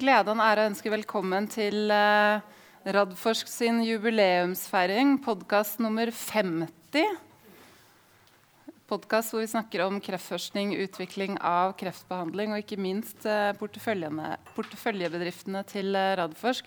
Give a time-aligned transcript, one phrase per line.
[0.00, 2.40] glede og en ære å ønske velkommen til uh,
[2.88, 7.18] Radforsk sin jubileumsfeiring, podkast nummer 50.
[8.88, 15.92] Podkast hvor vi snakker om kreftforskning, utvikling av kreftbehandling og ikke minst uh, porteføljebedriftene til
[15.92, 16.64] uh, Radforsk.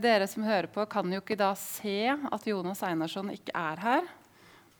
[0.00, 4.02] dere som hører på, kan jo ikke da se at Jonas Einarsson ikke er her.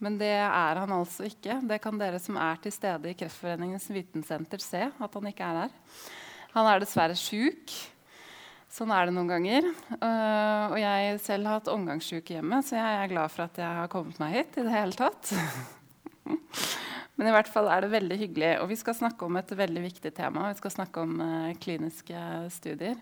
[0.00, 1.60] Men det er han altså ikke.
[1.60, 5.56] Det kan dere som er til stede i Kreftforeningens vitensenter, se at han ikke er
[5.64, 5.70] her.
[6.54, 7.72] Han er dessverre sjuk.
[8.70, 9.66] Sånn er det noen ganger.
[9.98, 13.78] Uh, og jeg selv har hatt omgangssjuke hjemme, så jeg er glad for at jeg
[13.80, 14.58] har kommet meg hit.
[14.58, 15.32] i det hele tatt.
[17.18, 18.52] Men i hvert fall er det veldig hyggelig.
[18.62, 20.48] Og vi skal snakke om et veldig viktig tema.
[20.52, 22.22] Vi skal snakke om uh, kliniske
[22.54, 22.98] studier.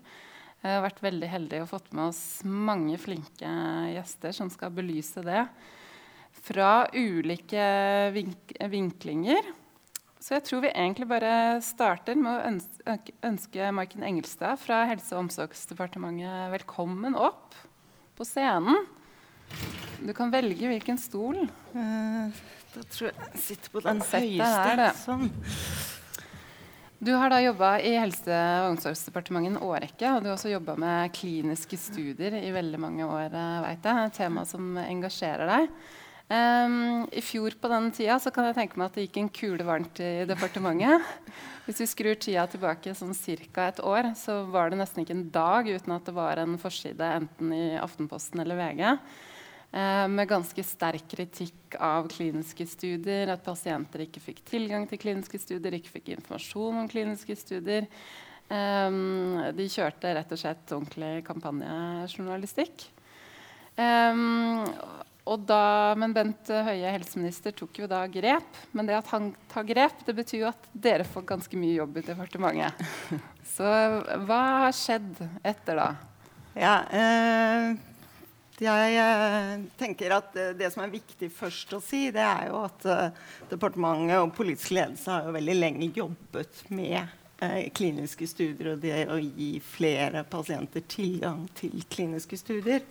[0.59, 3.49] Jeg har vært veldig heldig og fått med oss mange flinke
[3.93, 5.45] gjester som skal belyse det
[6.43, 7.63] fra ulike
[8.11, 9.53] vink vinklinger.
[10.19, 15.23] Så jeg tror vi egentlig bare starter med å ønske, Maiken Engelstad fra Helse- og
[15.23, 17.55] omsorgsdepartementet velkommen opp
[18.19, 18.83] på scenen.
[20.03, 21.45] Du kan velge hvilken stol.
[21.71, 22.35] Uh,
[22.75, 24.89] da tror jeg jeg sitter på den høyeste.
[25.05, 25.31] Sånn.
[26.99, 30.17] Du har da jobba i Helse- og omsorgsdepartementet en årrekke.
[30.17, 33.31] Og du har også jobba med kliniske studier i veldig mange år.
[33.63, 34.11] veit jeg.
[34.11, 35.71] Et tema som engasjerer deg.
[36.29, 39.31] Um, I fjor på den tida så kan jeg tenke meg at det gikk en
[39.33, 41.07] kule varmt i departementet.
[41.65, 43.65] Hvis vi skrur tida tilbake sånn ca.
[43.65, 47.09] et år, så var det nesten ikke en dag uten at det var en forside
[47.17, 54.05] enten i Aftenposten eller VG uh, med ganske sterk kritikk av kliniske studier, at pasienter
[54.05, 57.89] ikke fikk tilgang til kliniske studier, ikke fikk informasjon om kliniske studier.
[58.53, 62.85] Um, de kjørte rett og slett ordentlig kampanjejournalistikk.
[63.79, 64.65] Um,
[65.37, 68.61] da, men Bent Høie, helseminister, tok jo da grep.
[68.73, 71.99] Men det at han tar grep, det betyr jo at dere får ganske mye jobb
[72.01, 72.81] i departementet.
[73.55, 73.67] Så
[74.25, 75.89] hva har skjedd etter da?
[76.57, 77.77] Ja, eh,
[78.59, 82.63] jeg eh, tenker at det, det, som er viktig først å si, det er jo
[82.65, 83.21] at eh,
[83.51, 86.99] departementet og politisk ledelse har jo veldig lenge jobbet med
[87.39, 92.83] eh, kliniske studier og det å gi flere pasienter tilgang til kliniske studier.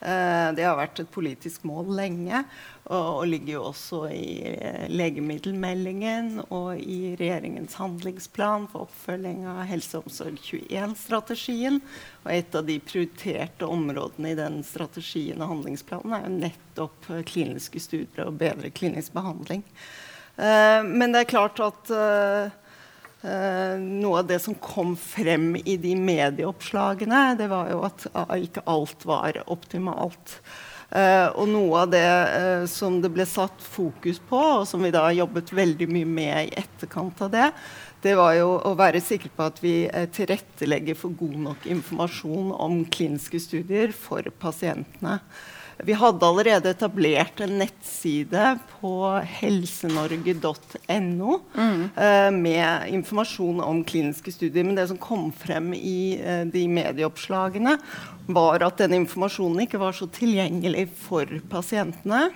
[0.00, 2.44] Eh, det har vært et politisk mål lenge,
[2.88, 9.98] og, ligger jo også i eh, legemiddelmeldingen og i regjeringens handlingsplan for oppfølging av Helse
[9.98, 11.80] omsorg 21-strategien.
[12.22, 17.24] Og et av de prioriterte områdene i den strategien og handlingsplanen er jo nettopp eh,
[17.26, 19.66] kliniske studier og bedre klinisk behandling.
[20.38, 21.90] men det er klart at
[23.22, 28.06] noe av det som kom frem i de medieoppslagene, det var jo at
[28.38, 30.38] ikke alt var optimalt.
[30.88, 32.04] Uh, og noe av det
[32.72, 36.54] som det ble satt fokus på, og som vi da jobbet veldig mye med i
[36.62, 37.50] etterkant av det,
[38.00, 39.74] det var jo å være sikker på at vi
[40.14, 45.18] tilrettelegger for god nok informasjon om kliniske studier for pasientene.
[45.86, 48.92] Vi hadde allerede etablert en nettside på
[49.38, 51.82] helsenorge.no mm.
[51.94, 54.66] uh, med informasjon om kliniske studier.
[54.66, 57.76] Men det som kom frem i uh, de medieoppslagene,
[58.26, 62.28] var at den informasjonen ikke var så tilgjengelig for pasientene.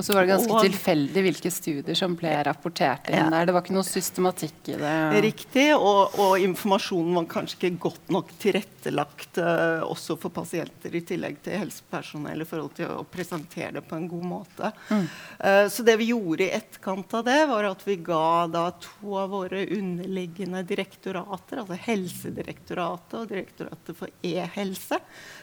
[0.00, 3.26] Og så var det ganske og, tilfeldig hvilke studier som ble rapportert inn ja.
[3.34, 3.48] der.
[3.48, 4.92] Det var ikke noe systematikk i det.
[5.26, 11.02] Riktig, og, og informasjonen var kanskje ikke godt nok tilrettelagt uh, også for pasienter, i
[11.04, 14.72] tillegg til helsepersonell, i forhold til å presentere det på en god måte.
[14.88, 15.04] Mm.
[15.36, 19.18] Uh, så det vi gjorde i etterkant av det, var at vi ga da to
[19.20, 24.96] av våre underliggende direktorater, altså Helsedirektoratet og Direktoratet for e-helse,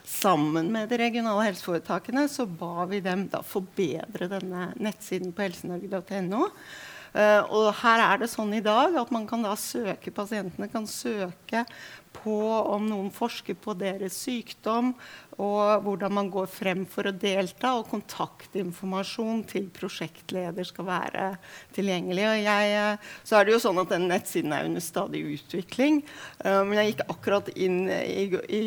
[0.07, 6.47] sammen med de regionale helseforetakene, så ba vi dem da forbedre denne nettsiden på helsenorge.no.
[7.17, 10.85] Uh, og her er det sånn i dag at man kan da søke, pasientene kan
[10.85, 11.63] søke
[12.17, 14.91] på om noen forsker på deres sykdom,
[15.37, 17.75] og hvordan man går frem for å delta.
[17.77, 21.27] Og kontaktinformasjon til prosjektleder skal være
[21.77, 22.25] tilgjengelig.
[22.41, 26.01] Jeg, eh, så er det jo sånn at den nettsiden er under stadig utvikling.
[26.41, 28.65] Uh, men jeg gikk akkurat inn i, i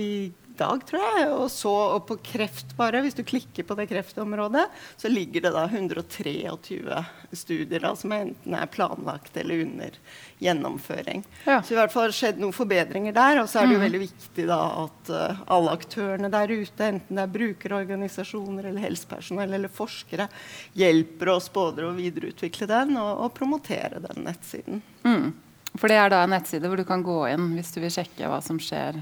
[0.60, 1.26] dag, tror jeg.
[1.34, 4.66] Og så og på kreft bare, hvis du klikker på det kreftområdet,
[5.00, 7.02] så ligger det da 123
[7.32, 9.98] studier da, som enten er planlagt eller under
[10.40, 11.24] gjennomføring.
[11.44, 11.60] Ja.
[11.62, 13.42] Så i hvert fall har det skjedd noen forbedringer der.
[13.42, 13.86] Og så er det jo mm.
[13.86, 19.58] veldig viktig da at uh, alle aktørene der ute, enten det er brukerorganisasjoner eller helsepersonell
[19.58, 20.30] eller forskere,
[20.78, 24.82] hjelper oss både å videreutvikle den og, og promotere den nettsiden.
[25.04, 25.30] Mm.
[25.78, 28.30] For det er da en nettside hvor du kan gå inn hvis du vil sjekke
[28.30, 28.98] hva som skjer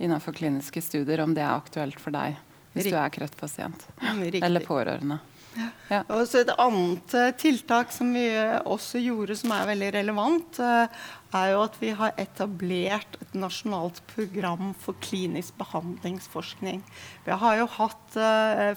[0.00, 2.38] innenfor kliniske studier, om det er aktuelt for deg
[2.70, 2.94] hvis Riktig.
[2.94, 3.86] du er kreftpasient
[4.20, 4.42] Riktig.
[4.46, 5.18] eller pårørende.
[5.90, 6.04] Ja.
[6.14, 10.60] Og så Et annet uh, tiltak som vi uh, også gjorde, som er veldig relevant,
[10.62, 10.86] uh,
[11.34, 16.84] er jo at vi har etablert et nasjonalt program for klinisk behandlingsforskning.
[17.26, 18.16] Vi har jo hatt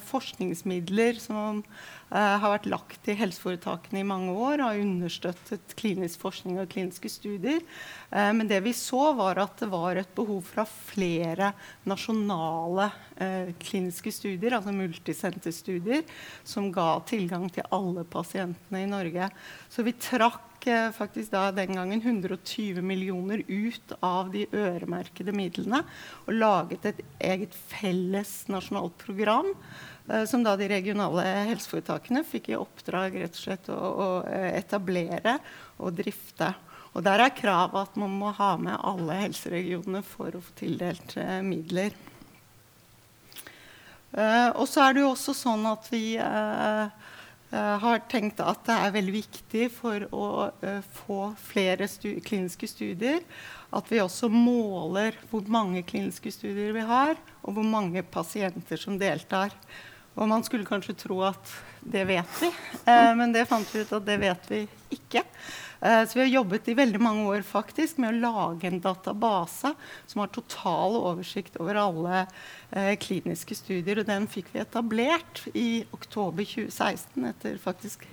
[0.06, 1.64] forskningsmidler som
[2.14, 7.10] har vært lagt i helseforetakene i mange år og har understøttet klinisk forskning og kliniske
[7.10, 7.64] studier.
[8.14, 11.54] Uh, men det vi så, var at det var et behov for flere
[11.90, 12.92] nasjonale
[13.62, 16.02] kliniske studier, altså multisenterstudier,
[16.48, 19.30] som ga tilgang til alle pasientene i Norge.
[19.70, 20.54] Så vi trakk
[20.96, 25.84] faktisk da den gangen 120 millioner ut av de øremerkede midlene
[26.26, 29.52] og laget et eget felles nasjonalt program.
[30.10, 34.52] Eh, som da de regionale helseforetakene fikk i oppdrag rett og slett å, å eh,
[34.60, 35.38] etablere
[35.80, 36.54] og drifte.
[36.94, 41.16] Og Der er kravet at man må ha med alle helseregionene for å få tildelt
[41.18, 41.96] eh, midler.
[44.14, 49.14] Og så er det jo også sånn at vi har tenkt at det er veldig
[49.16, 50.28] viktig for å
[51.00, 53.26] få flere stu kliniske studier
[53.74, 59.00] at vi også måler hvor mange kliniske studier vi har, og hvor mange pasienter som
[59.02, 59.50] deltar.
[60.14, 62.50] Og man skulle kanskje tro at det vet vi,
[62.86, 64.62] eh, men det fant vi ut at det vet vi
[64.94, 65.24] ikke.
[65.84, 69.74] Eh, så vi har jobbet i veldig mange år faktisk med å lage en database
[70.08, 72.22] som har total oversikt over alle
[72.72, 74.00] eh, kliniske studier.
[74.00, 78.06] Og den fikk vi etablert i oktober 2016 etter faktisk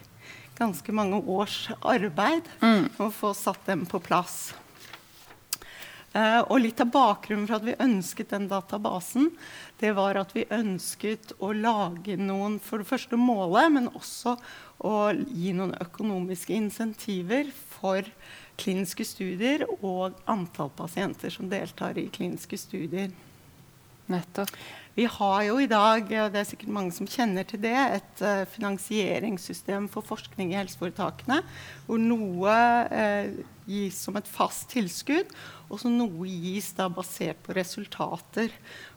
[0.59, 2.91] ganske mange års arbeid mm.
[3.01, 4.51] å få satt dem på plass.
[6.11, 9.29] Uh, og litt av bakgrunnen for at vi ønsket den databasen,
[9.79, 14.35] det var at vi ønsket å lage noen for det første måle, men også
[14.83, 18.03] å gi noen økonomiske insentiver for
[18.61, 23.15] kliniske studier og antall pasienter som deltar i kliniske studier.
[24.11, 24.51] Nettopp.
[24.99, 28.23] Vi har jo i dag, og det er sikkert mange som kjenner til det, et
[28.27, 31.39] uh, finansieringssystem for forskning i helseforetakene,
[31.87, 32.57] hvor noe
[32.91, 33.31] uh,
[33.71, 35.31] gis som et fast tilskudd,
[35.71, 38.51] og så noe gis da basert på resultater.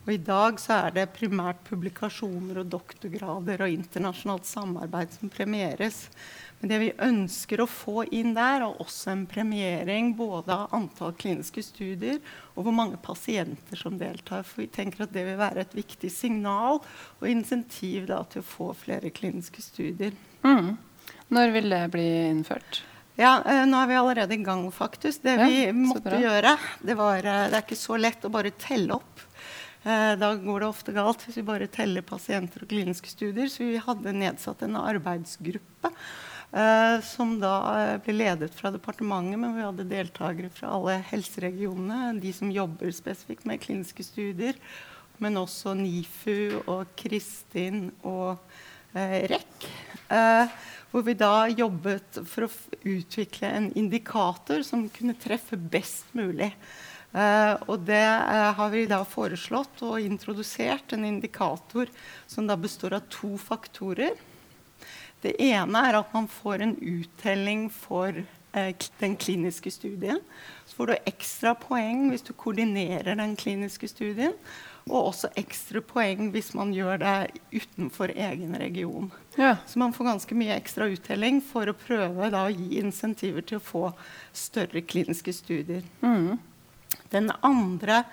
[0.04, 6.08] Og I dag så er det primært publikasjoner og doktorgrader og internasjonalt samarbeid som premieres.
[6.60, 11.12] Men det vi ønsker å få inn der, er også en premiering både av antall
[11.20, 12.22] kliniske studier
[12.56, 14.46] og hvor mange pasienter som deltar.
[14.48, 16.80] For vi tenker at det vil være et viktig signal
[17.20, 20.16] og insentiv da, til å få flere kliniske studier.
[20.48, 20.74] Mm.
[21.36, 22.84] Når vil det bli innført?
[23.20, 25.22] Ja, eh, Nå er vi allerede i gang, faktisk.
[25.26, 28.54] Det ja, vi måtte gjøre, det, var, eh, det er ikke så lett å bare
[28.58, 29.24] telle opp.
[29.84, 33.52] Eh, da går det ofte galt hvis vi bare teller pasienter og kliniske studier.
[33.52, 35.94] Så vi hadde nedsatt en arbeidsgruppe
[36.54, 42.20] Eh, som da ble ledet fra departementet, men vi hadde deltakere fra alle helseregionene.
[42.22, 44.60] De som jobber spesifikt med kliniske studier.
[45.18, 48.38] Men også NIFU og Kristin og
[48.94, 49.68] REC.
[50.14, 50.56] Eh,
[50.94, 52.52] hvor vi da jobbet for å
[52.86, 56.52] utvikle en indikator som kunne treffe best mulig.
[57.14, 61.90] Uh, og det uh, har vi da foreslått og introdusert en indikator
[62.26, 64.18] som da består av to faktorer.
[65.22, 70.20] Det ene er at man får en uttelling for eh, den kliniske studien.
[70.66, 74.36] Så får du ekstra poeng hvis du koordinerer den kliniske studien.
[74.90, 77.16] Og også ekstra poeng hvis man gjør det
[77.54, 79.12] utenfor egen region.
[79.38, 79.56] Ja.
[79.68, 83.62] Så man får ganske mye ekstra uttelling for å prøve da, å gi insentiver til
[83.62, 83.86] å få
[84.36, 85.86] større kliniske studier.
[86.04, 86.36] Mm.
[87.14, 88.04] Den andre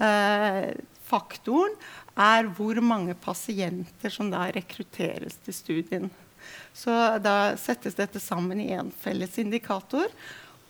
[0.00, 0.72] eh,
[1.04, 1.76] faktoren
[2.14, 6.10] er hvor mange pasienter som da rekrutteres til studien.
[6.72, 10.08] Så da settes dette sammen i en felles indikator.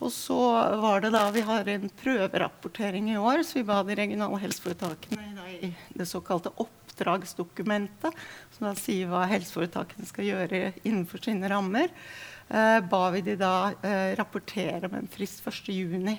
[0.03, 0.39] Og så
[0.83, 5.47] var det da vi har en prøverapportering i år, så vi ba de regionale helseforetakene
[5.63, 8.19] i det såkalte oppdragsdokumentet,
[8.57, 11.95] som da sier hva helseforetakene skal gjøre innenfor sine rammer,
[12.49, 16.19] eh, ba vi de da eh, rapportere med en frist 1.6.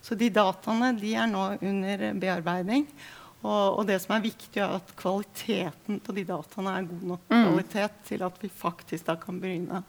[0.00, 2.86] Så de dataene de er nå under bearbeiding.
[3.40, 7.22] Og, og, det som er viktig, er at kvaliteten på de dataene er god nok
[7.30, 7.36] mm.
[7.46, 9.84] kvalitet til at vi faktisk da kan begynne å,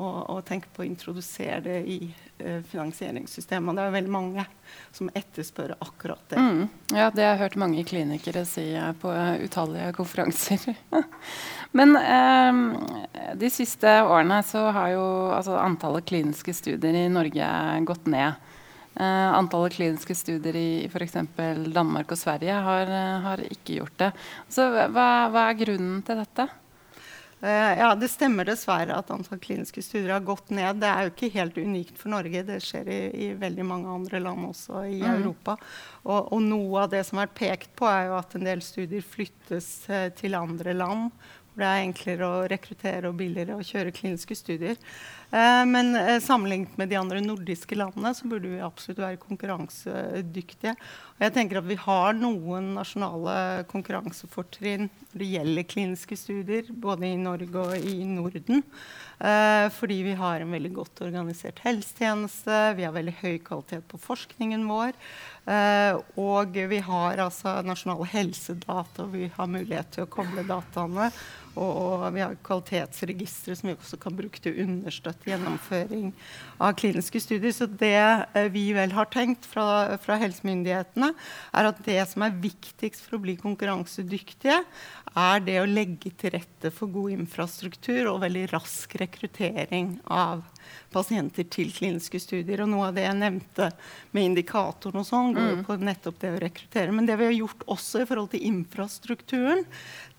[0.00, 3.76] å tenke på å introdusere det i uh, finansieringssystemet.
[3.76, 4.44] Det er veldig mange
[4.94, 6.40] som etterspør akkurat det.
[6.40, 6.62] Mm.
[6.96, 8.70] Ja, det har jeg hørt mange klinikere si
[9.02, 10.64] på uh, utallige konferanser.
[11.76, 12.62] Men um,
[13.36, 15.04] de siste årene så har jo
[15.36, 17.52] altså, antallet kliniske studier i Norge
[17.88, 18.40] gått ned.
[18.96, 21.20] Uh, antallet kliniske studier i f.eks.
[21.68, 22.96] Danmark og Sverige har,
[23.28, 24.10] har, ikke gjort det.
[24.48, 24.88] Så hva,
[25.28, 26.48] hva, er grunnen til dette?
[27.42, 30.78] Uh, ja, Det stemmer dessverre at antall kliniske studier har gått ned.
[30.82, 32.44] Det er jo ikke helt unikt for Norge.
[32.46, 35.10] Det skjer i, i veldig mange andre land også i mm.
[35.16, 35.56] Europa.
[36.04, 39.02] Og, og, noe av det som er pekt på, er jo at en del studier
[39.02, 39.72] flyttes
[40.18, 41.10] til andre land
[41.52, 44.78] hvor det er enklere å rekruttere og billigere å kjøre kliniske studier.
[45.32, 50.74] Eh, men eh, sammenlignet med de andre nordiske landene så burde vi absolutt være konkurransedyktige.
[51.16, 57.08] Og jeg tenker at Vi har noen nasjonale konkurransefortrinn når det gjelder kliniske studier, både
[57.08, 58.60] i Norge og i Norden.
[59.24, 64.00] Eh, fordi vi har en veldig godt organisert helsetjeneste, vi har veldig høy kvalitet på
[64.00, 64.98] forskningen vår.
[66.22, 71.08] Og vi har altså nasjonale helsedata, og vi har mulighet til å koble dataene.
[71.52, 76.12] Og, og vi har kvalitetsregistre som vi også kan bruke til å understøtte gjennomføring
[76.62, 77.52] av kliniske studier.
[77.56, 81.12] Så det uh, vi vel har tenkt fra, fra, helsemyndighetene,
[81.52, 84.62] er at det som er viktigst for å bli konkurransedyktige,
[85.12, 90.61] er det å legge til rette for god infrastruktur og veldig rask rekruttering av pasienter
[90.92, 92.62] til kliniske studier.
[92.62, 93.70] Og noe av det jeg nevnte
[94.12, 96.92] med indikatoren og sånn, går jo på nettopp det å rekruttere.
[96.92, 99.64] Men det vi har gjort også i forhold til infrastrukturen,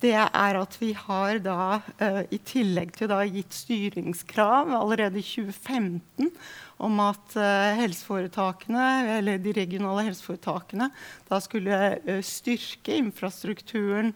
[0.04, 5.26] det er at vi har da uh, i tillegg til da gitt styringskrav allerede i
[5.26, 6.34] 2015
[6.78, 8.88] om at uh, helseforetakene,
[9.20, 10.90] eller de regionale helseforetakene
[11.30, 14.14] da skulle uh, styrke infrastrukturen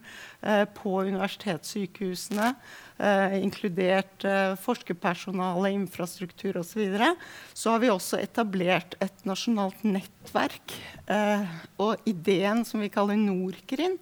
[0.77, 2.51] på universitetssykehusene
[2.97, 7.11] eh, inkludert eh, forskerpersonale, infrastruktur osv., så, videre,
[7.53, 10.75] så har vi også etablert et nasjonalt nettverk.
[11.09, 11.45] Eh,
[11.81, 13.97] og ideen som vi kaller Norkrin.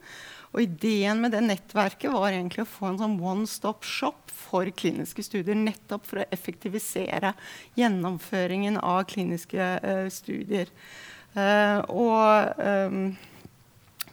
[0.55, 4.69] Og ideen med det nettverket var egentlig å få en sånn one stop shop for
[4.71, 5.57] kliniske studier.
[5.59, 7.33] Nettopp for å effektivisere
[7.75, 10.71] gjennomføringen av kliniske uh, studier.
[11.35, 13.01] Uh, og um,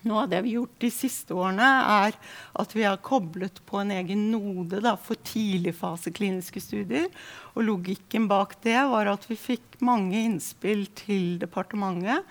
[0.02, 1.68] noe av det vi har gjort de siste årene,
[2.08, 2.16] er
[2.58, 7.06] at vi har koblet på en egen node da, for tidligfasekliniske studier.
[7.54, 12.26] Og logikken bak det var at vi fikk mange innspill til departementet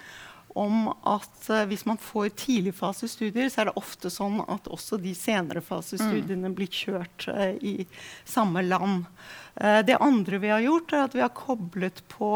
[0.55, 5.13] om at uh, hvis man får tidligfasestudier, så er det ofte sånn at også de
[5.15, 6.58] senere-fasestudiene mm.
[6.58, 7.86] blir kjørt uh, i
[8.27, 9.08] samme land.
[9.55, 12.34] Uh, det andre vi har gjort, er at vi har koblet på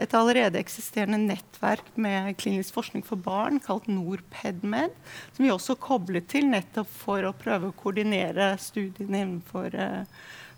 [0.00, 4.98] et allerede eksisterende nettverk med klinisk forskning for barn kalt NorPedMed,
[5.36, 9.74] som vi også koblet til nettopp for å prøve å koordinere studiene innenfor,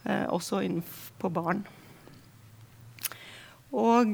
[0.05, 1.63] også innenfor barn.
[3.75, 4.13] Og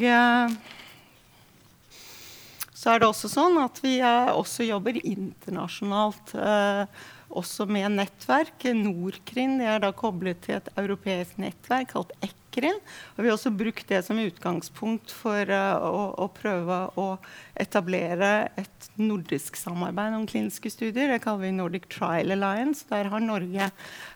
[2.81, 6.33] så er det også sånn at vi også jobber internasjonalt.
[6.33, 8.65] Eh, også med nettverk.
[8.75, 12.79] Norkrin er da koblet til et europeisk nettverk kalt EC Ekrin.
[13.15, 17.07] Og vi har også brukt det som utgangspunkt for uh, å, å, prøve å
[17.55, 21.13] etablere et nordisk samarbeid om kliniske studier.
[21.13, 22.83] Det kaller vi Nordic Trial Alliance.
[22.91, 23.71] Der har Norge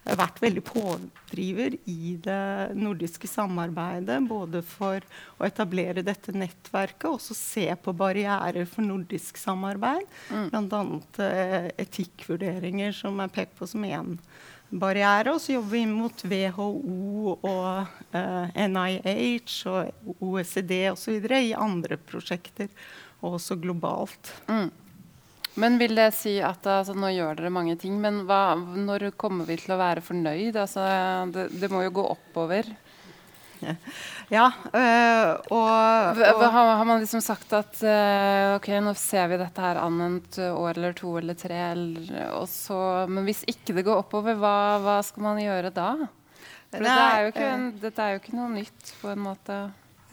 [0.04, 4.18] vært veldig pådriver i det nordiske samarbeidet.
[4.28, 5.04] Både for
[5.38, 10.10] å etablere dette nettverket og også se på barrierer for nordisk samarbeid.
[10.34, 10.50] Mm.
[10.50, 10.82] Bl.a.
[11.20, 14.18] Uh, etikkvurderinger som er pekt på som én
[14.80, 15.34] barriere.
[15.34, 16.68] Og så jobber vi mot WHO
[17.34, 21.28] og eh, NIH og OECD osv.
[21.40, 22.70] i andre prosjekter,
[23.22, 24.32] og også globalt.
[24.48, 24.70] Mm.
[25.54, 29.46] Men vil det si at altså, Nå gjør dere mange ting, men hva, når kommer
[29.46, 30.56] vi til å være fornøyd?
[30.58, 30.86] Altså,
[31.30, 32.72] det, det må jo gå oppover.
[34.32, 34.46] Ja.
[34.72, 35.66] Øh, og,
[36.16, 40.38] og har, har, man liksom sagt at øh, ok, nå ser vi dette her annet
[40.48, 44.96] år eller to eller tre, eller, så, men hvis ikke det går oppover, hva, hva
[45.04, 45.90] skal man gjøre da?
[46.72, 49.58] For Nei, det er ikke, øh, dette er jo ikke noe nytt på en måte.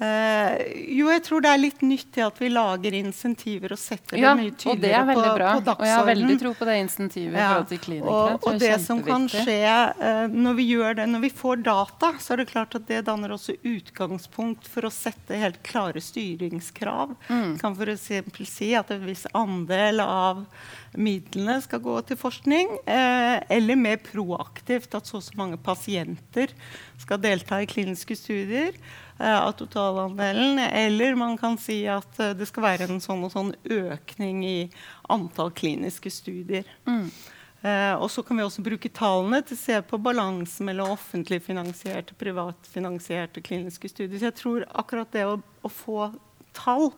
[0.01, 0.58] Uh,
[0.98, 4.41] jo, jeg tror det er litt nyttig at vi lager insentiver og setter ja, det
[4.41, 5.75] mye tydeligere på, på dagsordenen.
[5.77, 8.15] Og jeg har veldig tro på det insentivet ja, i forhold til klinikere.
[8.17, 9.62] Og, og det, som kan skje
[10.01, 13.01] uh, når vi gjør det, når vi får data, så er det klart at det
[13.08, 17.15] danner også utgangspunkt for å sette helt klare styringskrav.
[17.29, 17.58] Mm.
[17.62, 18.12] Kan f.eks.
[18.51, 20.46] si at en viss andel av
[20.98, 26.51] midlene skal gå til forskning, Eh, eller mer proaktivt at så og så mange pasienter
[27.01, 28.75] skal delta i kliniske studier.
[29.22, 30.60] Eh, av totalandelen.
[30.60, 34.56] Eller man kan si at eh, det skal være en sånn og sånn økning i
[35.13, 36.66] antall kliniske studier.
[36.90, 37.06] Mm.
[37.62, 41.44] Eh, og så kan vi også bruke tallene til å se på balansen mellom offentlig
[41.46, 44.18] finansierte og privatfinansierte kliniske studier.
[44.18, 46.10] Så jeg tror akkurat det å, å få
[46.58, 46.90] tall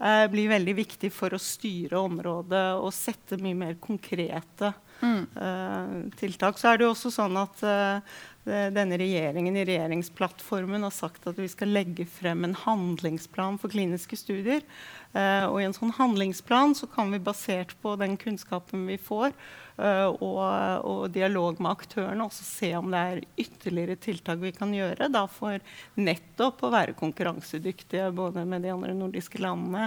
[0.00, 4.72] eh, blir veldig viktig for å styre området og sette mye mer konkrete
[5.04, 6.58] eh, tiltak.
[6.58, 11.26] Så er det jo også sånn at eh, Eh, denne regjeringen i regjeringsplattformen har sagt
[11.28, 14.64] at vi skal legge frem en handlingsplan for kliniske studier.
[15.08, 19.32] Uh, og i en sånn handlingsplan så kan vi basert på den kunnskapen vi får,
[19.78, 20.40] og,
[20.84, 25.22] og, dialog med aktørene, også se om det er ytterligere tiltak vi kan gjøre da,
[25.30, 25.62] for
[25.96, 29.86] nettopp å være konkurransedyktige både med de andre nordiske landene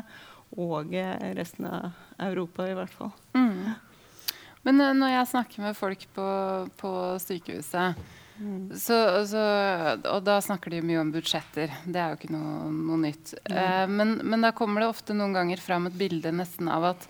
[0.57, 0.95] og
[1.37, 1.91] resten av
[2.31, 3.11] Europa, i hvert fall.
[3.35, 3.75] Mm.
[4.67, 6.27] Men uh, når jeg snakker med folk på,
[6.77, 6.91] på
[7.23, 7.97] sykehuset,
[8.37, 8.69] mm.
[8.77, 8.99] så,
[9.29, 9.41] så,
[10.11, 11.73] og da snakker de mye om budsjetter.
[11.85, 13.33] Det er jo ikke noe, noe nytt.
[13.49, 13.57] Mm.
[13.57, 17.09] Eh, men, men, da kommer det ofte noen ganger fram et bilde nesten av at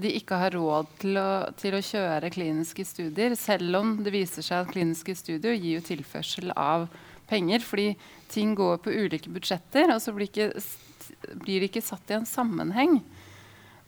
[0.00, 1.28] de ikke har råd til å,
[1.60, 6.54] til å, kjøre kliniske studier, selv om det viser seg at kliniske studier gir tilførsel
[6.56, 6.86] av
[7.28, 7.60] penger.
[7.66, 7.90] Fordi
[8.32, 12.28] ting går på ulike budsjetter, og så blir, ikke, blir det ikke satt i en
[12.28, 13.00] sammenheng.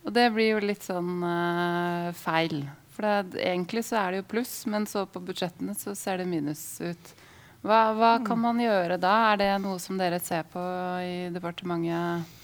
[0.05, 2.67] Og det blir jo litt sånn uh, feil.
[2.95, 6.31] For det, egentlig så er det jo pluss, men så på budsjettene så ser det
[6.31, 7.15] minus ut.
[7.65, 9.15] Hva, hva kan man gjøre da?
[9.33, 10.63] Er det noe som dere ser på
[11.03, 12.41] i departementet?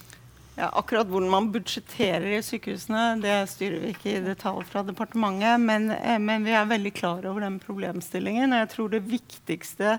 [0.61, 5.63] Ja, akkurat hvordan man budsjetterer i sykehusene, det styrer vi ikke i detalj fra departementet.
[5.63, 8.53] Men, eh, men, vi er veldig klar over den problemstillingen.
[8.53, 9.99] Og jeg tror det viktigste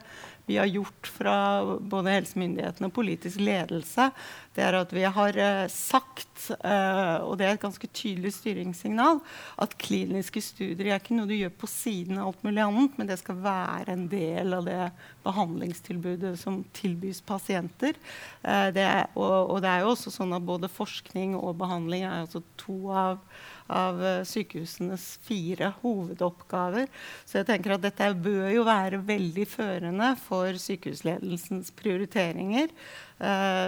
[0.49, 1.35] vi har gjort fra
[1.79, 4.09] både helsemyndighetene og politisk ledelse,
[4.55, 9.21] det er at vi har uh, sagt, uh, og det er et ganske tydelig styringssignal,
[9.63, 13.07] at kliniske studier er ikke noe du gjør på siden av alt mulig annet, men
[13.07, 14.81] det skal være en del av det
[15.23, 17.95] behandlingstilbudet som tilbys pasienter.
[18.43, 22.03] Uh, det er, og, og, det er jo også sånn at både forskning og behandling
[22.03, 23.23] er altså to av
[23.71, 26.89] av eh, sykehusenes fire hovedoppgaver.
[27.25, 32.75] Så jeg tenker at dette bør jo være veldig førende for sykehusledelsens prioriteringer eh,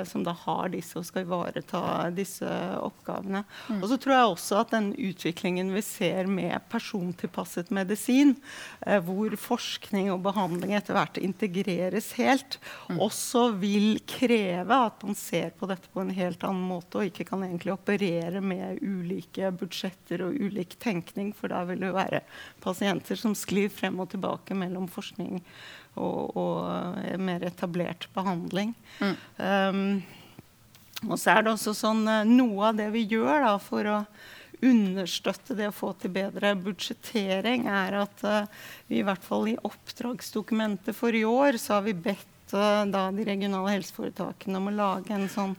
[0.09, 2.47] som da har disse og skal ivareta disse
[2.81, 3.43] oppgavene.
[3.69, 3.81] Mm.
[3.81, 8.35] Og så tror jeg også at den utviklingen vi ser med persontilpasset medisin,
[8.87, 12.57] eh, hvor forskning og behandling etter hvert integreres helt,
[12.89, 12.99] mm.
[13.03, 17.27] også vil kreve at man ser på dette på en helt annen måte, og ikke
[17.29, 22.23] kan egentlig operere med ulike budsjetter og ulik tenkning, for da vil det være
[22.63, 25.47] pasienter som sklir frem og tilbake mellom forskning og,
[25.99, 28.73] og mer etablert behandling.
[28.99, 29.15] Mm.
[29.37, 29.81] Um,
[31.09, 33.97] og så er det også sånn eh, Noe av det vi gjør da, for å
[34.63, 39.57] understøtte det å få til bedre budsjettering, er at uh, vi i hvert fall i
[39.67, 44.77] oppdragsdokumentet for i år så har vi bedt uh, da, de regionale helseforetakene om å
[44.77, 45.57] lage en sånn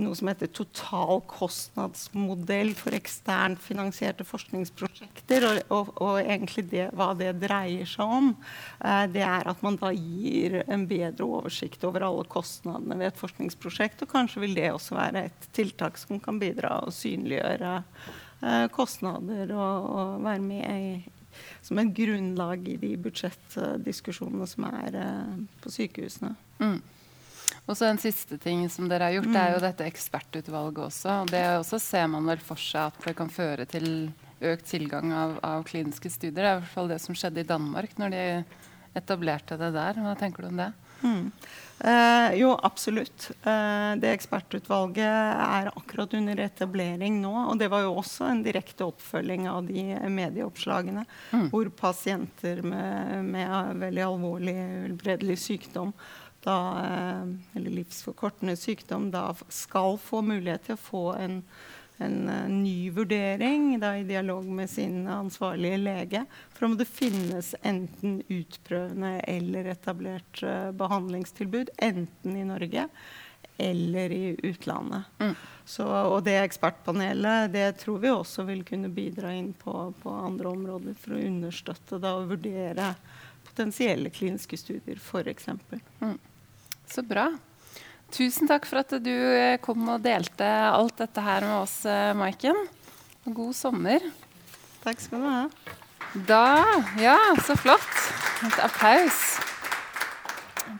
[0.00, 5.44] noe som heter totalkostnadsmodell for eksternt finansierte forskningsprosjekter.
[5.48, 8.36] Og, og, og egentlig det, hva det dreier seg om,
[8.80, 13.20] eh, det er at man da gir en bedre oversikt over alle kostnadene ved et
[13.20, 14.02] forskningsprosjekt.
[14.04, 19.46] Og kanskje vil det også være et tiltak som kan bidra å synliggjøre eh, kostnader
[19.52, 20.76] og, og, være med i,
[21.64, 26.32] som et grunnlag i de budsjettdiskusjonene som er eh, på sykehusene.
[26.64, 26.80] Mm.
[27.66, 29.38] Og så En siste ting som dere har gjort, mm.
[29.38, 31.22] er jo dette ekspertutvalget også.
[31.22, 33.88] og Det også ser man vel for seg at det kan føre til
[34.42, 36.42] økt tilgang av, av kliniske studier.
[36.42, 38.24] Det er i hvert fall det som skjedde i Danmark når de
[38.98, 40.00] etablerte det der.
[40.02, 40.72] Hva tenker du om det?
[41.02, 41.30] Mm.
[41.84, 43.30] Eh, jo, absolutt.
[43.42, 47.32] Eh, det ekspertutvalget er akkurat under etablering nå.
[47.50, 51.48] Og det var jo også en direkte oppfølging av de medieoppslagene mm.
[51.54, 55.94] hvor pasienter med, med veldig alvorlig helbredelig sykdom
[56.44, 61.40] da, eh, eller livsforkortende sykdom da skal få mulighet til å få en,
[62.02, 67.54] en, eh, ny vurdering da, i dialog med sin ansvarlige lege for om det finnes
[67.62, 72.88] enten utprøvende eller etablert uh, behandlingstilbud, enten i Norge
[73.56, 75.02] eller i utlandet.
[75.18, 75.34] Mm.
[75.64, 80.50] Så, og det ekspertpanelet det tror vi også vil kunne bidra inn på, på andre
[80.50, 82.94] områder for å understøtte da, og vurdere
[83.46, 85.48] potensielle kliniske studier, f.eks.
[86.00, 86.18] Mm.
[86.92, 87.30] Så bra.
[88.12, 92.10] Tusen takk for at du eh, kom og delte alt dette her med oss, eh,
[92.12, 92.58] Maiken.
[93.24, 94.04] God sommer.
[94.82, 95.46] Takk skal du ha.
[96.28, 96.42] Da
[97.00, 97.88] Ja, så flott.
[98.44, 99.22] Et applaus.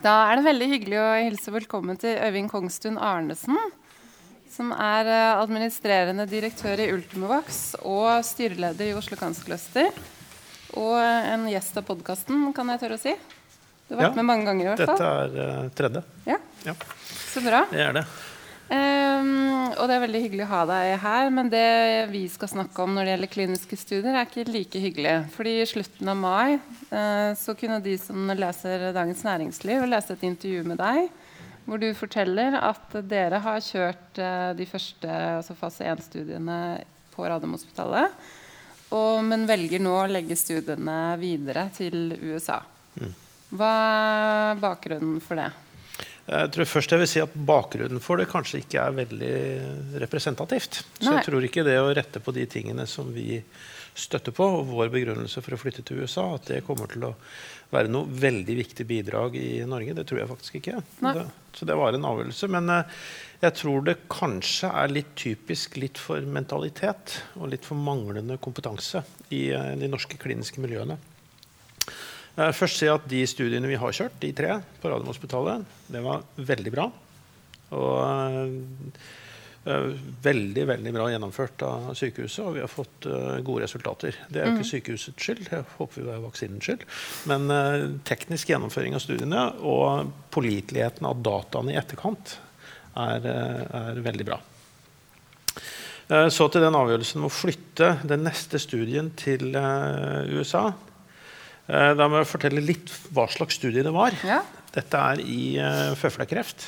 [0.05, 3.57] Da er det veldig hyggelig å hilse velkommen til Øyvind Kongstun Arnesen.
[4.53, 9.95] Som er eh, administrerende direktør i Ultimovax og styreleder i Oslo Cancer Cluster.
[10.77, 13.17] Og en gjest av podkasten, kan jeg tørre å si.
[13.89, 15.01] Du har vært ja, med mange ganger i hvert fall.
[15.01, 16.05] Dette er uh, tredje.
[16.29, 16.39] Ja.
[16.69, 16.77] ja.
[17.33, 17.65] Så bra.
[17.71, 18.05] Det er det.
[18.73, 21.31] Um, og det er veldig hyggelig å ha deg her.
[21.35, 21.67] Men det
[22.13, 25.17] vi skal snakke om når det gjelder kliniske studier, er ikke like hyggelig.
[25.35, 30.27] Fordi i slutten av mai uh, så kunne de som leser Dagens Næringsliv, lese et
[30.31, 31.11] intervju med deg
[31.63, 36.57] hvor du forteller at dere har kjørt uh, de første altså fase 1-studiene
[37.13, 38.15] på Radiumhospitalet,
[39.25, 42.59] men velger nå å legge studiene videre til USA.
[42.97, 43.13] Mm.
[43.53, 43.73] Hva
[44.53, 45.51] er bakgrunnen for det?
[46.23, 49.37] Jeg tror først jeg vil si at Bakgrunnen for det kanskje ikke er veldig
[50.05, 50.85] representativt.
[51.01, 51.17] Så Nei.
[51.17, 53.41] jeg tror ikke det å rette på de tingene som vi
[53.99, 57.13] støtter på, og vår begrunnelse for å flytte til USA, at det kommer til å
[57.73, 59.97] være noe veldig viktig bidrag i Norge.
[59.99, 60.81] Det tror jeg faktisk ikke.
[61.03, 61.27] Det,
[61.59, 62.49] så det var en avgjørelse.
[62.55, 63.05] Men uh,
[63.43, 69.03] jeg tror det kanskje er litt typisk litt for mentalitet og litt for manglende kompetanse
[69.35, 71.01] i uh, de norske kliniske miljøene.
[72.37, 76.25] Uh, først si at De studiene vi har kjørt, de tre på Radiumhospitalet, det var
[76.37, 76.89] veldig bra.
[77.73, 79.03] Og
[79.63, 79.93] Uh,
[80.25, 84.17] veldig veldig bra gjennomført av sykehuset, og vi har fått uh, gode resultater.
[84.27, 84.71] Det er jo ikke mm.
[84.73, 86.83] sykehusets skyld, jeg håper vi er vaksinens skyld.
[87.31, 92.35] Men uh, teknisk gjennomføring av studiene og påliteligheten av dataene i etterkant
[92.99, 94.43] er, er veldig bra.
[96.35, 100.67] Så til den avgjørelsen om å flytte den neste studien til USA.
[101.73, 104.13] Da må jeg fortelle litt hva slags studie det var.
[104.29, 104.43] Ja.
[104.75, 105.57] Dette er i
[105.97, 106.67] føflekkreft.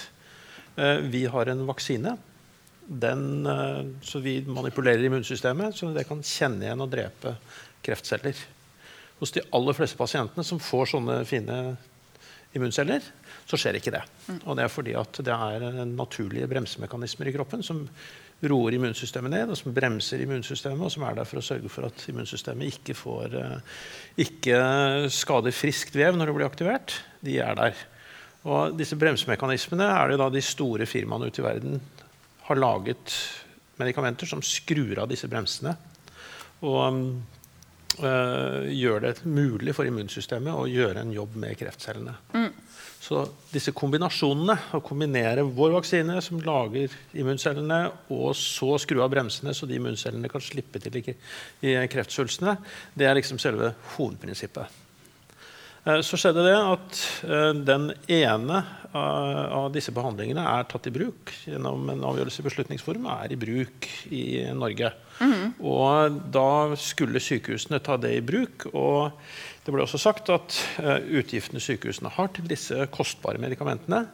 [1.12, 2.14] Vi har en vaksine
[2.87, 7.37] den, eh, så vi manipulerer immunsystemet så det kan kjenne igjen og drepe
[7.85, 8.37] kreftceller.
[9.21, 11.59] Hos de aller fleste pasientene som får sånne fine
[12.55, 13.03] immunceller,
[13.49, 14.03] så skjer ikke det.
[14.29, 14.40] Mm.
[14.45, 17.85] Og det er fordi at det er naturlige bremsemekanismer i kroppen som
[18.44, 21.88] roer immunsystemet ned, og som bremser immunsystemet, og som er der for å sørge for
[21.88, 23.83] at immunsystemet ikke, får, eh,
[24.27, 24.59] ikke
[25.12, 26.99] skader friskt vev når det blir aktivert.
[27.25, 27.85] De er der.
[28.44, 31.81] Og disse bremsemekanismene er det da de store firmaene ute i verden
[32.44, 33.14] har laget
[33.81, 35.73] medikamenter som skrur av disse bremsene.
[36.68, 36.99] Og
[38.05, 42.18] øh, gjør det mulig for immunsystemet å gjøre en jobb med kreftcellene.
[42.37, 42.53] Mm.
[43.05, 43.21] Så
[43.53, 47.81] disse kombinasjonene, å kombinere vår vaksine som lager immuncellene,
[48.14, 52.57] og så skru av bremsene så de immuncellene kan slippe til i kreftsvulstene,
[52.97, 54.81] det er liksom selve hovedprinsippet.
[55.85, 58.64] Eh, så skjedde det at eh, den ene
[58.95, 63.88] av disse behandlingene er tatt i bruk gjennom en avgjørelse i Beslutningsforum, er i bruk
[64.14, 64.93] i Norge.
[65.19, 65.57] Mm.
[65.67, 68.69] Og da skulle sykehusene ta det i bruk.
[68.71, 69.19] Og
[69.64, 74.05] det ble også sagt at eh, utgiftene sykehusene har til disse kostbare medikamentene,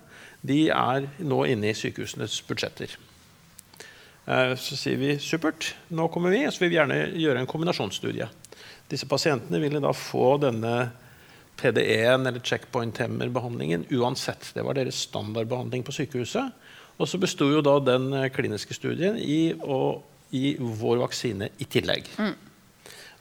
[0.47, 2.95] de er nå inne i sykehusenes budsjetter.
[4.31, 8.29] Så sier vi supert, nå kommer vi, og så vil vi gjerne gjøre en kombinasjonsstudie.
[8.89, 10.75] Disse pasientene ville da få denne
[11.61, 14.53] PD1 eller checkpoint-hemmerbehandlingen uansett.
[14.55, 16.53] Det var deres standardbehandling på sykehuset.
[17.01, 21.67] Og så besto jo da den eh, kliniske studien i å gi vår vaksine i
[21.71, 22.09] tillegg.
[22.21, 22.35] Mm.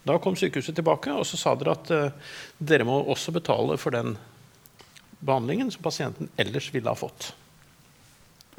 [0.06, 3.94] Da kom sykehuset tilbake og så sa dere at uh, dere må også betale for
[3.94, 4.14] den
[5.20, 7.32] behandlingen som pasienten ellers ville ha fått.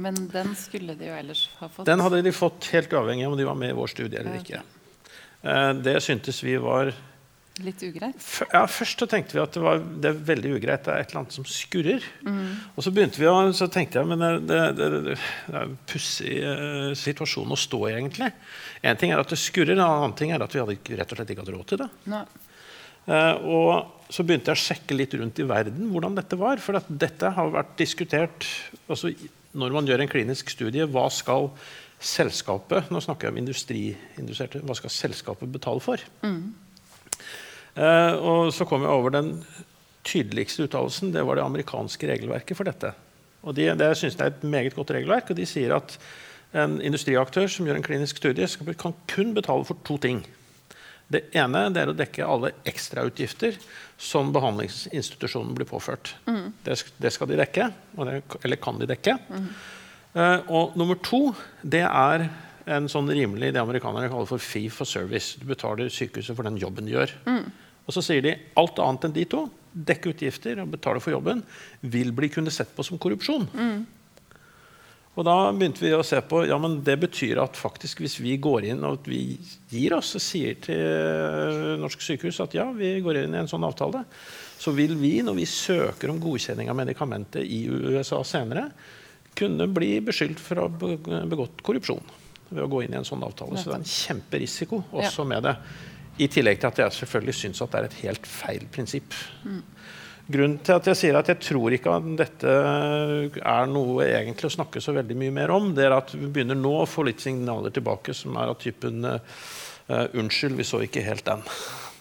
[0.02, 1.88] Men den skulle de jo ellers ha fått?
[1.90, 4.38] Den hadde de fått helt uavhengig av om de var med i vår studie eller
[4.42, 4.62] ikke.
[5.42, 6.94] Uh, det syntes vi var
[7.62, 8.28] Litt ugreit?
[8.52, 10.84] Ja, Først så tenkte vi at det, var, det er veldig ugreit.
[10.86, 12.06] Det er et eller annet som skurrer.
[12.26, 12.54] Mm.
[12.76, 15.18] Og så begynte vi å, så tenkte jeg men det, det, det,
[15.52, 18.32] er en pussig uh, situasjon å stå i, egentlig.
[18.82, 21.20] Én ting er at det skurrer, en annen ting er at vi hadde rett og
[21.20, 21.92] slett ikke hadde råd til det.
[23.10, 26.62] Uh, og så begynte jeg å sjekke litt rundt i verden hvordan dette var.
[26.64, 28.50] For dette har vært diskutert
[28.88, 29.14] altså,
[29.58, 30.90] når man gjør en klinisk studie.
[30.90, 31.52] Hva skal
[32.02, 36.02] selskapet nå snakker jeg om industriinduserte, hva skal selskapet betale for?
[36.26, 36.50] Mm.
[37.76, 39.32] Eh, og så kom jeg over den
[40.08, 41.14] tydeligste uttalelsen.
[41.14, 42.94] Det var det amerikanske regelverket for dette.
[43.42, 45.30] Og de, Det synes jeg er et meget godt regelverk.
[45.30, 45.98] og De sier at
[46.54, 50.26] en industriaktør som gjør en klinisk studie, skal, kan kun betale for to ting.
[51.12, 53.58] Det ene det er å dekke alle ekstrautgifter
[54.00, 56.16] som behandlingsinstitusjonen blir påført.
[56.28, 56.54] Mm.
[56.64, 59.18] Det, det, skal de dekke, det, eller kan de dekke.
[59.28, 59.50] Mm.
[60.16, 62.28] Uh, og nummer to det er
[62.72, 65.40] en sånn rimelig det amerikanerne kaller for fee for service.
[65.40, 67.14] Du betaler sykehuset for den jobben de gjør.
[67.28, 67.52] Mm.
[67.88, 71.42] Og så sier de alt annet enn de to, dekke utgifter og betale for jobben,
[71.82, 73.48] vil bli kunne sett på som korrupsjon.
[73.56, 73.82] Mm.
[75.12, 78.38] Og da begynte vi å se på ja, men det betyr at faktisk hvis vi
[78.40, 79.36] går inn og vi
[79.72, 83.66] gir oss og sier til norske sykehus at ja, vi går inn i en sånn
[83.68, 84.06] avtale,
[84.62, 88.70] så vil vi, når vi søker om godkjenning av medikamentet i USA senere,
[89.36, 92.04] kunne bli beskyldt for å ha begått korrupsjon
[92.52, 93.60] ved å gå inn i en sånn avtale.
[93.60, 95.56] Så det er en kjemperisiko også med det.
[96.22, 99.16] I tillegg til at jeg selvfølgelig syns at det er et helt feil prinsipp.
[99.44, 99.62] Mm.
[100.32, 102.52] Grunnen til at jeg sier at jeg tror ikke at dette
[103.42, 106.60] er noe egentlig å snakke så veldig mye mer om, det er at vi begynner
[106.60, 109.20] nå å få litt signaler tilbake som er av typen uh,
[109.92, 111.42] Unnskyld, vi så ikke helt den.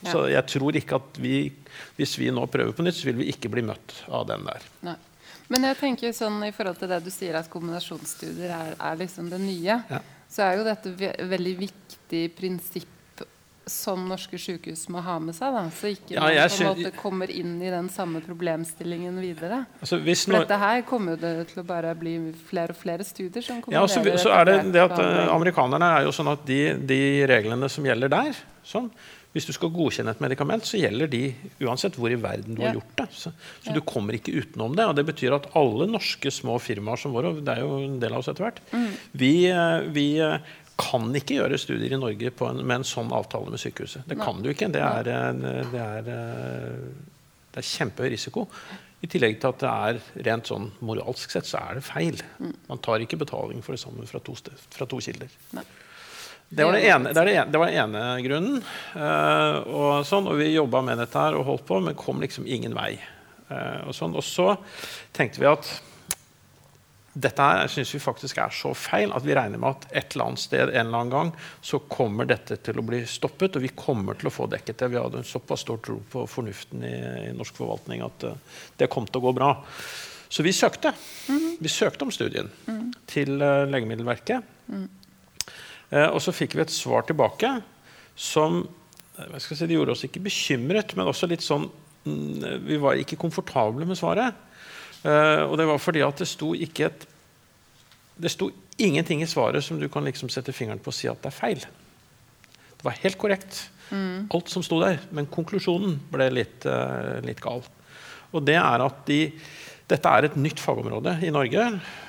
[0.05, 0.13] Ja.
[0.13, 1.49] Så jeg tror ikke at vi,
[1.97, 4.69] hvis vi nå prøver på nytt, så vil vi ikke bli møtt av den der.
[4.87, 4.95] Nei.
[5.51, 9.33] Men jeg tenker sånn i forhold til det du sier at kombinasjonsstudier er, er liksom
[9.33, 9.81] det nye.
[9.91, 12.97] Ja så er jo dette et veldig viktig prinsipp
[13.71, 15.55] som norske sykehus må ha med seg.
[15.55, 19.63] Da, så ikke ja, man på en måte kommer inn i den samme problemstillingen videre.
[19.81, 22.17] Altså, For dette her kommer det til å bare bli
[22.51, 25.95] flere og flere studier som kommer ja, så, så er det det at uh, Amerikanerne
[26.01, 28.91] er jo sånn at de, de, reglene som gjelder der, sånn,
[29.31, 31.21] hvis du skal godkjenne et medikament, så gjelder de
[31.63, 32.73] uansett hvor i verden du Ja.
[32.73, 33.07] har gjort det.
[33.15, 33.31] Så,
[33.63, 33.75] så Ja.
[33.77, 34.89] du kommer ikke utenom det.
[34.91, 38.17] Og det betyr at alle norske små firmaer som våre, det er jo en del
[38.17, 38.89] av oss etter hvert, Mm.
[39.15, 40.39] vi, eh, vi eh,
[40.81, 44.07] kan ikke gjøre studier i Norge på en, med en sånn avtale med sykehuset.
[44.09, 44.71] Det kan du ikke.
[44.73, 45.11] Det er,
[45.71, 47.19] det er, eh,
[47.51, 48.47] det er kjempehøy risiko.
[49.01, 52.21] I tillegg til at det er rent sånn moralsk sett så er det feil.
[52.69, 54.35] Man tar ikke betaling for det samme fra to,
[54.75, 55.31] fra to kilder.
[56.51, 58.59] Det var, ene, det, det, ene, det var ene grunnen.
[58.93, 62.49] Uh, og, sånn, og vi jobba med dette her og holdt på, men kom liksom
[62.51, 62.97] ingen vei.
[63.49, 64.17] Uh, og, sånn.
[64.19, 64.53] og så
[65.17, 65.71] tenkte vi at
[67.13, 70.31] dette her syns vi faktisk er så feil at vi regner med at et eller
[70.31, 71.33] annet sted en eller annen gang
[71.67, 74.93] så kommer dette til å bli stoppet, og vi kommer til å få dekket det.
[74.93, 76.95] Vi hadde en såpass stor tro på fornuften i,
[77.31, 79.51] i norsk forvaltning at uh, det kom til å gå bra.
[80.31, 80.93] Så vi søkte.
[81.59, 82.51] Vi søkte om studien
[83.11, 84.47] til uh, Legemiddelverket.
[85.91, 87.57] Eh, og så fikk vi et svar tilbake
[88.15, 88.63] som
[89.43, 91.67] si, Det gjorde oss ikke bekymret, men også litt sånn
[92.07, 94.39] mm, Vi var ikke komfortable med svaret.
[95.03, 97.07] Eh, og det var fordi at det sto ikke et
[98.21, 101.23] Det sto ingenting i svaret som du kan liksom sette fingeren på og si at
[101.23, 101.63] det er feil.
[102.77, 103.71] Det var helt korrekt,
[104.29, 104.99] alt som sto der.
[105.11, 107.65] Men konklusjonen ble litt, eh, litt gal.
[108.33, 109.33] Og det er at de
[109.91, 111.65] dette er et nytt fagområde i Norge.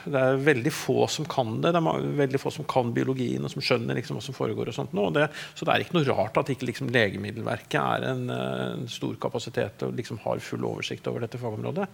[0.06, 1.72] Det er veldig få som kan det.
[1.74, 4.70] Det er veldig få som kan biologien og som skjønner liksom hva som foregår.
[4.70, 5.08] og sånt nå.
[5.10, 8.62] Og det, så det er ikke noe rart at ikke liksom Legemiddelverket er en, eh,
[8.76, 11.88] en stor kapasitet og liksom har full oversikt over dette fagområdet.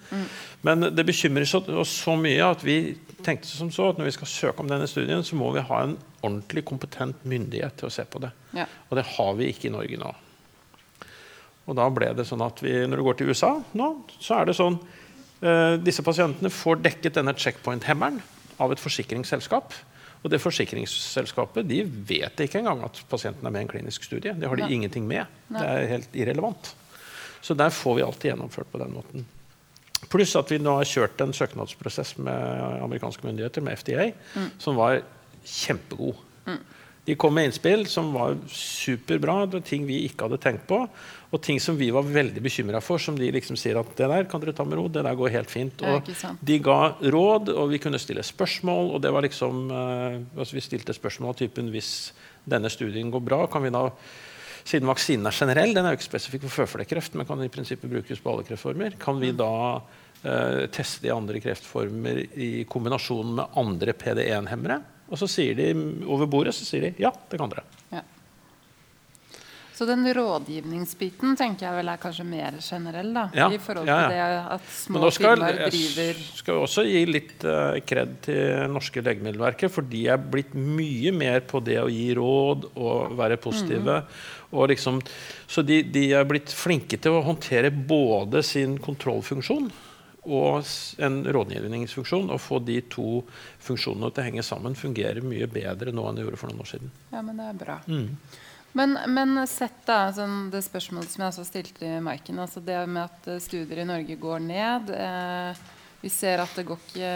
[0.68, 1.48] Men det bekymrer
[1.80, 2.78] oss så mye at vi
[3.24, 5.82] tenkte som så at når vi skal søke om denne studien, så må vi ha
[5.86, 8.34] en ordentlig kompetent myndighet til å se på det.
[8.58, 8.68] Ja.
[8.90, 10.14] Og det har vi ikke i Norge nå.
[11.68, 13.90] Og da ble det sånn at vi, når du går til USA nå,
[14.24, 14.80] så er det sånn
[15.84, 18.22] Disse pasientene får dekket denne checkpoint-hemmeren
[18.64, 19.76] av et forsikringsselskap.
[20.26, 24.34] Og det forsikringsselskapet de vet ikke engang at pasienten er med i en klinisk studie.
[24.34, 24.74] Det har de Nei.
[24.80, 25.30] ingenting med.
[25.54, 25.62] Nei.
[25.62, 26.72] Det er helt irrelevant.
[27.46, 29.28] Så der får vi alltid gjennomført på den måten.
[30.10, 34.10] Pluss at vi nå har kjørt en søknadsprosess med amerikanske myndigheter, med FDA,
[34.62, 35.00] som var
[35.46, 36.18] kjempegod.
[37.08, 40.82] De kom med innspill som var superbra, det var ting vi ikke hadde tenkt på.
[41.32, 44.28] Og ting som vi var veldig bekymra for, som de liksom sier at det der
[44.28, 45.84] kan dere ta med ro, det der går helt fint.
[45.88, 46.10] Og
[46.44, 50.66] de ga råd, og vi kunne stille spørsmål, og det var liksom eh, altså Vi
[50.66, 51.94] stilte spørsmål av typen hvis
[52.44, 53.86] denne studien går bra, kan vi da
[54.68, 57.88] siden vaksinen er generell, den er jo ikke spesifikk for føflekkreft, men kan i prinsippet
[57.88, 63.60] brukes på alle kreftformer, kan vi da eh, teste i andre kreftformer i kombinasjon med
[63.64, 64.82] andre PD1-hemmere?
[65.08, 65.72] Og så sier de
[66.06, 67.66] over bordet så sier de ja, det kan dere.
[67.94, 68.04] Ja.
[69.78, 73.28] Så den rådgivningsbiten tenker jeg vel er kanskje mer generell, da.
[73.38, 74.30] Ja, I forhold ja, til ja.
[74.32, 79.04] det at Men små nå skal firmaer jeg skal også gi litt uh, til norske
[79.06, 84.00] legemiddelverket, for de er blitt mye mer på det å gi råd og være positive.
[84.50, 84.98] Og liksom,
[85.46, 89.70] så de, de er blitt flinke til å håndtere både sin kontrollfunksjon
[90.28, 90.68] og
[91.04, 92.30] en rådgivningsfunksjon.
[92.34, 93.22] Og få de to
[93.64, 96.72] funksjonene til å henge sammen fungerer mye bedre nå enn det gjorde for noen år
[96.74, 96.94] siden.
[97.14, 97.80] Ja, men det er bra.
[97.88, 98.12] Mm.
[98.78, 102.38] Men, men sett da sånn det spørsmålet som jeg også stilte i Maiken.
[102.44, 104.92] Altså det med at eh, studier i Norge går ned.
[104.94, 105.66] Eh,
[106.04, 107.14] vi ser at det går ikke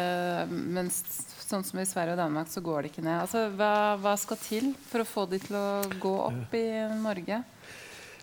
[0.50, 1.04] Mens
[1.52, 3.26] sånn som i Sverige og Danmark, så går det ikke ned.
[3.26, 5.68] Altså, hva, hva skal til for å få de til å
[6.00, 6.68] gå opp i
[7.02, 7.42] Norge?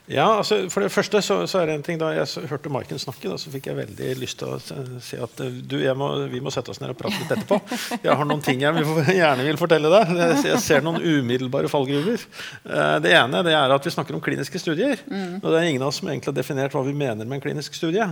[0.09, 3.01] Ja, altså For det første så, så er det en ting Da jeg hørte Maiken
[3.01, 4.57] snakke, da, så fikk jeg veldig lyst til å
[5.05, 7.59] si at eh, du, må, vi må sette oss ned og prate litt etterpå.
[8.07, 10.15] Jeg har noen ting jeg vil, gjerne vil fortelle deg.
[10.49, 12.25] Jeg, ser noen umiddelbare fallgruver.
[12.65, 15.05] Eh, Det ene det er at vi snakker om kliniske studier.
[15.43, 17.45] Og det er ingen av oss som egentlig har definert hva vi mener med en
[17.45, 18.09] klinisk studie.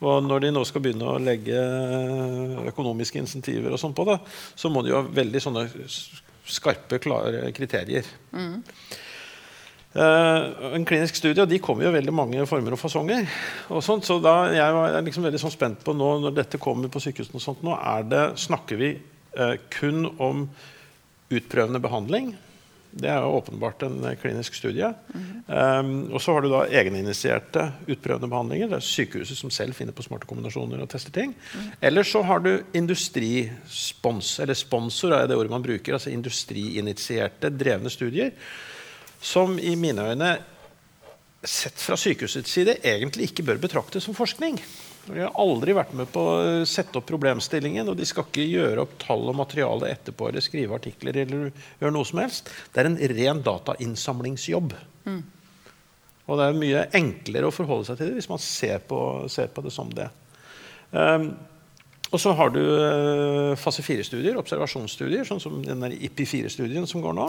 [0.00, 1.58] Og når de nå skal begynne å legge
[2.70, 4.16] økonomiske insentiver og sånn på det,
[4.56, 5.66] så må de jo ha veldig sånne
[6.50, 8.06] skarpe, klare kriterier.
[9.90, 13.26] Eh, en klinisk studie, og De kommer jo veldig mange former og fasonger.
[13.74, 16.88] Og sånt, så da Jeg var liksom veldig sånn spent på nå når dette kommer
[16.88, 18.92] på sykehusene, og sånt, nå er det, snakker vi
[19.38, 20.48] uh, kun om
[21.30, 22.36] utprøvende behandling.
[22.90, 24.88] Det er jo åpenbart en eh, klinisk studie.
[25.46, 28.70] Um, og så har du da egeninitierte utprøvende behandlinger.
[28.70, 31.34] Det er sykehuset som selv finner på smarte kombinasjoner og tester ting.
[31.82, 35.94] Eller så har du industrispons, eller sponsor er det ordet man bruker.
[35.94, 38.34] Altså industriinitierte, drevne studier
[39.20, 40.30] som i mine øyne
[41.44, 44.58] sett fra sykehusets side egentlig ikke bør betraktes som forskning.
[45.06, 48.84] De har aldri vært med på å sette opp problemstillingen, og de skal ikke gjøre
[48.84, 51.48] opp tall og materiale etterpå eller skrive artikler eller
[51.80, 52.50] gjøre noe som helst.
[52.72, 54.74] Det er en ren datainnsamlingsjobb.
[56.30, 59.00] Og det er mye enklere å forholde seg til det hvis man ser på,
[59.32, 60.06] ser på det som det.
[60.92, 61.32] Um,
[62.10, 67.26] og så har du uh, fase 4-studier, observasjonsstudier, sånn som den IPI4-studien som går nå.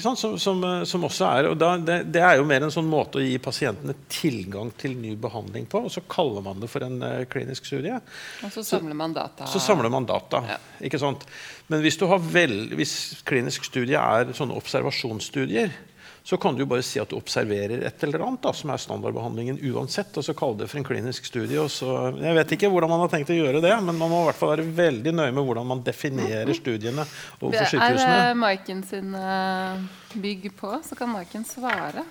[0.00, 3.20] Som, som, som, også er, og da, det, det, er jo mer en sånn måte
[3.20, 5.84] å gi pasientene tilgang til ny behandling på.
[5.86, 7.96] Og så kaller man det for en uh, klinisk studie.
[8.44, 9.46] Og så samler man data.
[9.46, 10.60] Så, så samler man data, ja.
[10.88, 11.26] ikke sant?
[11.70, 12.00] Men hvis,
[12.32, 12.94] vel, hvis
[13.28, 15.72] klinisk studie er sånne observasjonsstudier,
[16.26, 19.58] så kan du bare si at du observerer et eller annet da, som er standardbehandlingen
[19.74, 21.60] uansett, og så kalle det for en klinisk studie.
[21.68, 24.28] Så, jeg vet ikke hvordan man har tenkt å gjøre det, men man må i
[24.30, 27.04] hvert fall være veldig nøye med hvordan man definerer studiene
[27.42, 28.16] overfor sykehusene.
[28.30, 29.84] Er Maiken sin uh,
[30.16, 32.06] bygg på, så kan Maiken svare.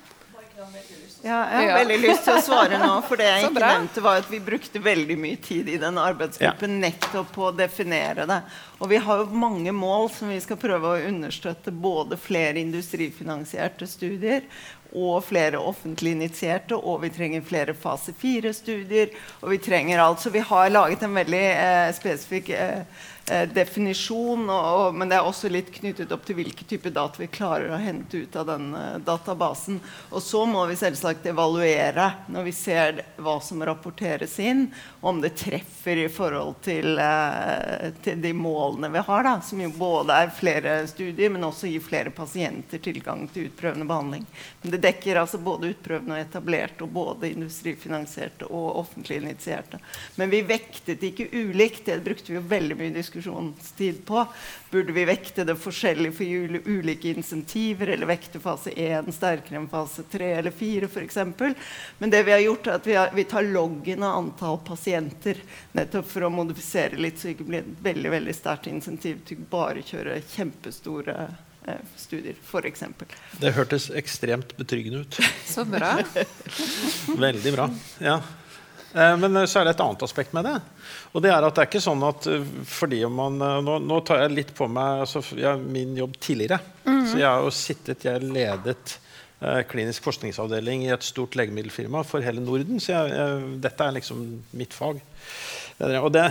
[1.24, 2.92] Ja, jeg har veldig lyst til å svare nå.
[3.08, 6.82] For det jeg ikke nevnte var at Vi brukte veldig mye tid i den arbeidsgruppen
[6.84, 8.40] nettopp på å definere det.
[8.84, 11.72] Og vi har jo mange mål som vi skal prøve å understøtte.
[11.72, 14.44] Både flere industrifinansierte studier
[14.94, 16.76] og flere offentlig initierte.
[16.76, 19.16] Og vi trenger flere fase fire-studier.
[19.42, 20.20] Og vi trenger alt.
[20.20, 22.84] Så vi har laget en veldig eh, spesifikk eh,
[23.32, 27.22] eh, definisjon, og, og, men det er også litt knyttet opp til hvilke type data
[27.22, 29.80] vi klarer å hente ut av den eh, databasen.
[30.12, 34.66] Og så må vi selvsagt evaluere når vi ser hva som rapporteres inn,
[35.02, 39.72] om det treffer i forhold til, eh, til de målene vi har, da, som jo
[39.78, 44.28] både er flere studier, men også gir flere pasienter tilgang til utprøvende behandling.
[44.62, 49.80] Men det dekker altså både utprøvende og etablerte, og både industrifinansierte og offentlig initierte.
[50.20, 51.86] Men vi vektet ikke ulikt.
[51.88, 54.26] Det brukte vi jo veldig mye diskusjon diskusjonstid på.
[54.70, 56.26] Burde vi vekte det forskjellig for
[56.70, 61.18] ulike insentiver, eller vekte fase 1 sterkere enn fase 3 eller 4 f.eks.?
[61.98, 65.38] Men det vi har gjort, er at vi, har, vi tar loggen av antall pasienter
[65.72, 69.42] nettopp for å modifisere litt, så det ikke blir et veldig veldig sterkt insentiv til
[69.50, 71.18] bare å kjøre kjempestore
[71.68, 72.86] eh, studier, f.eks.
[73.42, 75.20] Det hørtes ekstremt betryggende ut.
[75.46, 76.00] Så bra.
[77.14, 77.70] Veldig bra.
[78.02, 78.22] Ja.
[78.94, 80.58] Eh, men så er det et annet aspekt med det.
[81.14, 82.28] Og det er at det er ikke sånn at
[82.70, 86.18] fordi fordi man eh, Nå, nå tar jeg litt på meg altså, ja, min jobb
[86.22, 86.60] tidligere.
[86.86, 87.06] Mm.
[87.10, 88.98] Så jeg har jo sittet Jeg ledet
[89.42, 92.82] eh, klinisk forskningsavdeling i et stort legemiddelfirma for hele Norden.
[92.84, 94.28] Så jeg, jeg, dette er liksom
[94.60, 95.02] mitt fag.
[95.84, 96.28] Og det,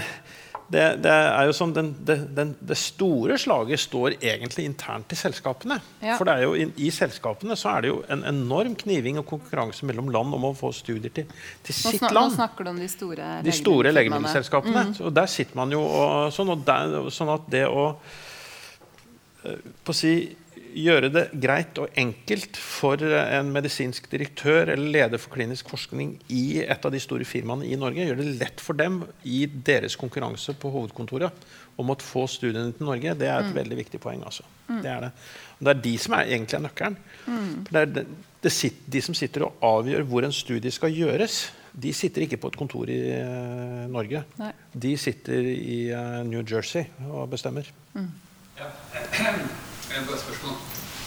[0.72, 5.76] det, det, er jo sånn, den, den, det store slaget står egentlig internt i selskapene.
[6.00, 6.16] Ja.
[6.16, 10.08] For er in, i selskapene så er det jo en enorm kniving og konkurranse mellom
[10.14, 11.28] land om å få studier til,
[11.66, 12.32] til sitt nå land.
[12.32, 14.86] Nå snakker du om de store, de store legemiddelselskapene.
[14.90, 14.98] Mm.
[15.04, 17.88] Og der sitter man jo og, sånn, og der, sånn at det å
[19.44, 20.14] eh, på å si
[20.74, 26.62] gjøre det greit og enkelt for en medisinsk direktør eller leder for klinisk forskning i
[26.62, 28.04] et av de store firmaene i Norge.
[28.06, 31.46] Gjøre det lett for dem i deres konkurranse på hovedkontoret
[31.80, 33.14] om å få studiene til Norge.
[33.18, 33.56] Det er et mm.
[33.56, 34.22] veldig viktig poeng.
[34.26, 34.44] Altså.
[34.68, 34.82] Mm.
[34.84, 35.10] Det, er det.
[35.58, 37.00] Og det er de som er egentlig er nøkkelen.
[37.26, 37.50] Mm.
[37.70, 41.42] Det er de, de som sitter og avgjør hvor en studie skal gjøres.
[41.72, 44.24] De sitter ikke på et kontor i uh, Norge.
[44.40, 44.52] Nei.
[44.76, 47.68] De sitter i uh, New Jersey og bestemmer.
[47.96, 48.10] Mm.
[48.60, 48.72] Ja.
[49.92, 50.54] Jeg bare spørsmål.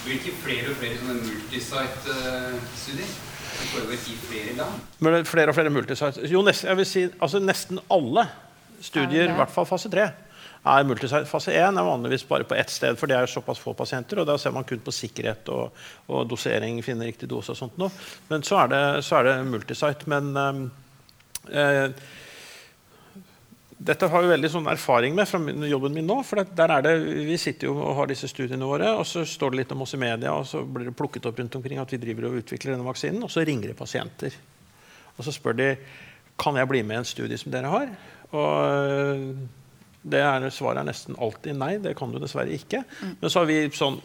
[0.06, 3.16] Blir det ikke flere og flere sånne multisite-studier?
[3.56, 4.84] som foregår i flere land?
[5.00, 6.28] Men flere og flere multisite.
[6.32, 8.28] Jo, nesten, jeg vil si, altså nesten alle
[8.84, 10.08] studier, i hvert fall fase 3,
[10.66, 11.28] er multisite.
[11.30, 14.20] Fase 1 er vanligvis bare på ett sted, for det er såpass få pasienter.
[14.22, 15.76] og Da ser man kun på sikkerhet og,
[16.10, 17.94] og dosering, finne riktig dose og sånt noe.
[18.30, 20.10] Men så er det, så er det multisite.
[20.10, 20.64] Men øh,
[21.54, 21.90] eh,
[23.78, 26.22] dette har vi veldig sånn erfaring med fra jobben min nå.
[26.24, 26.94] for der er det,
[27.28, 29.94] Vi sitter jo og har disse studiene våre, og så står det litt om oss
[29.98, 32.76] i media, og så blir det plukket opp rundt omkring at vi driver og utvikler
[32.76, 34.38] denne vaksinen, og så ringer det pasienter.
[35.18, 35.70] Og så spør de
[36.40, 37.92] kan jeg bli med i en studie som dere har.
[38.36, 39.36] Og
[40.06, 41.76] det er, svaret er nesten alltid nei.
[41.84, 42.84] Det kan du dessverre ikke.
[43.02, 43.14] Mm.
[43.22, 44.00] Men så har vi sånn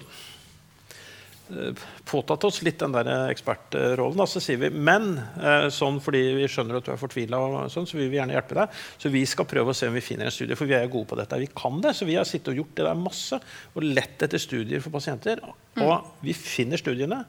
[2.04, 4.22] påtatt oss litt den der ekspertrollen.
[4.28, 7.40] Så sier vi men eh, sånn fordi vi skjønner at du er fortvila,
[7.72, 8.76] sånn, så vil vi gjerne hjelpe deg.
[9.00, 11.10] Så vi skal prøve å se om vi finner en studie, for vi er gode
[11.10, 11.40] på dette.
[11.42, 13.40] Vi kan det, så vi har sittet og gjort det der masse
[13.74, 15.42] og lett etter studier for pasienter.
[15.76, 15.84] Mm.
[15.86, 17.22] Og vi finner studiene,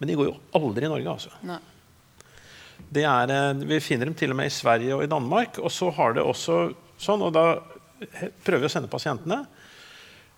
[0.00, 1.60] men de går jo aldri i Norge, altså.
[2.90, 5.60] Er, eh, vi finner dem til og med i Sverige og i Danmark.
[5.60, 6.62] Og så har det også
[7.00, 7.46] sånn, og da
[8.44, 9.44] prøver vi å sende pasientene.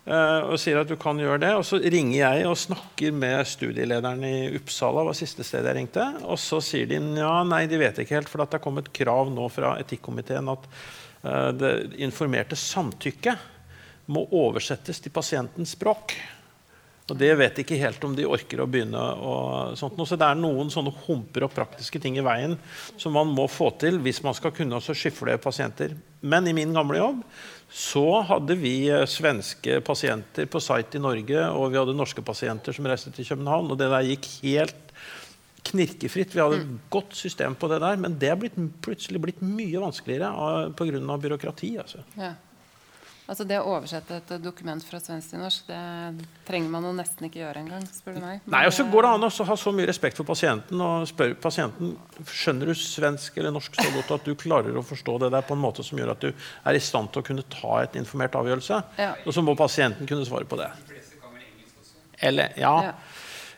[0.03, 1.53] Uh, og sier at du kan gjøre det.
[1.55, 5.05] Og så ringer jeg og snakker med studielederen i Uppsala.
[5.07, 8.31] var siste sted jeg ringte, Og så sier de ja, nei, de vet ikke helt,
[8.31, 10.67] for det er kommet krav nå fra etikkomiteen at
[11.23, 13.49] uh, det informerte samtykket
[14.11, 16.17] må oversettes til pasientens språk.
[17.11, 18.99] Og det vet ikke helt om de orker å begynne.
[18.99, 19.99] og sånt.
[20.07, 22.55] Så det er noen sånne humper og praktiske ting i veien
[22.97, 25.95] som man må få til hvis man skal kunne også skyfle pasienter.
[26.21, 27.23] Men i min gamle jobb
[27.73, 32.75] så hadde vi eh, svenske pasienter på site i Norge, og vi hadde norske pasienter
[32.75, 33.71] som reiste til København.
[33.73, 34.93] Og det der gikk helt
[35.63, 36.35] knirkefritt.
[36.35, 36.79] Vi hadde et mm.
[36.93, 41.17] godt system på det der, men det er blitt, plutselig blitt mye vanskeligere pga.
[41.25, 41.71] byråkrati.
[41.81, 42.03] Altså.
[42.19, 42.35] Ja.
[43.23, 47.29] Altså Det å oversette et dokument fra svensk til norsk, det trenger man jo nesten
[47.29, 47.85] ikke gjøre engang.
[47.87, 48.41] spør du meg.
[48.43, 51.07] Men, Nei, og så går det an å ha så mye respekt for pasienten og
[51.07, 51.93] spørre pasienten
[52.27, 55.55] skjønner du svensk eller norsk så godt at du klarer å forstå det der på
[55.55, 58.35] en måte som gjør at du er i stand til å kunne ta et informert
[58.35, 58.81] avgjørelse.
[58.99, 59.13] Ja.
[59.23, 60.67] Og så må pasienten kunne svare på det.
[62.19, 62.93] Eller, ja, Ja.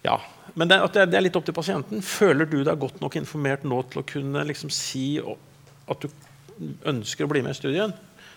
[0.03, 0.21] ja.
[0.53, 2.05] Men det, det, det er litt opp til pasienten.
[2.05, 6.07] Føler du deg godt nok informert nå til å kunne liksom si at du
[6.87, 7.91] ønsker å bli med i studien?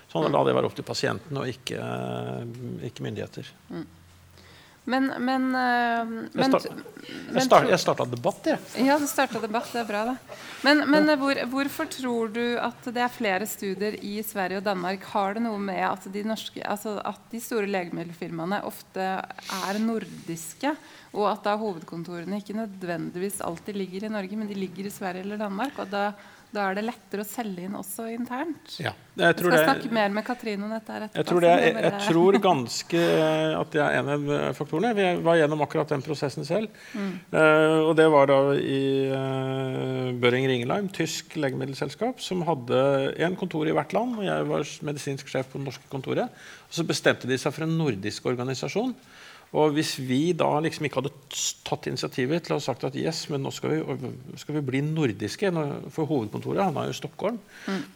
[0.09, 1.79] Sånn La det være opp til pasienten og ikke,
[2.89, 3.49] ikke myndigheter.
[4.89, 8.87] Men, men, eh, men, start- men Jeg, start, starta debatt, jeg.
[8.87, 9.69] Ja, du starta debatt.
[9.75, 10.39] Det er bra, det.
[10.65, 15.05] Men, men hvor, hvorfor tror du at det er flere studier i Sverige og Danmark?
[15.13, 19.11] Har det noe med at de, norske, altså at de store legemiddelfirmaene ofte
[19.69, 20.73] er nordiske,
[21.13, 25.27] og at da hovedkontorene ikke nødvendigvis alltid ligger i Norge, men de ligger i Sverige
[25.29, 25.77] eller Danmark?
[25.85, 26.07] Og da,
[26.49, 28.79] da er det lettere å selge inn også internt?
[28.81, 28.95] Ja.
[29.19, 30.99] Jeg Jeg tror skal det, snakke mer med Katrine om dette.
[31.13, 33.03] Jeg tror, det, jeg, jeg tror ganske
[33.59, 34.93] at det er en av eh, faktorene.
[34.97, 36.81] Vi var gjennom akkurat den prosessen selv.
[36.95, 38.81] Eh, og det var da i
[39.13, 42.81] uh, Børing Ringelheim, tysk legemiddelselskap, som hadde
[43.19, 44.17] én kontor i hvert land.
[44.23, 46.41] Og jeg var medisinsk sjef på det norske kontoret.
[46.71, 48.97] Og så bestemte de seg for en nordisk organisasjon.
[49.57, 51.11] Og hvis vi da liksom ikke hadde
[51.65, 54.83] tatt initiativet til å ha sagt at yes, men nå skal vi, skal vi bli
[54.85, 55.49] nordiske
[55.95, 57.39] For hovedkontoret han er jo i Stockholm.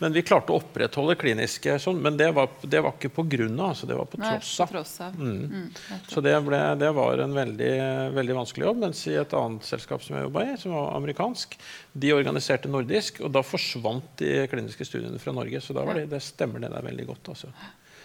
[0.00, 2.00] Men vi klarte å opprettholde kliniske sånn.
[2.00, 4.64] Men det var, det var ikke på grunn av, altså det var på tross på
[4.64, 4.72] av.
[4.72, 5.18] tross av.
[5.20, 5.68] Mm, Mm,
[6.08, 7.70] Så det, ble, det var en veldig,
[8.16, 8.80] veldig vanskelig jobb.
[8.86, 11.58] Mens i et annet selskap som jeg jobba i, som var amerikansk,
[11.92, 15.60] de organiserte nordisk, og da forsvant de kliniske studiene fra Norge.
[15.60, 17.32] Så da var det, det stemmer det der veldig godt.
[17.34, 17.52] Altså.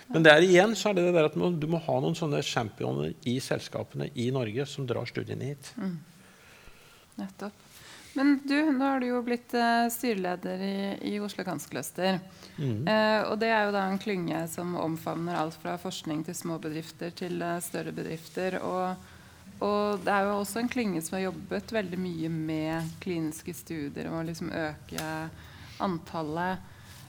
[0.07, 3.13] Men der igjen så er det det der at du må ha noen sånne championer
[3.27, 5.73] i selskapene i Norge som drar studiene hit.
[7.17, 7.65] Nettopp.
[8.17, 10.77] Men du, nå har du jo blitt uh, styreleder i,
[11.13, 12.19] i Oslo Cancer
[12.57, 12.87] Mm.
[12.87, 16.55] Uh, og det er jo da en klynge som omfavner alt fra forskning til små
[16.57, 18.57] bedrifter til uh, større bedrifter.
[18.65, 18.95] Og,
[19.61, 24.09] og det er jo også en klynge som har jobbet veldig mye med kliniske studier
[24.09, 25.05] og liksom øke
[25.85, 26.65] antallet.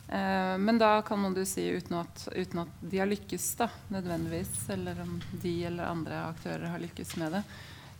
[0.09, 3.68] Eh, men da kan man du si uten at, uten at de har lykkes, da,
[3.92, 7.42] nødvendigvis, eller om de eller andre aktører har lykkes med det.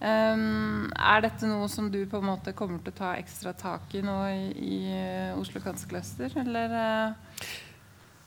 [0.01, 4.03] Er dette noe som du på en måte kommer til å ta ekstra tak i
[4.07, 7.49] nå i, i eh, Oslo Cancer Cluster, eller eh,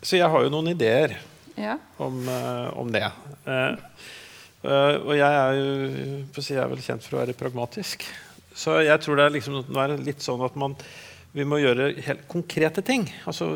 [0.03, 1.15] Så jeg har jo noen ideer
[1.55, 1.77] Ja.
[1.97, 2.19] om,
[2.75, 3.05] om det.
[4.65, 8.03] Og jeg er jo jeg er vel kjent for å være pragmatisk.
[8.53, 10.75] Så jeg tror det er, liksom, nå er det litt sånn at man,
[11.31, 13.05] vi må gjøre helt konkrete ting.
[13.29, 13.53] Altså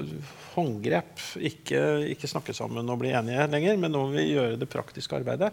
[0.53, 1.19] håndgrep.
[1.43, 1.79] Ikke,
[2.13, 5.49] ikke snakke sammen og bli enige lenger, men nå må vi gjøre det praktiske arbeidet.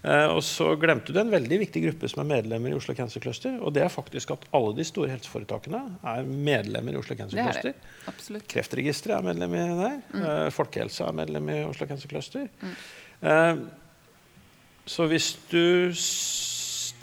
[0.00, 3.20] Eh, og så glemte du en veldig viktig gruppe som er medlemmer i Oslo Cancer
[3.20, 3.58] Cluster.
[3.60, 5.82] Og det er faktisk at alle de store helseforetakene
[6.14, 7.76] er medlemmer i Oslo Cancer Det er Cluster.
[7.76, 7.92] det.
[8.14, 8.48] Absolutt.
[8.54, 10.00] Kreftregisteret er medlem i der.
[10.22, 12.48] Eh, Folkehelsa er medlem i Oslo Cancer Cluster.
[13.20, 13.54] Eh,
[14.88, 15.92] så hvis du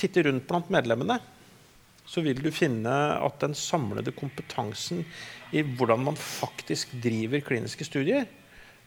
[0.01, 1.22] titter rundt blant medlemmene,
[2.06, 5.03] så vil du finne at den samlede kompetansen
[5.56, 8.28] i hvordan man faktisk driver kliniske studier,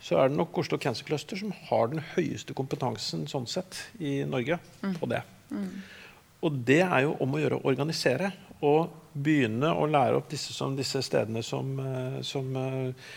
[0.00, 4.20] så er det nok Oslo Cancer Cluster som har den høyeste kompetansen sånn sett i
[4.28, 4.60] Norge
[5.00, 5.24] på det.
[6.46, 8.30] Og det er jo om å gjøre å organisere
[8.62, 13.10] og begynne å lære opp disse, som, disse stedene som, eh, som eh,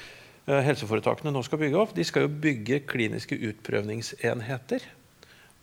[0.48, 1.96] eh, helseforetakene nå skal bygge opp.
[1.98, 4.86] De skal jo bygge kliniske utprøvningsenheter.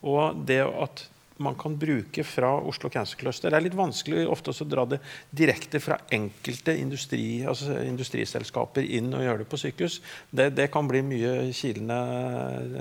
[0.06, 1.08] Og det at
[1.38, 4.98] man kan bruke fra Oslo Cancer Cluster Det er litt vanskelig ofte å dra det
[5.30, 10.00] direkte fra enkelte industri, altså industriselskaper inn og gjøre det på sykehus.
[10.30, 11.98] Det, det kan bli mye kilende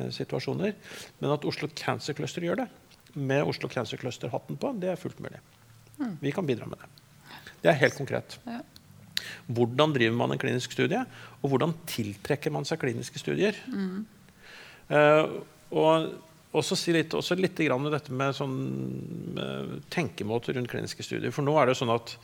[0.01, 0.74] eh, situasjoner.
[1.22, 2.70] Men at Oslo Cancer Cluster gjør det,
[3.18, 5.41] med Oslo Cancer Cluster-hatten på, det er fullt mulig.
[6.22, 6.89] Vi kan bidra med det.
[7.64, 8.38] Det er helt konkret.
[8.45, 8.62] Ja.
[9.47, 11.01] Hvordan driver man en klinisk studie,
[11.41, 13.58] og hvordan tiltrekker man seg kliniske studier?
[14.88, 15.38] Eh,
[15.74, 16.12] og
[16.60, 18.58] også si litt, også litt grann dette med sånn
[19.38, 21.34] med tenkemåte rundt kliniske studier.
[21.36, 22.16] For nå er det sånn at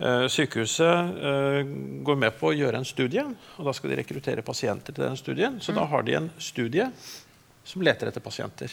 [0.00, 1.60] uh, sykehuset uh,
[2.06, 3.26] går med på å gjøre en studie,
[3.56, 5.60] og da skal de rekruttere pasienter til den studien.
[5.60, 6.88] Så da har de en studie
[7.66, 8.72] som leter etter pasienter.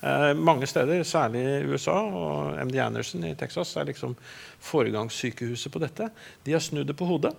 [0.00, 4.14] Eh, mange steder, særlig i USA, og MD Anderson i Texas er liksom
[4.62, 6.10] foregangssykehuset på dette.
[6.44, 7.32] De har snudd det på hodet.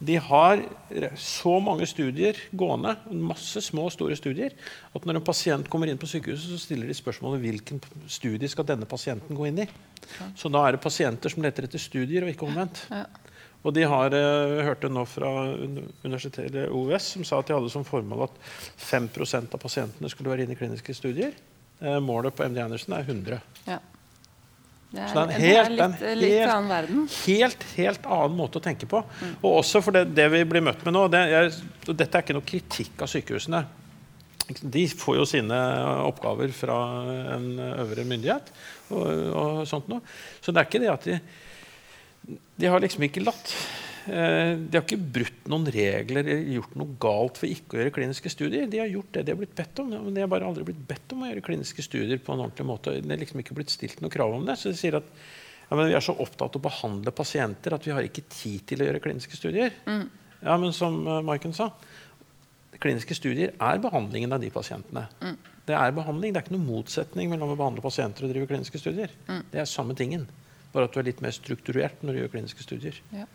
[0.00, 0.62] De har
[1.20, 4.54] så mange studier gående, masse små og store studier,
[4.96, 8.64] at når en pasient kommer inn på sykehuset, så stiller de spørsmålet hvilken studie skal
[8.70, 9.68] denne pasienten gå inn i.
[10.40, 12.86] Så da er det pasienter som leter etter studier, og ikke omvendt.
[13.60, 17.70] Og de har, eh, hørte nå fra uni- universitetet OUS som sa at de hadde
[17.70, 18.38] som formål at
[18.80, 21.32] 5 av pasientene skulle være inne i kliniske studier.
[21.82, 23.40] Eh, målet på MD Anderson er 100.
[23.66, 23.78] Ja.
[24.90, 27.02] Det er, Så det er en det helt, er litt, er en helt- annen verden.
[27.26, 29.04] helt, helt annen måte å tenke på.
[29.42, 31.20] Og også for det, det vi blir møtt med nå det,
[31.86, 33.60] og Dette er ikke noe kritikk av sykehusene.
[34.66, 35.60] De får jo sine
[36.08, 36.78] oppgaver fra
[37.36, 38.50] en øvre myndighet.
[38.90, 40.02] Og, og sånt noe.
[40.42, 41.20] Så det er ikke det at de
[42.58, 43.54] De har liksom ikke latt
[44.06, 48.32] De har ikke brutt noen regler eller gjort noe galt for ikke å gjøre kliniske
[48.32, 48.68] studier.
[48.70, 49.92] De har gjort det de har blitt bedt om.
[49.92, 52.66] Men de har bare aldri blitt bedt om å gjøre kliniske studier på en ordentlig
[52.70, 52.96] måte.
[52.96, 54.56] Det er liksom ikke blitt stilt noe krav om det.
[54.60, 55.10] Så de sier at
[55.70, 58.64] ja, men vi er så opptatt av å behandle pasienter at vi har ikke tid
[58.66, 59.76] til å gjøre kliniske studier.
[59.86, 61.68] Ja, men som uh, Maiken sa,
[62.80, 65.04] kliniske studier er behandlingen av de pasientene.
[65.68, 68.80] Det er behandling, det er ikke noen motsetning mellom å behandle pasienter og drive kliniske
[68.82, 69.12] studier.
[69.52, 70.24] Det er samme tingen,
[70.72, 72.98] bare at du er litt mer strukturert når du gjør kliniske studier.
[73.14, 73.28] Ja.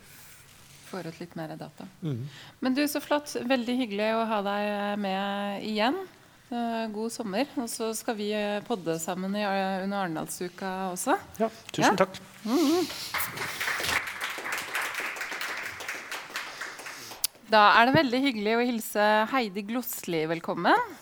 [0.96, 1.84] Får ut litt mer data.
[2.00, 2.22] Mm.
[2.64, 3.34] Men du, så flott.
[3.44, 5.98] Veldig hyggelig å ha deg med igjen.
[6.48, 7.50] Eh, God sommer.
[7.60, 11.18] Og så skal vi eh, podde sammen eh, under Arendalsuka også.
[11.42, 12.06] Ja, tusen Ja.
[12.06, 12.16] takk.
[17.52, 20.96] Da er det veldig hyggelig å hilse Heidi Glosli velkommen.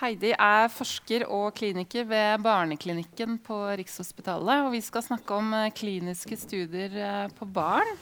[0.00, 4.66] Heidi er forsker og kliniker ved Barneklinikken på Rikshospitalet.
[4.66, 7.94] Og vi skal snakke om eh, kliniske studier eh, på barn.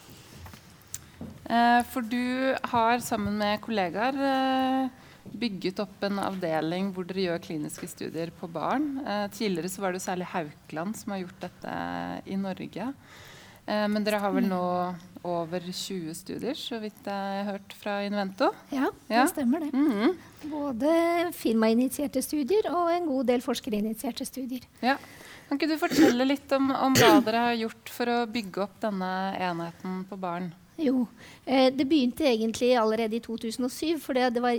[1.53, 4.89] Eh, For du har sammen med kollegaer eh,
[5.39, 8.95] bygget opp en avdeling hvor dere gjør kliniske studier på barn.
[9.05, 11.77] Eh, Tidligere så var det særlig Haukeland som har gjort dette
[12.33, 12.93] i Norge.
[13.63, 14.59] Men dere har vel nå
[15.23, 17.13] over 20 studier, så vidt jeg
[17.47, 18.49] har hørt fra Invento.
[18.75, 19.27] Ja, det Ja.
[19.31, 19.69] stemmer det.
[19.73, 20.17] Mhm.
[20.51, 24.67] Både firmainitierte studier og en god del forskerinitierte studier.
[24.83, 24.97] Ja.
[25.49, 28.81] Kan ikke du fortelle litt om, om hva dere har gjort for å bygge opp
[28.83, 30.51] denne enheten på barn?
[30.83, 31.07] Jo,
[31.47, 33.99] eh, det begynte egentlig allerede i 2007.
[34.03, 34.59] For det, var,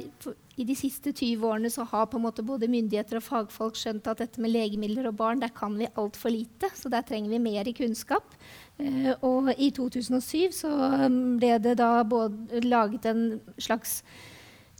[0.55, 4.07] i de siste 20 årene så har på en måte både myndigheter og fagfolk skjønt
[4.07, 6.71] at dette med legemidler og barn, der kan vi altfor lite.
[6.77, 8.35] Så der trenger vi mer i kunnskap.
[8.79, 10.71] Eh, og i 2007 så
[11.05, 13.25] um, ble det da både laget en
[13.61, 14.01] slags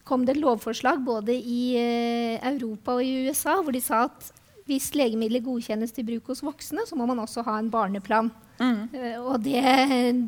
[0.03, 4.31] kom det et lovforslag både i eh, Europa og i USA hvor de sa at
[4.69, 8.31] hvis legemidler godkjennes til bruk hos voksne, så må man også ha en barneplan.
[8.53, 8.93] Mm.
[9.25, 9.63] og det,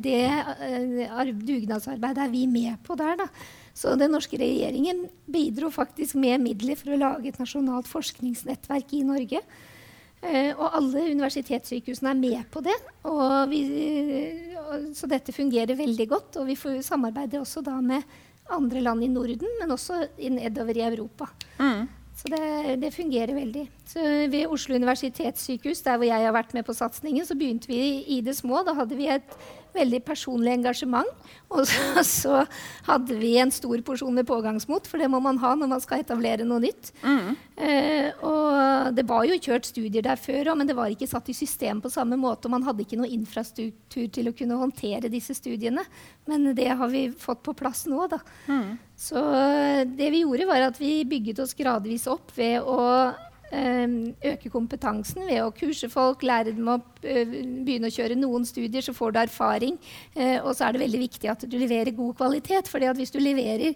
[0.03, 3.29] det eh, dugnadsarbeidet er vi med på der, da.
[3.75, 9.03] Så den norske regjeringen bidro faktisk med midler for å lage et nasjonalt forskningsnettverk i
[9.07, 9.41] Norge.
[10.25, 12.75] Eh, og alle universitetssykehusene er med på det.
[13.11, 13.61] Og vi,
[14.95, 16.39] så dette fungerer veldig godt.
[16.41, 18.03] Og vi får, samarbeider også da med
[18.55, 21.29] andre land i Norden, men også nedover i Europa.
[22.15, 23.65] Så det, det fungerer veldig.
[23.91, 23.99] Så
[24.31, 27.79] ved Oslo universitetssykehus, der hvor jeg har vært med på satsingen, så begynte vi
[28.15, 28.63] i det små.
[28.63, 29.35] Da hadde vi et
[29.75, 31.09] veldig personlig engasjement.
[31.53, 32.41] Og så, så
[32.87, 36.03] hadde vi en stor porsjon med pågangsmot, for det må man ha når man skal
[36.03, 36.91] etablere noe nytt.
[37.55, 41.29] Eh, og det var jo kjørt studier der før òg, men det var ikke satt
[41.31, 42.47] i system på samme måte.
[42.49, 45.85] Og man hadde ikke noe infrastruktur til å kunne håndtere disse studiene.
[46.29, 48.19] Men det har vi fått på plass nå, da.
[48.95, 52.79] Så eh, det vi gjorde, var at vi bygget oss gradvis opp ved å
[53.51, 53.87] eh,
[54.31, 58.95] øke kompetansen ved å kurse folk, lære dem eh, begynne å kjøre noen studier, så
[58.95, 59.77] får du erfaring.
[60.13, 62.71] Eh, og så er det veldig viktig at du leverer god kvalitet.
[62.71, 63.75] For hvis du leverer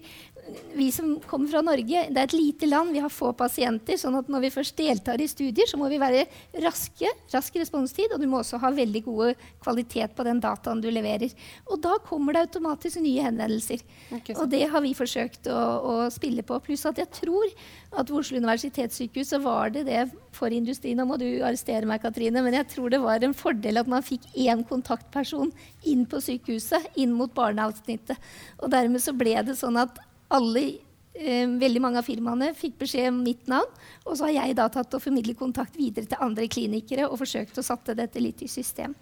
[0.73, 3.99] Vi som kommer fra Norge, det er et lite land, vi har få pasienter.
[4.01, 6.23] sånn at når vi først deltar i studier, så må vi være
[6.63, 10.89] raske, rask responstid, og du må også ha veldig god kvalitet på den dataen du
[10.89, 11.29] leverer.
[11.69, 13.83] Og da kommer det automatisk nye henvendelser.
[14.09, 14.39] Okay.
[14.39, 16.57] Og det har vi forsøkt å, å spille på.
[16.65, 17.45] Pluss at jeg tror
[17.91, 20.99] at ved Oslo universitetssykehus så var det det for industrien.
[20.99, 24.05] Nå må du arrestere meg, Katrine, men jeg tror det var en fordel at man
[24.05, 25.51] fikk én kontaktperson
[25.89, 28.19] inn på sykehuset, inn mot barneavsnittet.
[28.59, 29.99] Og dermed så ble det sånn at
[30.33, 30.65] alle
[31.13, 33.81] eh, veldig mange av firmaene fikk beskjed om mitt navn.
[34.05, 37.59] Og så har jeg da tatt og formidlet kontakt videre til andre klinikere og forsøkt
[37.59, 38.95] å satte dette litt i system.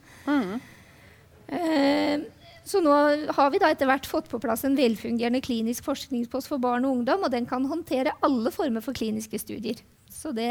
[1.47, 2.25] Eh,
[2.67, 2.91] så nå
[3.31, 6.97] har vi da etter hvert fått på plass en velfungerende klinisk forskningspost for barn og
[6.97, 9.79] ungdom, og den kan håndtere alle former for kliniske studier.
[10.17, 10.49] Så det,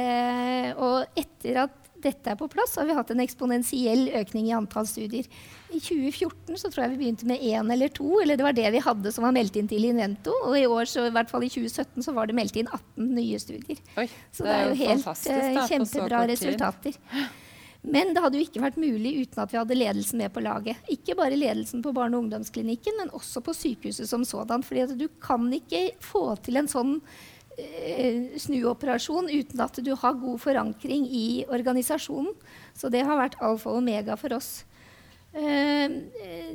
[0.78, 4.86] og etter at dette er på plass, har vi hatt en eksponentiell økning i antall
[4.86, 5.26] studier.
[5.72, 8.68] I 2014 så tror jeg vi begynte med én eller to, eller det var det
[8.76, 10.34] vi hadde som var meldt inn til Invento.
[10.46, 13.10] Og i år, så, i hvert fall i 2017, så var det meldt inn 18
[13.16, 13.82] nye studier.
[13.98, 17.00] Oi, Så det er jo helt da, kjempebra resultater.
[17.86, 20.88] Men det hadde jo ikke vært mulig uten at vi hadde ledelsen med på laget.
[20.90, 24.62] Ikke bare ledelsen på barne- og ungdomsklinikken, men også på sykehuset som sådan.
[24.66, 27.00] fordi du kan ikke få til en sånn
[27.56, 32.34] snuoperasjon uten at du har god forankring i organisasjonen.
[32.76, 34.64] Så det har vært alfa og omega for oss.
[35.36, 36.52] Eh, eh,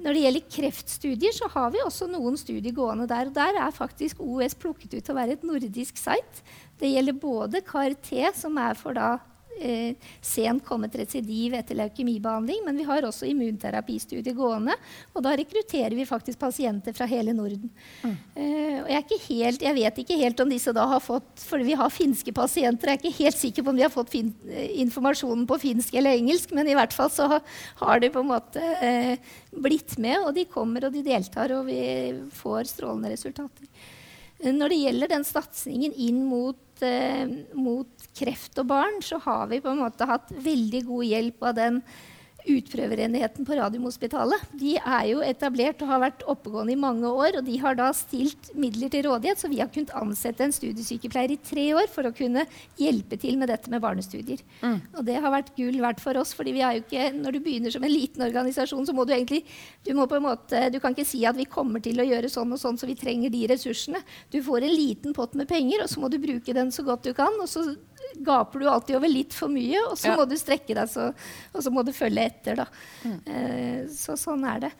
[0.00, 3.28] når det gjelder kreftstudier, så har vi også noen studier gående der.
[3.28, 6.44] og Der er faktisk OS plukket ut til å være et nordisk site.
[6.80, 9.18] Det gjelder både CAR-T, som er for da
[9.60, 12.62] eh, sent kommet residiv etter leukemibehandling.
[12.66, 14.76] Men vi har også immunterapistudier gående.
[15.14, 17.70] Og da rekrutterer vi faktisk pasienter fra hele Norden.
[18.02, 18.16] Mm.
[18.34, 21.76] Eh, og jeg, helt, jeg, vet ikke helt om disse da har fått For vi
[21.78, 22.92] har finske pasienter.
[22.92, 25.94] Jeg er ikke helt sikker på om de har fått fin, eh, informasjonen på finsk
[25.98, 27.28] eller engelsk, men i hvert fall så
[27.80, 29.18] har de på en måte eh,
[29.54, 31.82] blitt med, og de kommer og de deltar, og vi
[32.34, 33.68] får strålende resultater.
[34.44, 36.73] Når det gjelder den satsingen inn mot, eh,
[37.56, 41.56] mot, kreft og barn, så har vi på en måte hatt veldig god hjelp av
[41.58, 41.80] den
[42.50, 44.42] utprøverenheten på Radiumhospitalet.
[44.60, 47.38] De er jo etablert og har vært oppegående i mange år.
[47.38, 51.34] og De har da stilt midler til rådighet, så vi har kunnet ansette en studiesykepleier
[51.34, 52.44] i tre år for å kunne
[52.80, 54.42] hjelpe til med dette med barnestudier.
[54.60, 54.78] Mm.
[54.98, 56.34] Og det har vært gull verdt for oss.
[56.36, 59.14] fordi vi er jo ikke, Når du begynner som en liten organisasjon, så må du
[59.14, 59.44] egentlig
[59.84, 62.28] du, må på en måte, du kan ikke si at vi kommer til å gjøre
[62.28, 64.02] sånn og sånn, så vi trenger de ressursene.
[64.30, 67.04] Du får en liten pott med penger, og så må du bruke den så godt
[67.04, 67.32] du kan.
[67.40, 67.74] og så
[68.24, 70.18] gaper du alltid over litt for mye, og så ja.
[70.18, 71.10] må du strekke deg, så,
[71.52, 72.62] og så må du følge etter.
[72.62, 72.68] Da.
[73.04, 73.16] Mm.
[73.26, 74.74] Eh, så sånn er det.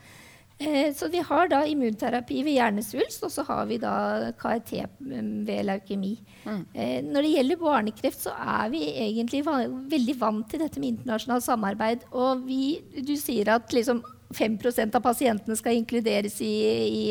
[0.57, 3.95] Eh, så vi har da immunterapi ved hjernesvulst, og så har vi da
[4.39, 6.13] KRT mm, ved leukemi.
[6.45, 6.61] Mm.
[6.71, 11.43] Eh, når det gjelder barnekreft, så er vi egentlig veldig vant til dette med internasjonalt
[11.43, 12.07] samarbeid.
[12.15, 13.99] Og vi, du sier at liksom
[14.35, 16.55] 5% av pasientene skal inkluderes i,
[16.87, 17.05] i,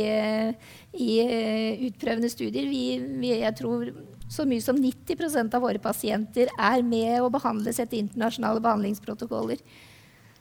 [1.05, 2.65] i eh, utprøvende studier.
[2.71, 2.85] Vi,
[3.21, 3.93] vi, jeg tror
[4.31, 9.61] så mye som 90% av våre pasienter er med og behandles etter internasjonale behandlingsprotokoller.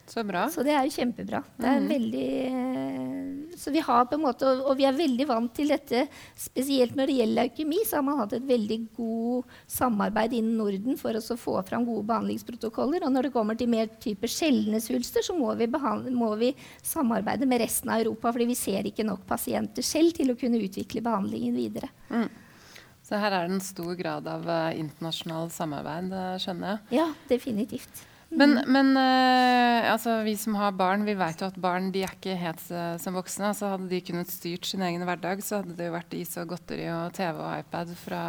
[0.06, 0.50] Så bra.
[0.52, 1.40] Så det er kjempebra.
[1.56, 1.86] Det er mm.
[1.88, 6.04] veldig, eh, så vi har på en måte, og vi er veldig vant til dette.
[6.36, 11.00] Spesielt når det gjelder leukemi, så har man hatt et veldig god samarbeid innen Norden
[11.00, 13.08] for å få fram gode behandlingsprotokoller.
[13.08, 15.72] Og når det kommer til mer type sjeldne svulster, så må vi,
[16.12, 16.52] må vi,
[16.84, 18.34] samarbeide med resten av Europa.
[18.36, 21.94] fordi vi ser ikke nok pasienter selv til å kunne utvikle behandlingen videre.
[22.12, 22.28] Mm.
[23.14, 26.98] Så her er det en stor grad av uh, internasjonal samarbeid, uh, skjønner jeg.
[26.98, 28.00] Ja, definitivt.
[28.34, 32.16] Men, men uh, altså, vi som har barn, vi vet jo at barn de er
[32.16, 32.64] ikke helt
[33.04, 33.52] som voksne.
[33.52, 36.56] Altså, hadde de kunnet styrt sin egen hverdag, så hadde det jo vært is og
[36.56, 38.24] godteri og TV og iPad fra,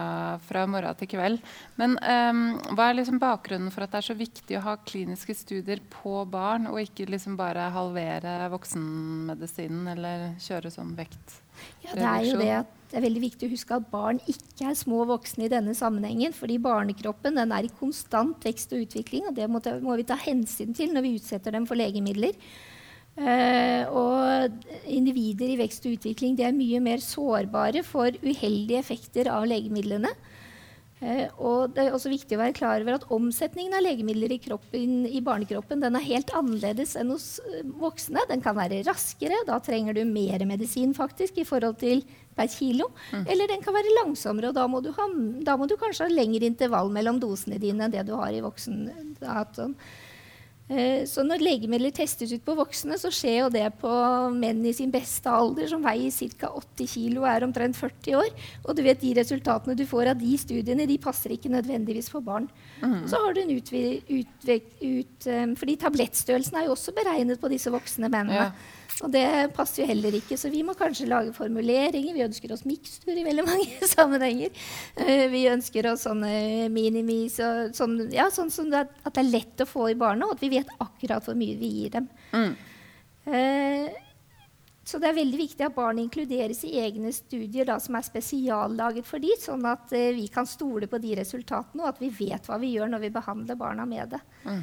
[0.51, 1.41] fra morgen til kveld.
[1.81, 2.43] Men um,
[2.77, 6.19] hva er liksom bakgrunnen for at det er så viktig å ha kliniske studier på
[6.29, 11.41] barn, og ikke liksom bare halvere voksenmedisinen eller kjøre sånn vekt?
[11.85, 14.69] Ja, det er jo det at det er veldig viktig å huske at barn ikke
[14.69, 16.33] er små voksne i denne sammenhengen.
[16.33, 20.71] fordi barnekroppen er i konstant vekst og utvikling, og det må, må, vi ta hensyn
[20.77, 22.39] til når vi utsetter dem for legemidler.
[23.15, 29.47] Uh, og individer i vekst og utvikling er mye mer sårbare for uheldige effekter av
[29.51, 30.11] legemidlene.
[31.05, 34.39] Uh, og det er også viktig å være klar over at omsetningen av legemidler i,
[34.41, 38.23] kroppen, i barnekroppen er helt annerledes enn hos eh, voksne.
[38.31, 42.01] Den kan være raskere, da trenger du mer medisin faktisk i forhold til
[42.35, 42.89] per kilo.
[43.13, 43.27] Mm.
[43.35, 45.09] Eller den kan være langsommere, og da må, ha,
[45.45, 48.43] da må, du kanskje ha lengre intervall mellom dosene dine enn det du har i
[48.45, 48.81] voksen.
[48.89, 49.05] Eh,
[50.65, 53.91] så når legemidler testes ut på voksne, så skjer jo det på
[54.33, 56.49] menn i sin beste alder, som veier ca.
[56.57, 58.31] 80 kg og er omtrent 40 år.
[58.65, 62.25] Og du vet de resultatene du får av de studiene, de passer ikke nødvendigvis for
[62.25, 62.49] barn.
[62.81, 63.03] Mm.
[63.11, 67.53] Så har du en utvik, utvik, ut, um, fordi tablettstørrelsen er jo også beregnet på
[67.53, 68.49] disse voksne mennene.
[68.49, 68.81] Ja.
[69.03, 69.27] Og det
[69.57, 72.15] passer jo heller ikke, så vi må kanskje lage formuleringer.
[72.15, 74.55] Vi ønsker oss mikstur i veldig mange sammenhenger.
[75.01, 79.33] Uh, vi ønsker oss sånne minimis og sånn, ja, sånn som det, at det er
[79.33, 82.09] lett å få i barna, og at vi vet akkurat hvor mye vi gir dem.
[82.37, 82.55] Mm.
[83.25, 84.01] Eh,
[84.85, 89.09] så det er veldig viktig at barn inkluderes i egne studier da, som er spesiallaget
[89.09, 92.51] for dem, sånn at eh, vi kan stole på de resultatene, og at vi vet
[92.51, 94.21] hva vi gjør når vi behandler barna med det.
[94.45, 94.61] Mm.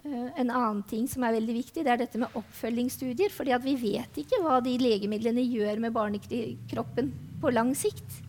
[0.00, 3.30] Uh, en annen ting som er veldig viktig, det er dette med oppfølgingsstudier.
[3.34, 8.20] fordi vi vet ikke hva de legemidlene gjør med barnekroppen på lang sikt.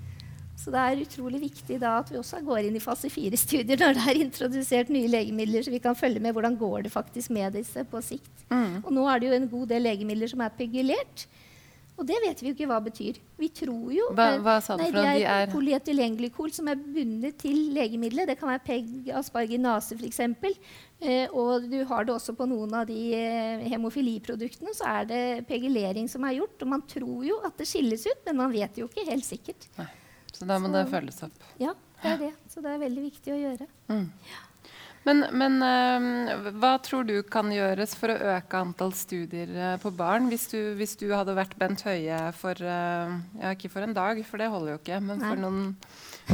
[0.61, 3.95] Så det er utrolig viktig da at vi også går inn i fase fire-studier når
[3.97, 7.55] det er introdusert nye legemidler, så vi kan følge med hvordan går det faktisk med
[7.57, 8.43] disse på sikt.
[8.51, 8.84] Mm.
[8.84, 11.26] Og nå er det jo en god del legemidler som er pegulert.
[12.00, 13.18] Og det vet vi jo ikke hva betyr.
[13.38, 15.12] Vi tror jo Hva, hva sa du for noe?
[15.20, 18.32] De er polyetylenglykol som er bundet til legemiddelet.
[18.32, 20.22] Det kan være PEG asparginase f.eks.
[21.02, 24.74] Eh, og du har det også på noen av de eh, hemofiliproduktene.
[24.78, 26.58] Så er det pegulering som er gjort.
[26.64, 29.70] Og man tror jo at det skilles ut, men man vet jo ikke helt sikkert.
[29.78, 29.89] Nei.
[30.32, 31.50] Så da må så, det følges opp.
[31.62, 32.32] Ja, det er det.
[32.50, 33.68] Så det er veldig viktig å gjøre.
[33.92, 34.08] Mm.
[34.32, 34.46] Ja.
[35.02, 39.89] Men, men uh, hva tror du kan gjøres for å øke antall studier uh, på
[39.97, 40.28] barn?
[40.30, 44.22] Hvis du, hvis du, hadde vært Bent Høie for uh, Ja, ikke for en dag,
[44.28, 44.99] for det holder jo ikke.
[45.08, 45.64] Men for, noen,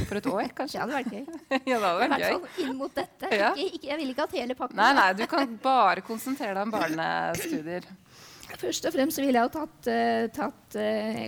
[0.01, 0.82] for et år, kanskje?
[0.82, 1.24] det hadde vært gøy.
[1.72, 3.32] ja, det hadde vært I hvert fall inn mot dette.
[3.32, 3.53] Ja.
[3.53, 6.68] Ikke, ikke, jeg vil ikke at hele pakken Nei, nei, du kan bare konsentrere deg
[6.68, 7.88] om barnestudier.
[8.57, 9.89] Først og fremst ville jeg ha tatt,
[10.36, 10.78] tatt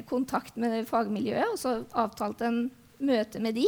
[0.07, 2.61] kontakt med fagmiljøet og så avtalt en
[2.99, 3.67] møte med de.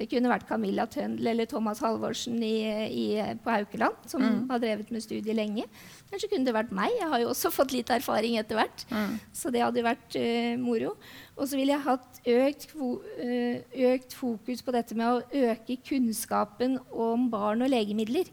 [0.00, 2.56] Det kunne vært Camilla Tøndel eller Thomas Halvorsen i,
[2.88, 3.06] i,
[3.44, 4.38] på Haukeland, som mm.
[4.48, 5.66] har drevet med studiet lenge.
[6.08, 6.94] Eller så kunne det vært meg.
[6.96, 8.86] Jeg har jo også fått litt erfaring etter hvert.
[8.88, 9.18] Mm.
[9.36, 10.94] Så det hadde vært uh, moro.
[11.36, 16.80] Og så ville jeg hatt økt, uh, økt fokus på dette med å øke kunnskapen
[16.88, 18.32] om barn og legemidler.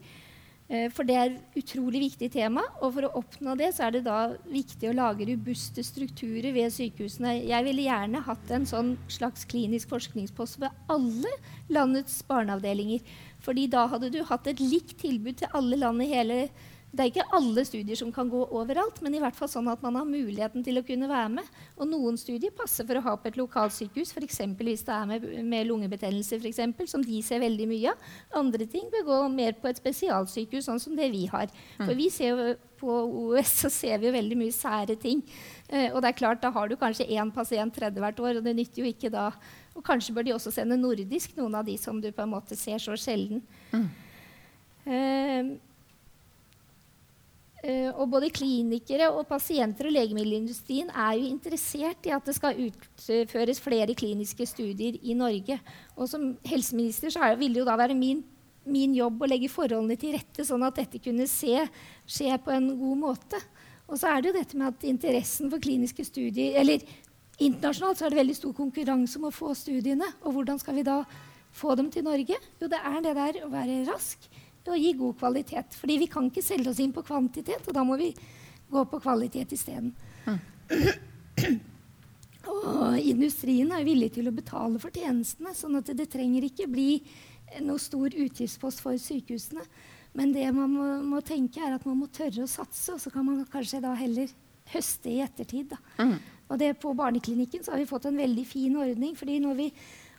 [0.67, 2.63] Eh, for det er et utrolig viktig tema.
[2.81, 4.19] Og for å oppnå det så er det da
[4.51, 7.37] viktig å lage robuste strukturer ved sykehusene.
[7.47, 11.35] Jeg ville gjerne hatt en sånn slags klinisk forskningspost ved alle
[11.71, 13.05] landets barneavdelinger.
[13.43, 17.03] Fordi da hadde du hatt et likt tilbud til alle land i hele landet det
[17.03, 19.97] er ikke alle studier som kan gå overalt, men i hvert fall sånn at man
[19.99, 21.49] har muligheten til å kunne være med.
[21.75, 24.39] Og noen studier passer for å ha på et lokalsykehus, f.eks.
[24.55, 28.07] hvis det er med, med lungebetennelse, for eksempel, som de ser veldig mye av.
[28.39, 31.51] Andre ting bør gå mer på et spesialsykehus, sånn som det vi har.
[31.81, 35.21] For vi ser jo på OUS så ser vi jo veldig mye sære ting.
[35.67, 38.47] Eh, og det er klart, da har du kanskje én pasient tredje hvert år, og
[38.47, 39.29] det nytter jo ikke da.
[39.75, 42.57] Og kanskje bør de også sende nordisk, noen av de som du på en måte
[42.57, 43.43] ser så sjelden.
[43.73, 43.87] Mm.
[44.87, 45.55] Eh,
[47.67, 53.59] og både klinikere og pasienter og legemiddelindustrien er jo interessert i at det skal utføres
[53.63, 55.57] flere kliniske studier i Norge.
[55.97, 58.21] Og som helseminister så ville det jo da være min,
[58.63, 61.59] min, jobb å legge forholdene til rette, sånn at dette kunne se,
[62.07, 63.41] skje på en god måte.
[63.87, 66.87] Og så er det jo dette med at interessen for kliniske studier eller
[67.37, 70.07] Internasjonalt så er det veldig stor konkurranse om å få studiene.
[70.25, 71.03] Og hvordan skal vi da
[71.53, 72.33] få dem til Norge?
[72.33, 74.25] Jo, det er det der å være rask
[74.71, 75.77] og gi god kvalitet.
[75.79, 78.11] Fordi vi kan ikke selge oss inn på kvantitet, og da må vi
[78.67, 79.93] gå på kvalitet isteden.
[80.27, 80.39] Mm.
[82.47, 86.89] Og industrien er villig til å betale for tjenestene, sånn at det trenger ikke bli
[87.63, 89.63] noe stor utgiftspost for sykehusene.
[90.17, 93.11] Men det man må, må, tenke er at man må tørre å satse, og så
[93.13, 94.31] kan man kanskje da heller
[94.71, 95.75] høste i ettertid.
[95.99, 96.17] Mm.
[96.47, 99.15] Og det På barneklinikken så har vi fått en veldig fin ordning.
[99.15, 99.71] fordi når vi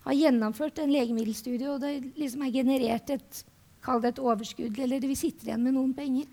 [0.04, 3.44] har gjennomført en legemiddelstudie, og det liksom er generert et
[3.84, 6.26] kall det et overskudd, eller vi sitter igjen med noen penger,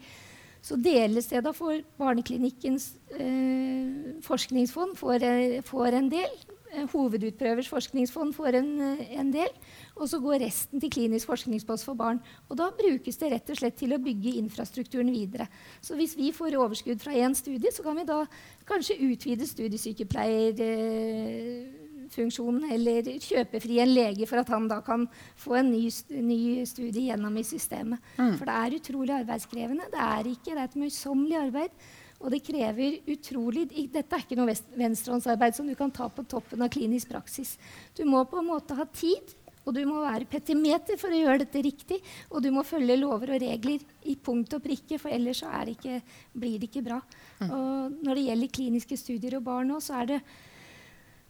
[0.66, 6.32] så deles det da for Barneklinikkens eh, forskningsfond får, eh, får, en del.
[6.74, 9.52] Eh, hovedutprøvers forskningsfond får en, eh, en, del.
[9.96, 12.20] Og så går resten til klinisk forskningspost for barn.
[12.50, 15.48] Og da brukes det rett og slett til å bygge infrastrukturen videre.
[15.82, 18.24] Så hvis vi får overskudd fra én studie, så kan vi da
[18.66, 20.62] kanskje utvide studiesykepleier...
[20.66, 21.85] Eh,
[22.16, 25.06] funksjonen eller kjøpefri en lege for at han da kan
[25.40, 25.84] få en ny,
[26.24, 26.40] ny
[26.70, 28.02] studie gjennom i systemet.
[28.18, 28.34] Mm.
[28.40, 29.92] For det er utrolig arbeidskrevende.
[29.94, 31.86] Det er ikke, det er et møysommelig arbeid.
[32.24, 36.64] Og det krever utrolig Dette er ikke noe venstrehåndsarbeid som du kan ta på toppen
[36.64, 37.58] av klinisk praksis.
[37.98, 39.36] Du må på en måte ha tid,
[39.66, 42.00] og du må være petimeter for å gjøre dette riktig.
[42.30, 46.02] Og du må følge lover og regler i punkt og prikke, for ellers det ikke,
[46.34, 47.00] blir det ikke bra.
[47.42, 47.50] Mm.
[47.50, 50.20] Og når det gjelder kliniske studier og barn nå, så er det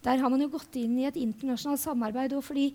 [0.06, 2.38] der har man jo gått inn i et internasjonalt samarbeid.
[2.44, 2.70] fordi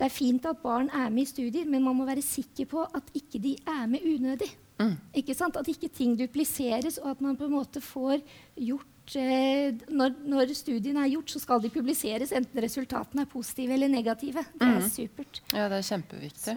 [0.00, 2.86] det er fint at barn er med i studier, men man må være sikker på
[2.88, 4.48] at ikke de er med unødig.
[4.80, 4.94] Mm.
[5.20, 5.58] Ikke sant?
[5.60, 8.22] At ikke ting dupliseres, og at man på en måte får
[8.56, 13.76] gjort eh, når, når, studiene er gjort, så skal de publiseres, enten resultatene er positive
[13.76, 14.46] eller negative.
[14.54, 14.88] Det er mm.
[14.94, 15.42] supert.
[15.52, 16.56] Ja, det er kjempeviktig.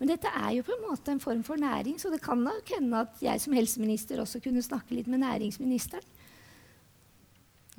[0.00, 2.74] men dette er jo på en måte en form for næring, så det kan nok
[2.74, 6.10] hende at jeg som helseminister også kunne snakke litt med næringsministeren.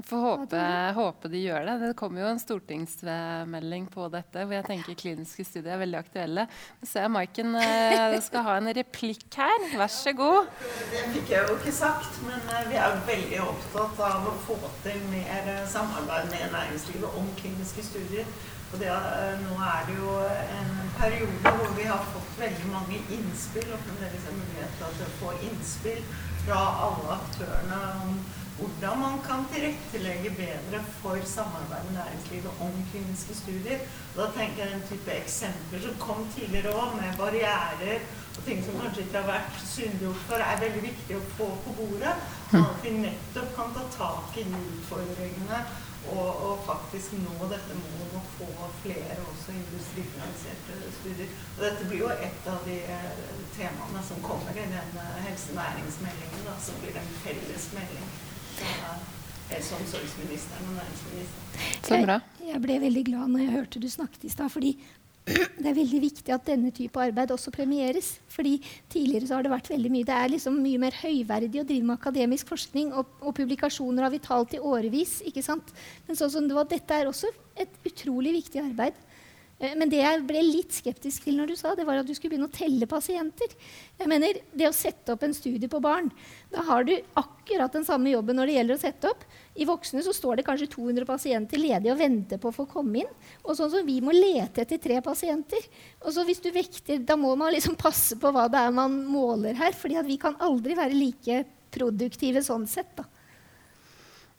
[0.04, 0.62] Får håpe,
[0.96, 1.74] håpe, de gjør det.
[1.80, 6.44] Det kommer jo en stortingsmelding på dette hvor jeg tenker kliniske studier er veldig aktuelle.
[6.82, 9.68] Nå ser jeg Maiken eh, skal ha en replikk her.
[9.80, 10.50] Vær så god.
[10.92, 14.60] Det fikk jeg jo ikke sagt, men eh, vi er veldig opptatt av å få
[14.84, 18.28] til mer eh, samarbeid med næringslivet om kliniske studier.
[18.74, 23.68] Og det, nå er det jo en periode hvor vi har fått veldig mange innspill,
[23.70, 26.02] og fremdeles er mulighet til å få innspill
[26.44, 28.16] fra alle aktørene om
[28.58, 33.80] hvordan man kan tilrettelegge bedre for samarbeid med næringslivet om kliniske studier.
[34.14, 38.04] Og da tenker jeg den type eksempler som kom tidligere òg, med barrierer
[38.38, 41.74] og ting som kanskje ikke har vært synliggjort for, er veldig viktig å få på
[41.80, 42.14] bordet.
[42.52, 45.64] Sånn at vi nettopp kan ta tak i utfordringene
[46.12, 51.32] og, og, faktisk nå dette målet å få flere også industrifinansierte studier.
[51.56, 53.24] Og dette blir jo et av de eh,
[53.56, 55.00] temaene som kommer i den
[55.30, 58.14] helsenæringsmeldingen, da, som blir en felles melding
[58.62, 61.80] helse- og omsorgsministeren og næringsministeren.
[61.84, 62.20] Så bra.
[62.40, 64.50] Jeg, jeg ble veldig glad når jeg hørte du snakket i stad.
[64.50, 64.74] fordi
[65.62, 68.20] det er veldig viktig at denne type arbeid også premieres.
[68.28, 68.58] fordi
[68.90, 71.88] Tidligere så har det vært veldig mye det er liksom mye mer høyverdig å drive
[71.88, 75.22] med akademisk forskning, og, og publikasjoner har vi talt i årevis.
[75.24, 75.72] ikke sant?
[76.08, 79.00] Men sånn som det var, dette er også et utrolig viktig arbeid.
[79.64, 82.14] Eh, men det jeg ble litt skeptisk til når du sa, det var at du
[82.16, 83.56] skulle begynne å telle pasienter.
[84.00, 86.12] Jeg mener, Det å sette opp en studie på barn,
[86.54, 89.24] da har du akkurat den samme jobben når det gjelder å sette opp.
[89.58, 93.02] I voksne så står det kanskje 200 pasienter ledige og venter på å få komme
[93.02, 93.16] inn.
[93.42, 95.66] Og sånn som vi må lete etter tre pasienter.
[96.04, 99.02] Og så hvis du vekter, Da må man liksom passe på hva det er man
[99.06, 99.74] måler her.
[99.74, 102.96] fordi vi kan aldri være like produktive sånn sett.
[102.96, 103.04] da.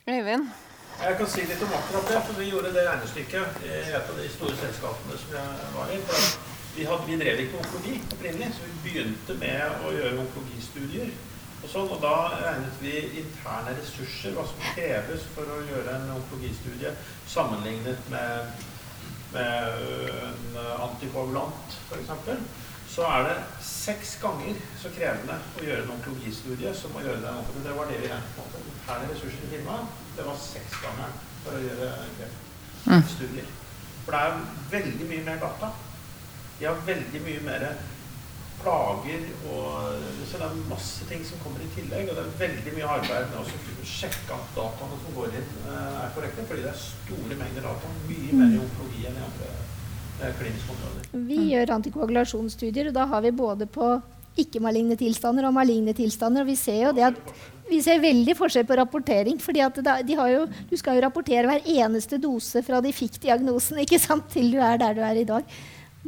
[0.07, 0.47] Øyvind?
[1.03, 2.23] Jeg kan si litt om akkurat det.
[2.27, 5.99] for Vi gjorde det regnestykket i et av de store selskapene som jeg var i.
[6.77, 11.11] Vi, hadde, vi, drev ikke med onkologi opprinnelig, så vi begynte med å gjøre onkologistudier.
[11.65, 12.93] Og, sånn, og da regnet vi
[13.23, 16.93] interne ressurser, hva som kreves for å gjøre en onkologistudie,
[17.33, 18.61] sammenlignet med,
[19.33, 19.81] med
[20.29, 22.13] en antikoagulant, f.eks
[22.95, 27.63] så er det seks ganger så krevende å gjøre en onkologistudie som å gjøre det.
[27.65, 28.69] Det var det vi regnet med.
[28.75, 31.89] Interne ressurser i firmaet, det var seks ganger for å gjøre
[32.85, 33.49] kreftstudier.
[34.05, 34.45] For det er
[34.77, 35.73] veldig mye mer data.
[36.61, 37.67] De har veldig mye mer
[38.65, 42.09] plager og Så det er masse ting som kommer i tillegg.
[42.11, 46.01] Og det er veldig mye arbeid med å sjekke at dataene som går inn, eh,
[46.01, 46.49] er korrekte.
[46.49, 47.93] Fordi det er store mengder data.
[48.09, 49.53] Mye mer i onkologi enn i andre
[51.13, 53.89] vi gjør antikoagulasjonsstudier, og da har vi både på
[54.41, 56.45] ikke-maligne tilstander og maligne tilstander.
[56.45, 57.35] Og vi ser jo det at
[57.69, 59.39] vi ser veldig forskjell på rapportering.
[59.41, 64.29] fordi jo, Du skal jo rapportere hver eneste dose fra de fikk diagnosen ikke sant,
[64.31, 65.43] til du er der du er i dag.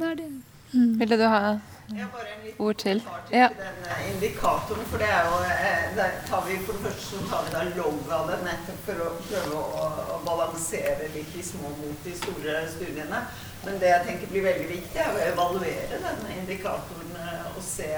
[0.01, 0.31] Er det,
[0.73, 0.99] mm.
[0.99, 1.59] Ville du ha
[2.59, 3.03] ord til?
[3.33, 3.49] Ja.
[3.59, 7.23] Den eh, indikatoren, for det er jo eh, der tar vi, For det første så
[7.31, 11.45] tar vi da logg av det nettopp for å prøve å, å balansere litt de
[11.47, 13.23] små mot de store studiene.
[13.65, 17.89] Men det jeg tenker blir veldig viktig, er å evaluere denne indikatoren eh, og se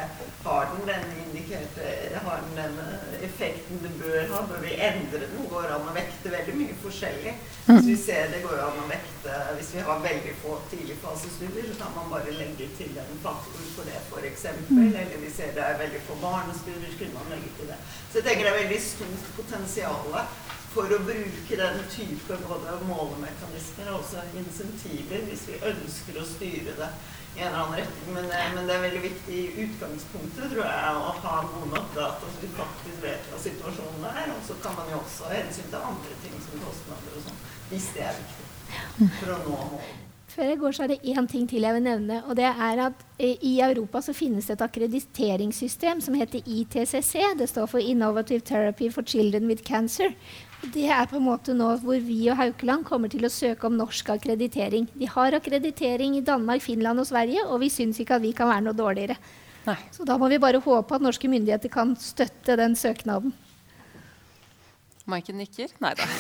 [0.45, 1.89] har den denne indikerte,
[2.25, 4.43] har den den eh, effekten det bør ha.
[4.49, 5.49] Bør vi endre den?
[5.51, 7.35] Går an å vekte veldig mye forskjellig.
[7.69, 11.75] Hvis vi ser det går an å vekte Hvis vi har veldig få tidligfasestudier, så
[11.83, 14.47] kan man bare legge til en faktor for det, f.eks.
[14.73, 17.81] Eller vi ser det er veldig få barnestudier, så kunne man legge til det.
[18.13, 20.17] Så jeg tenker det er veldig stort potensial
[20.73, 26.75] for å bruke den type både målemekanismer og også insentiver hvis vi ønsker å styre
[26.79, 26.91] det
[27.37, 28.15] i en eller annen retning.
[28.15, 31.95] Men, eh, men det er veldig viktig i utgangspunktet tror jeg, å ha gode nok
[31.95, 34.35] data så vi faktisk vet hva situasjonen er.
[34.35, 37.41] Og så kan man jo også hensyn til andre ting som kostnader og sånn,
[37.71, 40.05] hvis det er viktig for å nå målet.
[40.29, 42.21] Før jeg går, så er det én ting til jeg vil nevne.
[42.29, 47.15] og det er at eh, I Europa så finnes det et akkrediteringssystem som heter ITCC.
[47.39, 50.13] Det står for Innovative Therapy for Children with Cancer.
[50.59, 53.77] Det er på en måte nå hvor vi og Haukeland kommer til å søke om
[53.79, 54.89] norsk akkreditering.
[54.99, 58.51] De har akkreditering i Danmark, Finland og Sverige, og vi syns ikke at vi kan
[58.51, 59.15] være noe dårligere.
[59.69, 59.79] Nei.
[59.95, 63.33] Så da må vi bare håpe at norske myndigheter kan støtte den søknaden.
[65.09, 65.69] Maiken nikker?
[65.81, 66.05] Nei da.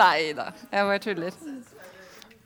[0.00, 1.32] Nei da, jeg bare tuller.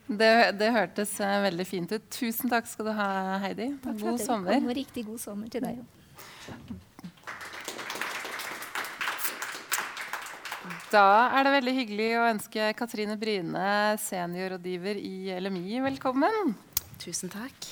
[0.09, 2.01] Det, det, hørtes uh, veldig fint ut.
[2.09, 3.69] Tusen takk skal du ha, Heidi.
[4.01, 4.57] God sommer.
[4.73, 5.85] Riktig god sommer til deg òg.
[10.89, 13.65] Da er det veldig hyggelig å ønske Katrine Bryne,
[14.01, 16.55] seniorrådgiver i LMI, velkommen.
[16.97, 17.67] Tusen takk.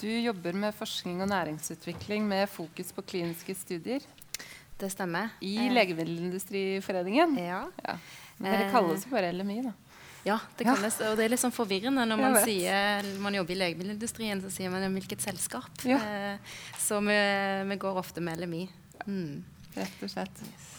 [0.00, 4.02] Du jobber med forskning og næringsutvikling med fokus på kliniske studier.
[4.80, 5.30] Det stemmer.
[5.38, 5.70] I eh.
[5.70, 7.38] Legemiddelindustriforeningen.
[7.44, 7.62] Ja.
[7.86, 7.96] ja.
[8.40, 9.76] Men dere kalles jo bare LMI, da.
[10.26, 13.60] Ja, det kalles, og det er litt sånn forvirrende når man sier man jobber i
[13.62, 15.70] legemiddelindustrien, så sier man hvilket selskap.
[15.86, 16.02] Ja.
[16.02, 17.22] Eh, så vi,
[17.70, 18.66] vi, går ofte med LMI.
[19.06, 19.42] Mm.
[19.78, 20.46] Rett og slett.
[20.50, 20.71] Yes.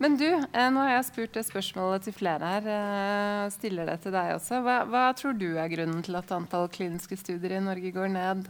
[0.00, 2.68] Men du, eh, nå har jeg spurt det spørsmålet til flere her.
[2.72, 4.62] Eh, stiller det til deg også.
[4.64, 8.48] Hva, hva, tror du er grunnen til at antall kliniske studier i Norge går ned?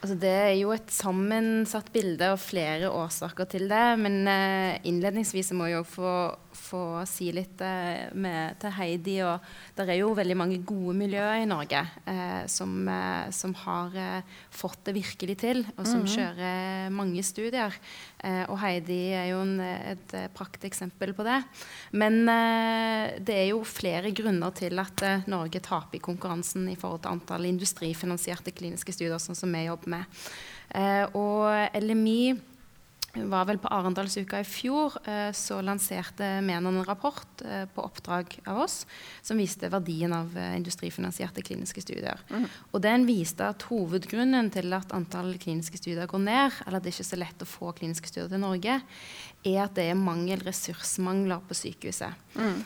[0.00, 3.86] Altså, det er jo et sammensatt bilde og flere årsaker til det.
[4.04, 6.12] Men eh, innledningsvis må jeg òg få
[6.60, 9.16] få si litt eh, med, til Heidi.
[9.26, 9.40] Og
[9.76, 14.36] det er jo veldig mange gode miljøer i Norge eh, som, eh, som, har eh,
[14.54, 16.16] fått det virkelig til, og som mm -hmm.
[16.16, 17.74] kjører mange studier.
[18.24, 21.42] Eh, og Heidi er jo en, et eh, prakteksempel på det.
[21.92, 22.26] Men
[23.24, 27.44] det er jo flere grunner til at Norge taper i konkurransen i forhold til antall
[27.44, 30.04] industrifinansierte kliniske studier, sånn som vi jobber med.
[31.14, 32.49] og LMI
[33.12, 38.36] var vel på Arendalsuka i fjor, eh, så lanserte Menon en rapport eh, på oppdrag
[38.46, 38.84] av oss
[39.22, 42.20] som viste verdien av eh, industrifinansierte kliniske studier.
[42.30, 42.46] Mm.
[42.70, 46.94] Og den viste at hovedgrunnen til at antall kliniske studier går ned, eller at det
[46.94, 48.78] ikke er så lett å få kliniske studier til Norge,
[49.42, 52.26] er at det er mangel, ressursmangler på sykehuset.
[52.36, 52.58] Mm.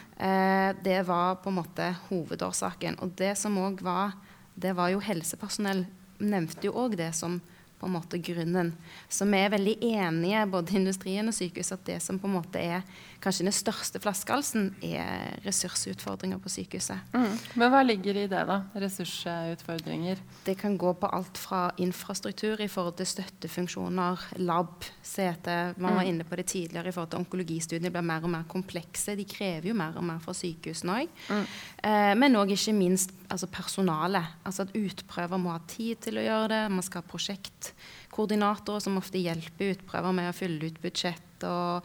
[0.84, 2.98] det var på en måte hovedårsaken.
[3.00, 4.12] Og det som òg var
[4.54, 5.80] Det var jo helsepersonell
[6.22, 7.40] nevnte jo òg det som
[7.80, 8.72] på en måte grunnen.
[9.08, 12.60] Så vi er veldig enige, både industrien og sykehuset, at det som på en måte
[12.60, 12.84] er
[13.24, 17.00] kanskje den største flaskehalsen, er ressursutfordringer på sykehuset.
[17.14, 17.34] Mm.
[17.60, 18.60] Men hva ligger i det, da?
[18.80, 20.20] Ressursutfordringer?
[20.46, 25.50] Det kan gå på alt fra infrastruktur i forhold til støttefunksjoner, lab, CT.
[25.76, 26.10] Man var mm.
[26.12, 29.16] inne på det tidligere i forhold til onkologistudiene blir mer og mer komplekse.
[29.16, 31.20] De krever jo mer og mer fra sykehusene òg.
[31.28, 31.44] Mm.
[31.90, 34.34] Eh, men òg ikke minst altså personalet.
[34.46, 36.62] Altså at utprøver må ha tid til å gjøre det.
[36.72, 41.44] Man skal ha prosjektkoordinatorer som ofte hjelper utprøver med å fylle ut budsjett.
[41.44, 41.84] og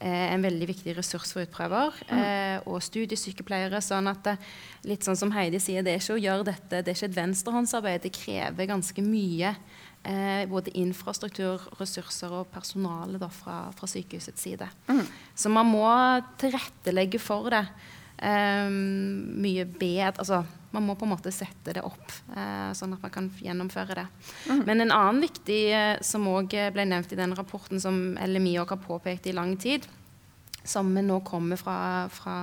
[0.00, 1.92] Eh, en veldig viktig ressurs for utprøver.
[2.08, 2.20] Mm.
[2.24, 3.82] Eh, og studiesykepleiere.
[3.84, 4.36] sånn at det,
[4.88, 7.18] litt sånn som Heidi sier, det er ikke å gjøre dette, det er ikke et
[7.18, 8.02] venstrehåndsarbeid.
[8.06, 9.54] Det krever ganske mye.
[10.02, 14.70] Eh, både infrastruktur, ressurser og personale da, fra, fra, sykehusets side.
[14.88, 15.04] Mm.
[15.36, 15.84] Så man må
[16.40, 17.66] tilrettelegge for det.
[18.20, 23.02] Um, mye bedre altså, Man må på en måte sette det opp, eh, sånn at
[23.02, 24.06] man kan gjennomføre det.
[24.46, 24.64] Mm.
[24.68, 28.76] Men en annen viktig, uh, som òg ble nevnt i den rapporten som LMI òg
[28.76, 29.88] har påpekt i lang tid,
[30.64, 32.36] som nå kommer fra, fra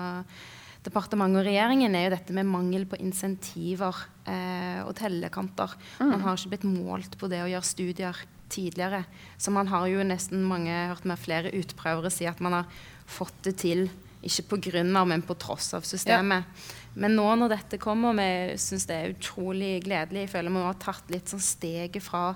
[0.87, 5.75] departementet og regjeringen, er jo dette med mangel på insentiver eh, og tellekanter.
[5.99, 6.11] Mm.
[6.13, 9.03] Man har ikke blitt målt på det å gjøre studier tidligere.
[9.37, 13.41] Så man har jo nesten mange hørt med flere utprøvere si at man har fått
[13.47, 13.87] det til
[14.27, 16.47] ikke på grunn av, men på tross av systemet.
[16.47, 16.83] Ja.
[16.97, 20.25] Men nå når dette kommer, vi syns det er utrolig gledelig.
[20.25, 22.31] Jeg føler vi har tatt litt sånn steget fra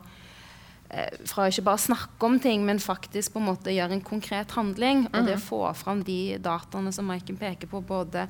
[0.90, 4.06] eh, fra ikke bare å snakke om ting, men faktisk på en måte gjøre en
[4.06, 5.08] konkret handling.
[5.10, 5.48] Og det å mhm.
[5.48, 8.28] få fram de dataene som Maiken peker på, både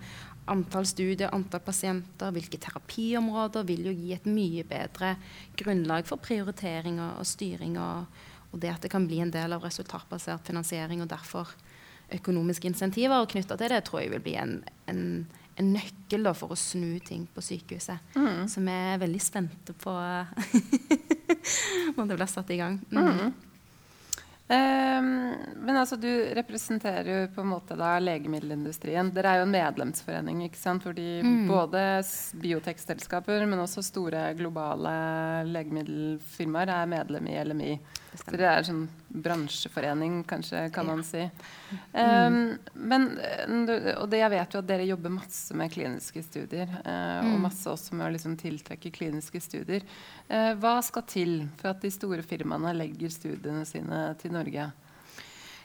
[0.52, 5.16] antall studier, antall pasienter, hvilke terapiområder, vil jo gi et mye bedre
[5.60, 7.78] grunnlag for prioritering og, styring.
[7.80, 11.54] Og, og, det at det kan bli en del av resultatbasert finansiering, og derfor
[12.12, 14.58] økonomiske insentiver knytta til det, tror jeg vil bli en,
[14.92, 15.04] en,
[15.60, 18.16] en nøkkel da, for å snu ting på sykehuset.
[18.16, 18.48] Mm.
[18.50, 19.94] Så vi er veldig spente på
[21.98, 22.80] når det blir satt i gang.
[22.92, 23.32] Mm.
[24.52, 29.14] Um, men altså, du representerer jo på en måte da legemiddelindustrien.
[29.16, 30.84] Dere er jo en medlemsforening, ikke sant?
[30.84, 31.46] fordi mm.
[31.48, 31.84] både
[32.42, 34.92] biotekselskaper, men også store globale
[35.48, 37.72] legemiddelfirmaer er medlem i LMI.
[38.12, 38.84] Så det er sånn
[39.24, 41.24] bransjeforening, kanskje, kan man si.
[41.96, 43.08] Um, men,
[43.96, 46.68] og det, jeg vet jo at dere jobber masse med kliniske studier.
[46.84, 47.42] Uh, og mm.
[47.46, 49.88] masse også med å liksom tiltrekke kliniske studier.
[50.28, 54.68] Uh, hva skal til for at de store firmaene legger studiene sine til Norge?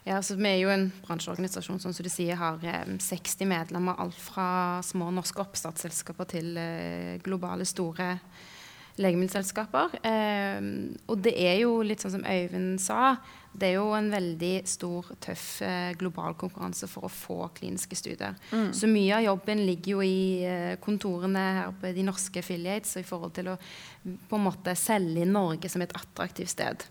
[0.07, 3.99] Ja, altså, vi er jo en bransjeorganisasjon som du sier, har eh, 60 medlemmer.
[3.99, 8.13] Alt fra små norske oppstartsselskaper til eh, globale, store
[9.01, 9.99] legemiddelselskaper.
[10.07, 10.69] Eh,
[11.07, 13.17] og det er jo litt sånn som Øyvind sa,
[13.57, 18.37] det er jo en veldig stor, tøff eh, global konkurranse for å få kliniske studier.
[18.53, 18.69] Mm.
[18.77, 23.07] Så mye av jobben ligger jo i eh, kontorene her på de norske affiliates i
[23.07, 23.57] forhold til å
[24.05, 26.85] på en måte selge inn Norge som et attraktivt sted.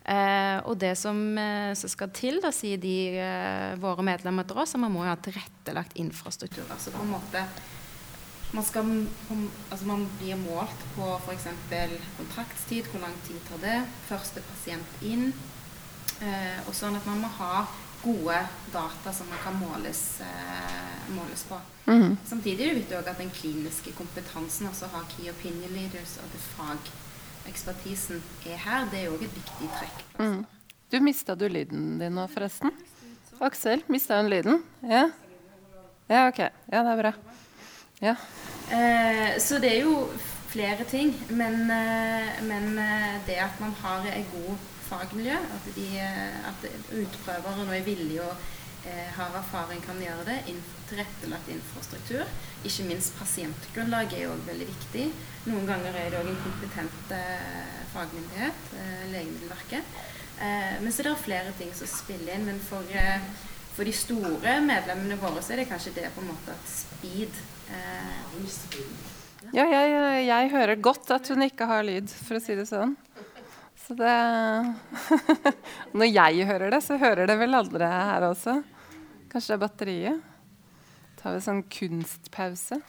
[0.00, 4.58] Eh, og det som, eh, som, skal til, da sier de, eh, våre medlemmer til
[4.58, 6.64] oss, at man må jo ha tilrettelagt infrastruktur.
[6.70, 7.44] Altså på en måte
[8.52, 9.06] man, skal,
[9.70, 11.46] altså man blir målt på f.eks.
[12.16, 13.78] kontraktstid, hvor lang tid tar det,
[14.08, 15.30] første pasient inn.
[16.20, 17.64] Eh, og sånn at man må ha
[18.02, 18.36] gode
[18.72, 21.58] data som man kan måles, eh, måles på.
[21.86, 22.16] Mm.
[22.26, 26.42] Samtidig er det viktig at den kliniske kompetansen, altså ha key opinion leaders og det
[26.54, 30.04] fagekspertisen er her, det er òg et viktig trekk.
[30.18, 30.44] Mm.
[30.90, 32.72] Du Mista du lyden din nå, forresten?
[33.40, 34.62] Aksel, mista hun lyden?
[34.82, 35.06] Ja?
[36.08, 36.40] ja, OK.
[36.40, 37.12] Ja, det er bra.
[38.00, 38.16] Ja.
[38.70, 40.08] Eh, så det er jo
[40.48, 41.14] flere ting.
[41.28, 44.56] Men, eh, men eh, det at man har et god
[44.88, 46.64] fagmiljø, at, de, eh, at
[47.02, 48.36] utprøvere nå er villige og
[48.86, 50.38] eh, har erfaring, kan gjøre det.
[50.54, 52.24] Inf tilrettelagt infrastruktur.
[52.64, 55.04] Ikke minst pasientgrunnlaget er jo veldig viktig.
[55.46, 58.64] Noen ganger er det òg en kompetent eh, fagmyndighet,
[59.12, 60.00] Legemiddelverket.
[60.80, 62.46] men så det er flere ting som spiller inn.
[62.48, 62.82] Men for
[63.80, 67.30] for de store medlemmene våre så er det kanskje det på en måte at speed
[67.30, 67.59] eh,
[69.50, 72.94] Ja, jeg, jeg, hører godt at hun ikke har lyd, for å si det sånn.
[73.80, 74.14] Så det
[75.98, 78.60] Når jeg hører det, så hører det vel andre her også.
[79.32, 80.22] Kanskje det er batteriet.
[81.20, 82.80] tar vi sånn kunstpause.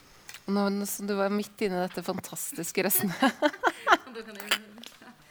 [0.51, 3.57] Nå, som du var midt inne i dette fantastiske resonnementet.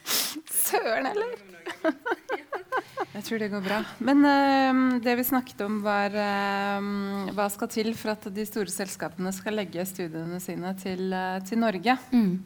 [0.61, 1.35] Søren heller!
[3.11, 3.81] Jeg tror det går bra.
[3.99, 8.71] Men uh, det vi snakket om, var uh, hva skal til for at de store
[8.71, 11.97] selskapene skal legge studiene sine til, uh, til Norge?
[12.15, 12.39] Mm.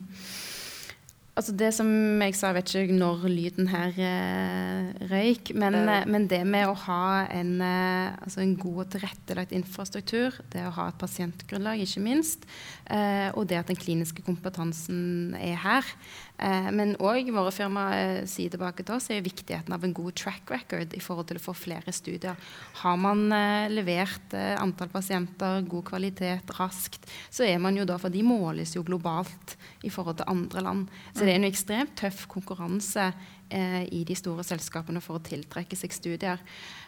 [1.36, 1.90] Altså det som
[2.24, 6.70] jeg sa, jeg vet ikke når lyden her eh, røyk, men, eh, men, det med
[6.72, 11.84] å ha en, eh, altså en god og tilrettelagt infrastruktur, det å ha et pasientgrunnlag,
[11.84, 12.48] ikke minst,
[12.86, 15.88] og det at den kliniske kompetansen er her.
[16.36, 20.18] Eh, men òg våre firmaer eh, sier tilbake til oss er viktigheten av en god
[20.20, 22.36] track record i forhold til å få flere studier.
[22.82, 23.24] Har man
[23.72, 28.84] levert antall pasienter, god kvalitet, raskt, så er man jo da, for de måles jo
[28.86, 29.56] globalt
[29.86, 30.92] i forhold til andre land.
[31.14, 33.10] Så det er en ekstremt tøff konkurranse
[33.50, 36.42] eh, i de store selskapene for å tiltrekke seg studier.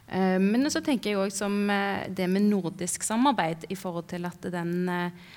[0.07, 4.27] Eh, men så tenker jeg òg som eh, det med nordisk samarbeid i forhold til
[4.29, 5.27] at den eh,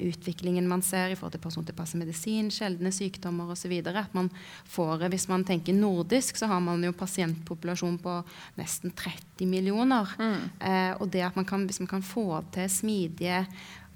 [0.00, 3.72] utviklingen man ser i forhold til persontilpasset medisin, sjeldne sykdommer osv.
[3.86, 4.30] At man
[4.66, 8.16] får, Hvis man tenker nordisk, så har man jo pasientpopulasjon på
[8.58, 10.10] nesten 30 millioner.
[10.18, 10.40] Mm.
[10.58, 13.46] Eh, og det at man kan, hvis man kan få til smidige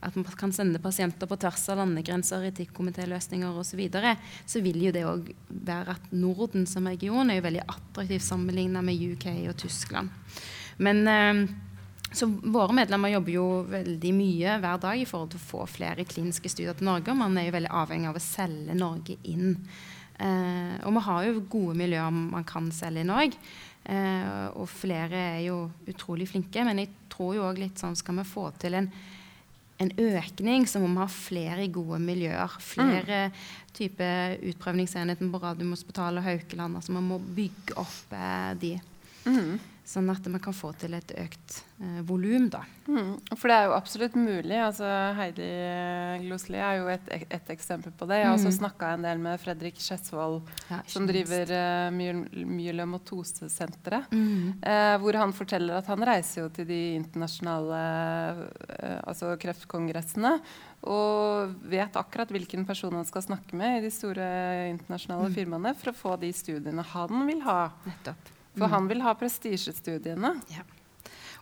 [0.05, 4.17] at man kan sende pasienter på tvers av landegrenser, etikkomitéløsninger osv., så, videre,
[4.47, 8.85] så vil jo det òg være at Norden som region er jo veldig attraktiv sammenlignet
[8.85, 10.13] med UK og Tyskland.
[10.85, 11.47] Men eh,
[12.15, 16.07] så våre medlemmer jobber jo veldig mye hver dag i forhold til å få flere
[16.09, 17.11] kliniske studier til Norge.
[17.11, 19.57] og Man er jo veldig avhengig av å selge Norge inn.
[20.19, 23.41] Eh, og vi har jo gode miljøer man kan selge i Norge.
[23.85, 25.59] Eh, og flere er jo
[25.91, 26.65] utrolig flinke.
[26.65, 28.91] Men jeg tror jo òg litt sånn skal vi få til en
[29.83, 32.57] en økning, så må vi ha flere gode miljøer.
[32.63, 33.39] Flere mm.
[33.75, 36.79] typer utprøvningsenheter på Radiumhospitalet og Haukeland.
[36.79, 38.75] Altså man må bygge opp eh, de.
[39.27, 39.57] Mm.
[39.85, 42.63] Sånn at man kan få til et økt eh, volum, da.
[42.89, 43.21] Mm.
[43.37, 44.57] For det er jo absolutt mulig.
[44.57, 45.45] Altså, Heidi
[46.23, 48.23] Glosli er jo et, et, eksempel på det.
[48.23, 48.41] Jeg har mm.
[48.41, 54.09] også snakka en del med Fredrik Skjesvold, ja, som driver uh, myelomatosesenteret.
[54.09, 54.65] Mm.
[54.65, 57.81] Eh, hvor han forteller at han reiser jo til de internasjonale
[58.41, 60.33] uh, altså kreftkongressene.
[60.89, 64.25] Og vet akkurat hvilken person han skal snakke med i de store
[64.73, 65.35] internasjonale mm.
[65.37, 67.69] firmaene for å få de studiene han vil ha.
[67.85, 68.34] Nettopp.
[68.55, 70.37] For han vil ha prestisjestudiene.
[70.55, 70.65] Ja.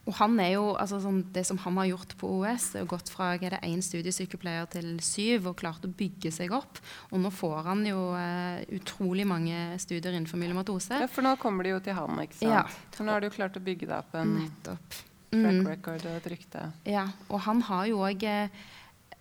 [0.02, 2.90] Og han er jo, altså sånn, Det som han har gjort på OS, er jo
[2.90, 6.80] gått fra én studiesykepleier til syv og klart å bygge seg opp.
[7.12, 11.04] Og nå får han jo eh, utrolig mange studier innenfor myelomatose.
[11.04, 12.50] Ja, For nå kommer de jo til han, ikke sant?
[12.50, 12.66] Ja.
[12.96, 15.00] For nå har du jo klart å bygge deg opp en Nettopp.
[15.30, 15.66] track mm.
[15.70, 16.66] record og et rykte.
[16.90, 18.70] Ja, og han har jo òg uh,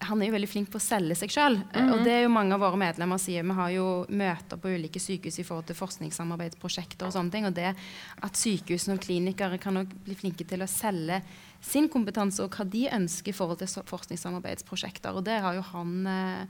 [0.01, 1.55] han er jo veldig flink på å selge seg sjøl.
[1.57, 1.91] Mm -hmm.
[1.91, 2.03] Og mhm.
[2.05, 3.43] det er jo mange av våre medlemmer sier.
[3.43, 7.45] Vi har jo møter på ulike sykehus i forhold til forskningssamarbeidsprosjekter og sånne ting.
[7.45, 7.75] Og det
[8.21, 11.21] at sykehusene og klinikere kan også bli flinke til å selge
[11.61, 15.13] sin kompetanse og hva de ønsker i forhold til forskningssamarbeidsprosjekter.
[15.13, 16.45] Og det har jo han eh,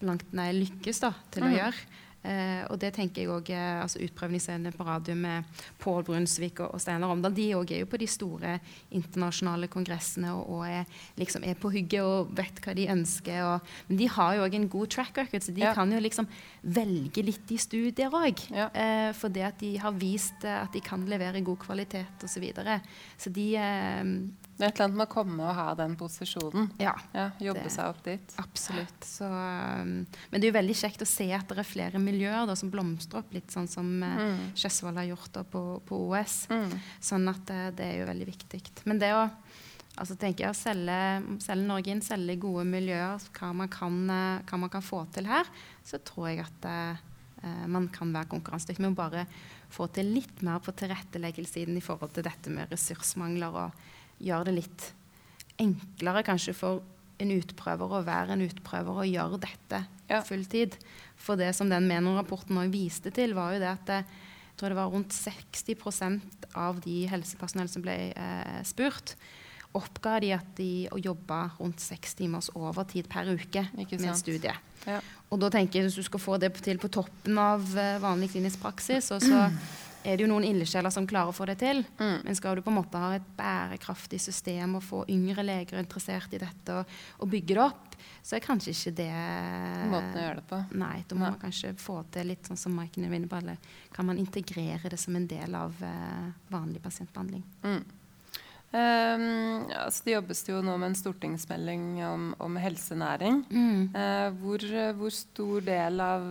[0.00, 1.52] langt nei lykkes da, til mm -hmm.
[1.52, 1.58] å mhm.
[1.58, 1.74] gjøre.
[2.24, 5.44] Eh, og det tenker jeg også, eh, altså Utprøvingsscenene på radio med
[5.82, 8.54] Pål Brunsvik og, og Steinar Omdal de også er jo på de store
[8.96, 10.88] internasjonale kongressene og, og er,
[11.20, 13.42] liksom er på hugget og vet hva de ønsker.
[13.44, 15.74] Og, men de har jo òg en god track record, så de ja.
[15.76, 16.30] kan jo liksom
[16.62, 18.46] velge litt i studier òg.
[18.54, 18.70] Ja.
[18.72, 22.34] Eh, fordi at de har vist at de kan levere god kvalitet osv.
[22.34, 22.80] Så, videre.
[23.16, 24.08] så de eh,
[24.54, 26.68] det er et eller annet med å komme og ha den posisjonen.
[26.78, 28.34] Ja, ja Jobbe det, seg opp dit.
[28.38, 29.06] Absolutt.
[29.06, 32.46] Så, um, men det er jo veldig kjekt å se at det er flere miljøer
[32.46, 34.44] da, som blomstrer opp, litt sånn som uh, mm.
[34.54, 36.36] Skedsvold har gjort da, på, på, OS.
[36.54, 36.76] Mm.
[37.02, 38.60] Sånn at uh, det er jo veldig viktig.
[38.86, 41.00] Men det å altså, tenker jeg, selge,
[41.42, 45.26] selge, Norge inn, selge gode miljøer, hva man, kan, uh, hva man kan få til
[45.32, 45.50] her,
[45.82, 47.02] så tror jeg at uh,
[47.66, 48.86] man kan være konkurransedyktig.
[48.86, 49.26] Men bare
[49.74, 53.82] få til litt mer på tilretteleggelsessiden i forhold til dette med ressursmangler og
[54.22, 54.90] gjør det litt
[55.62, 56.82] enklere kanskje for
[57.22, 60.20] en utprøver å være en utprøver og gjøre dette ja.
[60.26, 60.76] fulltid.
[61.20, 64.00] For det som den Menon-rapporten viste til, var jo det at det,
[64.50, 69.16] jeg tror det var rundt 60% av de helsepersonell som ble eh, spurt,
[69.74, 74.54] oppga de at de jobba rundt seks timers overtid per uke med studiet.
[74.86, 75.00] Ja.
[75.32, 77.96] Og da tenker jeg at Hvis du skal få det til på toppen av uh,
[78.02, 79.48] vanlig klinisk praksis, og så
[80.04, 81.80] er det jo noen ildsjeler som klarer å få det til.
[81.98, 82.24] Mm.
[82.26, 86.36] Men skal du på en måte ha et bærekraftig system og få yngre leger interessert
[86.36, 86.94] i dette og,
[87.24, 89.10] og bygge det opp, så er kanskje ikke det
[89.90, 90.60] Måten å gjøre det på?
[90.80, 91.32] Nei, da må ja.
[91.32, 93.40] man kanskje få til litt sånn som Maiken er inne på,
[93.94, 97.44] kan man integrere det som en del av uh, vanlig pasientbehandling.
[97.64, 97.82] Mm.
[98.74, 103.44] Um, altså det jobbes jo nå med en stortingsmelding om, om helsenæring.
[103.46, 103.92] Mm.
[103.94, 104.64] Uh, hvor,
[104.98, 106.24] hvor, stor del av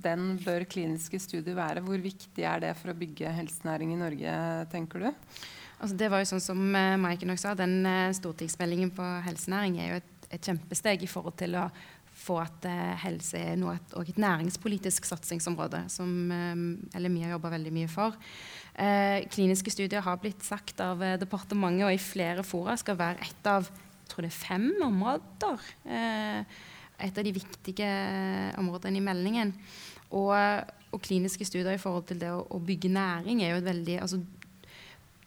[0.00, 1.82] den bør kliniske studier være?
[1.84, 4.36] Hvor viktig er det for å bygge helsenæring i Norge,
[4.72, 5.10] tenker du?
[5.80, 7.84] Altså det var jo sånn som uh, Maiken også sa, Den
[8.16, 11.66] stortingsmeldingen på helsenæring er jo et, et, kjempesteg i forhold til å
[12.20, 12.64] få at
[13.04, 18.16] helse er noe, et, et næringspolitisk satsingsområde som vi har jobba veldig mye for.
[18.74, 23.26] Eh, kliniske studier har blitt sagt av eh, departementet og i flere fora skal være
[23.26, 23.68] et av
[24.10, 25.70] tror det er fem områder.
[25.86, 26.58] Eh,
[27.00, 27.88] et av de viktige
[28.60, 29.54] områdene i meldingen.
[30.10, 30.34] Og,
[30.90, 34.00] og, kliniske studier i forhold til det å, å bygge næring er jo et veldig
[34.02, 34.18] altså,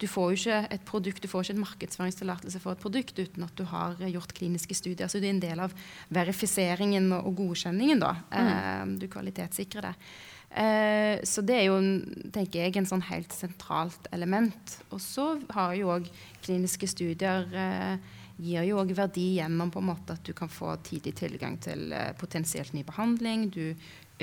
[0.01, 3.45] du får jo ikke et produkt, du får ikke en markedsføringstillatelse for et produkt uten
[3.45, 5.07] at du har gjort kliniske studier.
[5.07, 5.75] Så det er en del av
[6.11, 8.01] verifiseringen og, godkjenningen.
[8.03, 8.13] da.
[8.33, 8.49] Mm.
[8.49, 9.93] Eh, du kvalitetssikrer det.
[10.53, 11.79] Eh, så det er jo
[12.33, 14.77] tenker jeg, en sånn helt sentralt element.
[14.93, 16.09] Og så har jo òg
[16.45, 18.11] kliniske studier eh,
[18.41, 21.93] gir jo òg verdi gjennom på en måte at du kan få tidlig tilgang til
[21.93, 23.49] eh, potensielt ny behandling.
[23.53, 23.73] Du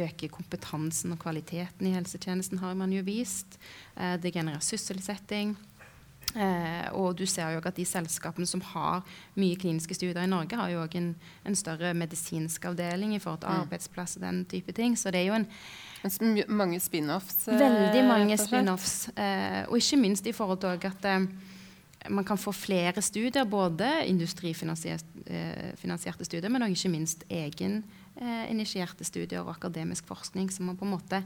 [0.01, 3.59] øker kompetansen og kvaliteten i helsetjenesten, har man jo vist.
[3.97, 5.57] Eh, det genererer sysselsetting.
[6.31, 9.02] Eh, og du ser jo at de selskapene som har
[9.35, 11.12] mye kliniske studier i Norge, har jo òg en,
[11.43, 13.62] en, større medisinsk avdeling i forhold til mm.
[13.65, 14.94] arbeidsplass og den type ting.
[14.98, 15.48] Så det er jo en
[16.48, 17.48] mange spin-offs.
[17.48, 19.09] Eh, Veldig mange spin-offs.
[19.16, 21.20] Eh, og ikke minst i forhold til at eh,
[22.09, 29.51] man kan få flere studier, både industrifinansierte studier, men også ikke minst egeninitierte studier og
[29.56, 30.51] akademisk forskning.
[30.51, 31.24] som man på en måte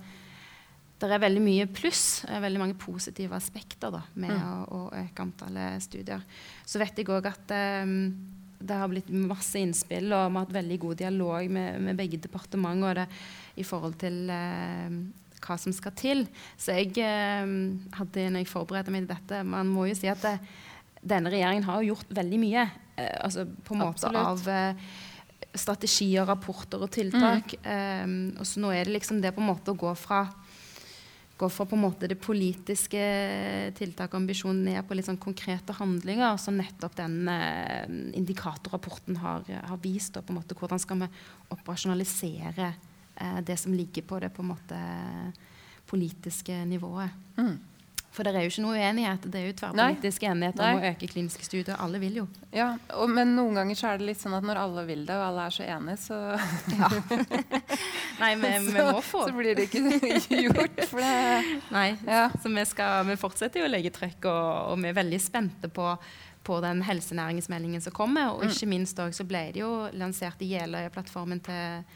[1.04, 4.40] det er veldig mye pluss, veldig mange positive aspekter da, med mm.
[4.40, 6.20] å, å, øke antallet studier.
[6.64, 7.52] Så vet jeg òg at
[8.64, 12.16] det har blitt masse innspill, og vi har hatt veldig god dialog med, med begge
[12.24, 13.04] departementer
[13.56, 14.98] i forhold til uh,
[15.44, 16.24] hva som skal til.
[16.56, 17.48] Så jeg uh,
[17.98, 20.38] hadde, når jeg forberedte meg til dette Man må jo si at det,
[21.04, 22.68] denne regjeringen har gjort veldig mye.
[22.94, 24.46] Altså på en måte av
[25.54, 27.56] strategier, rapporter og tiltak.
[27.60, 28.04] Mm.
[28.04, 30.24] Um, og så nå er det liksom det på en måte å gå fra
[31.36, 33.04] gå fra på en måte det politiske
[33.74, 37.90] tiltaket og ambisjonen ned på litt sånn konkrete handlinger, som nettopp den eh,
[38.20, 40.14] indikatorrapporten har, har vist.
[40.14, 41.10] Og på en måte hvordan skal vi
[41.56, 42.70] operasjonalisere
[43.16, 44.80] eh, det som ligger på det på en måte
[45.86, 47.10] politiske nivået.
[47.36, 47.56] Mm.
[48.14, 49.24] For det er jo ikke noe uenighet.
[49.26, 51.74] Det er jo tverrpolitisk enighet om å øke kliniske studier.
[51.82, 52.26] Alle vil jo.
[52.54, 55.16] Ja, og, Men noen ganger så er det litt sånn at når alle vil det,
[55.18, 56.18] og alle er så enige, så
[56.78, 56.90] ja.
[58.22, 59.82] Nei, men vi må få Så blir det ikke
[60.46, 60.84] gjort.
[60.92, 62.28] For det, Nei, ja.
[62.38, 65.72] så vi, skal, vi fortsetter jo å legge trøkk, og, og vi er veldig spente
[65.74, 65.90] på
[66.44, 68.34] på den helsenæringsmeldingen som kommer.
[68.34, 68.50] Og mm.
[68.52, 71.86] ikke minst òg så ble det jo lansert i Jeløya-plattformen til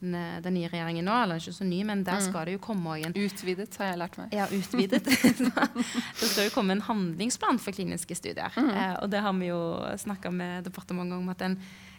[0.00, 1.16] den nye regjeringen nå.
[1.24, 2.24] Eller ikke så ny, men der mm.
[2.28, 4.34] skal det jo komme en Utvidet, har jeg lært meg.
[4.36, 5.04] Ja, utvidet.
[6.20, 8.54] det skal jo komme en handlingsplan for kliniske studier.
[8.56, 8.70] Mm.
[8.70, 9.60] Eh, og det har vi jo
[9.98, 11.58] snakka med departementet om at den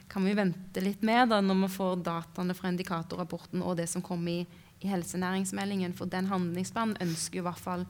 [0.10, 4.02] kan vi vente litt med da, når vi får dataene fra indikatorrapporten og det som
[4.02, 5.94] kommer i, i helsenæringsmeldingen.
[5.98, 7.86] For den handlingsplanen ønsker jo i hvert fall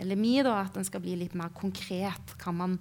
[0.00, 2.36] LMI da, at den skal bli litt mer konkret.
[2.40, 2.78] Kan man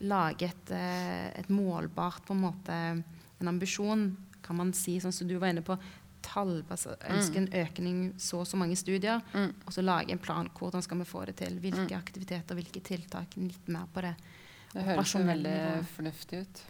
[0.00, 2.78] lage et, eh, et målbart på en måte,
[3.40, 4.06] en ambisjon?
[4.42, 5.76] Kan man si, sånn som du var inne på,
[6.24, 6.60] tall.
[6.68, 9.22] Altså, ønsker en økning så og så mange studier.
[9.32, 9.50] Mm.
[9.66, 10.50] Og så lage en plan.
[10.58, 11.58] Hvordan skal vi få det til?
[11.62, 11.98] Hvilke mm.
[11.98, 13.36] aktiviteter, hvilke tiltak?
[13.36, 14.14] Litt mer på det.
[14.72, 15.58] Det høres jo veldig
[15.96, 16.62] fornuftig ut.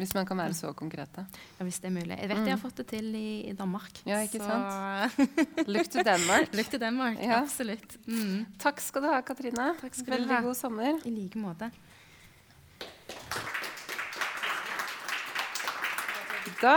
[0.00, 1.26] Hvis man kan være så konkrete.
[1.58, 2.16] Ja, Hvis det er mulig.
[2.16, 2.46] Jeg vet mm.
[2.48, 4.00] jeg har fått det til i, i Danmark.
[4.08, 5.18] Ja, ikke sant?
[5.72, 6.54] Look to Denmark.
[6.56, 7.42] Look to Denmark, ja.
[7.42, 7.98] Absolutt.
[8.06, 8.46] Mm.
[8.62, 9.74] Takk skal du ha, Katrine.
[9.82, 10.40] Veldig ha.
[10.46, 10.96] god sommer.
[11.04, 11.68] I like måte.
[16.60, 16.76] Da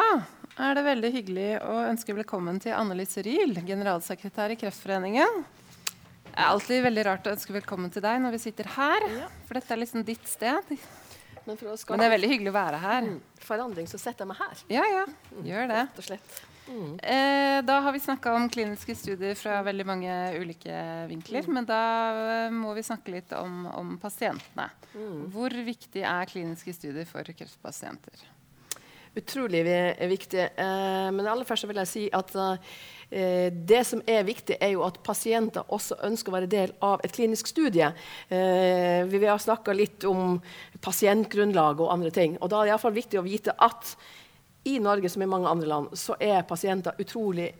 [0.57, 5.43] er det veldig hyggelig å ønske velkommen til Annelise Ryel, generalsekretær i Kreftforeningen.
[6.27, 9.05] Det er alltid veldig rart å ønske velkommen til deg når vi sitter her,
[9.47, 10.73] for dette er liksom ditt sted.
[11.43, 13.05] Men, Men det er veldig hyggelig å være her.
[13.09, 13.19] Mm.
[13.43, 14.65] Forandring, så setter jeg meg her.
[14.71, 15.05] Ja, ja,
[15.43, 15.79] gjør det.
[15.81, 16.41] Rett og slett.
[16.63, 16.93] Mm.
[17.03, 20.77] Eh, da har vi snakka om kliniske studier fra veldig mange ulike
[21.09, 21.43] vinkler.
[21.43, 21.57] Mm.
[21.57, 21.81] Men da
[22.45, 24.69] eh, må vi snakke litt om, om pasientene.
[24.93, 25.25] Mm.
[25.33, 28.23] Hvor viktig er kliniske studier for kreftpasienter?
[29.15, 29.63] Utrolig
[30.09, 30.49] viktig.
[30.55, 34.83] Eh, men aller først vil jeg si at eh, det som er viktig, er jo
[34.87, 37.91] at pasienter også ønsker å være del av et klinisk studie.
[38.29, 40.39] Eh, vi har snakka litt om
[40.81, 42.37] pasientgrunnlag og andre ting.
[42.41, 43.95] og Da er det iallfall viktig å vite at
[44.65, 47.51] i Norge som i mange andre land, så er pasienter utrolig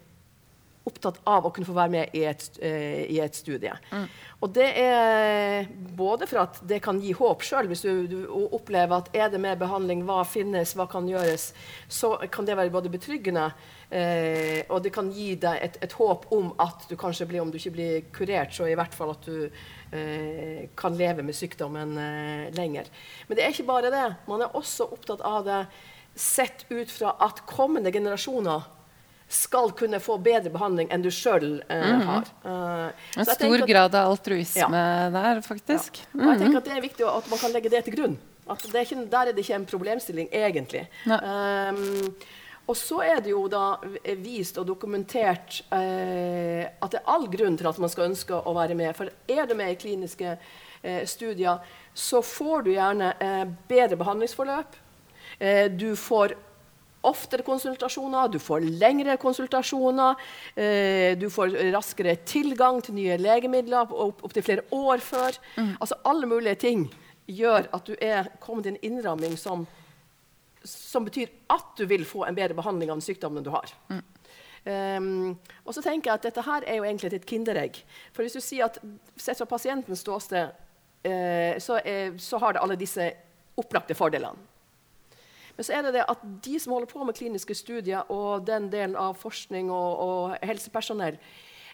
[0.87, 3.71] opptatt av å kunne få være med i et, uh, i et studie.
[3.93, 4.07] Mm.
[4.43, 8.17] Og det er både for at det kan gi håp sjøl, hvis du, du,
[8.53, 11.51] opplever at er det mer behandling, hva finnes, hva kan gjøres,
[11.87, 13.47] så kan det være både betryggende,
[13.93, 17.53] uh, og det kan gi deg et, et, håp om at du kanskje blir, om
[17.53, 21.95] du ikke blir kurert, så i hvert fall at du uh, kan leve med sykdommen
[22.57, 22.91] lenger.
[23.27, 24.07] Men det er ikke bare det.
[24.27, 25.63] Man er også opptatt av det
[26.15, 28.65] sett ut fra at kommende generasjoner
[29.33, 32.29] skal kunne få bedre behandling enn du sjøl uh, mm har.
[32.45, 35.09] Uh, en stor at, grad av altruisme ja.
[35.13, 36.03] der, faktisk.
[36.03, 36.19] Ja.
[36.19, 36.29] -hmm.
[36.29, 38.17] jeg tenker at Det er viktig at man kan legge det til grunn.
[38.49, 40.87] At er ikke, der er det ikke en problemstilling, egentlig.
[41.07, 42.15] Um,
[42.67, 43.77] og så er det jo da
[44.23, 48.53] vist og dokumentert uh, at det er all grunn til at man skal ønske å
[48.55, 48.95] være med.
[48.95, 51.59] For er du med i kliniske uh, studier,
[51.93, 54.79] så får du gjerne uh, bedre behandlingsforløp.
[55.79, 56.35] du får
[57.03, 60.19] oftere konsultasjoner, du får lengre konsultasjoner.
[60.55, 65.39] Eh, du får raskere tilgang til nye legemidler opptil opp flere år før.
[65.57, 65.73] Mm.
[65.79, 66.87] Altså Alle mulige ting
[67.27, 69.65] gjør at du er kommet i en innramming som,
[70.63, 73.71] som betyr at du vil få en bedre behandling av den sykdommen du har.
[73.91, 74.03] Mm.
[74.63, 75.33] Um,
[75.67, 77.81] og så tenker jeg at Dette her er jo egentlig et kinderegg.
[78.15, 78.79] For hvis du sier at
[79.19, 80.53] Sett fra pasientens ståsted
[81.03, 83.09] uh, så, er, så, har det alle disse
[83.59, 84.52] opplagte fordelene.
[85.55, 88.71] Men så er det det at de som holder på med kliniske studier, og den
[88.73, 91.19] delen av forskning og, og helsepersonell,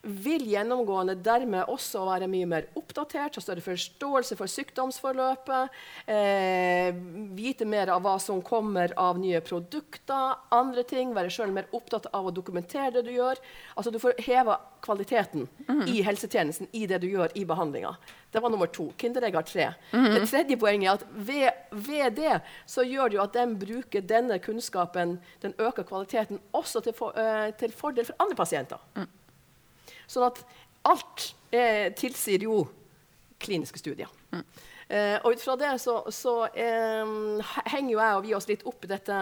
[0.02, 5.76] vil gjennomgående dermed også være mye mer oppdatert, ha større forståelse for sykdomsforløpet,
[6.08, 6.96] eh,
[7.36, 12.08] vite mer av hva som kommer av nye produkter, andre ting, være sjøl mer opptatt
[12.14, 13.42] av å dokumentere det du gjør.
[13.76, 15.88] Altså Du får heva kvaliteten mm.
[15.92, 17.96] i helsetjenesten i det du gjør i behandlinga.
[18.32, 18.92] Det var nummer to.
[18.98, 19.74] Kinderegg har tre.
[19.92, 20.20] Mm -hmm.
[20.20, 24.02] Det tredje poenget er at ved, ved, det så gjør det jo at de bruker
[24.02, 28.78] denne kunnskapen, den øker kvaliteten, også til, for, uh, til fordel for andre pasienter.
[28.96, 29.08] Mm.
[30.10, 30.42] Sånn at
[30.90, 32.64] alt eh, tilsier jo
[33.40, 34.10] kliniske studier.
[34.34, 34.44] Mm.
[34.90, 37.12] Eh, og ut fra det så, så eh,
[37.70, 39.20] henger jo jeg og vi oss litt opp i dette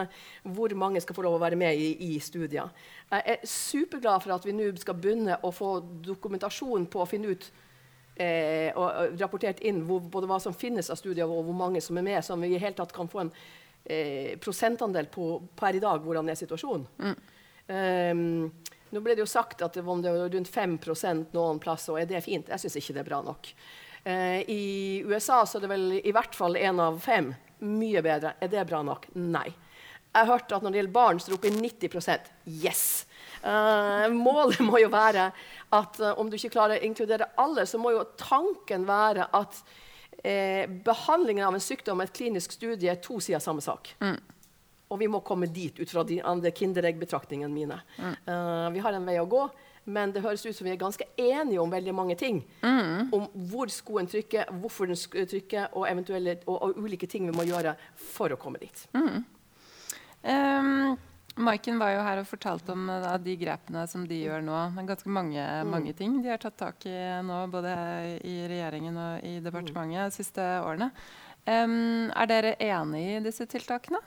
[0.56, 2.72] hvor mange skal få lov å være med i, i studier.
[3.12, 5.78] Jeg er superglad for at vi nå skal begynne å få
[6.08, 7.50] dokumentasjon på å finne ut
[8.16, 12.00] eh, og, rapportert inn hvor, både hva som finnes av studier, og hvor mange som
[12.00, 13.34] er med, så vi i hele tatt kan få en
[13.84, 16.88] eh, prosentandel på per i dag hvordan er situasjonen.
[17.04, 17.18] Mm.
[17.68, 20.78] Um, nå ble det jo sagt at det var rundt 5
[21.36, 22.50] noen plasser, og er det fint?
[22.50, 23.52] Jeg syns ikke det er bra nok.
[24.08, 27.34] Eh, I USA så er det vel i hvert fall én av fem.
[27.68, 28.36] Mye bedre.
[28.40, 29.10] Er det bra nok?
[29.20, 29.50] Nei.
[30.14, 32.32] Jeg har hørt at når det gjelder barn, så roper det 90%
[32.64, 32.86] Yes!
[33.44, 35.28] Uh, målet må jo være
[35.76, 39.60] at uh, om du ikke klarer å inkludere alle, så må jo tanken være at
[40.24, 43.92] uh, behandlingen av en sykdom med et klinisk studie er to sider av samme sak.
[44.02, 44.18] Mm.
[44.88, 47.80] Og vi må komme dit ut fra de andre Kinderegg-betraktningene mine.
[47.98, 48.14] Mm.
[48.28, 49.42] Uh, vi har en vei å gå,
[49.88, 52.42] men det høres ut som vi er ganske enige om veldig mange ting.
[52.64, 53.12] Mm.
[53.16, 57.76] Om hvor skoen trykker, hvorfor den trykker, og, og, og, ulike ting vi må gjøre
[57.96, 58.88] for å komme dit.
[58.96, 59.24] Mm.
[60.28, 60.98] Um,
[61.38, 64.58] Maiken var jo her og fortalte om da, de grepene som de gjør nå.
[64.74, 65.72] Det er ganske mange, mm.
[65.72, 67.74] mange, ting de har tatt tak i nå, både
[68.26, 70.90] i regjeringen og i departementet de siste årene.
[71.48, 74.02] Um, er dere enig i disse tiltakene?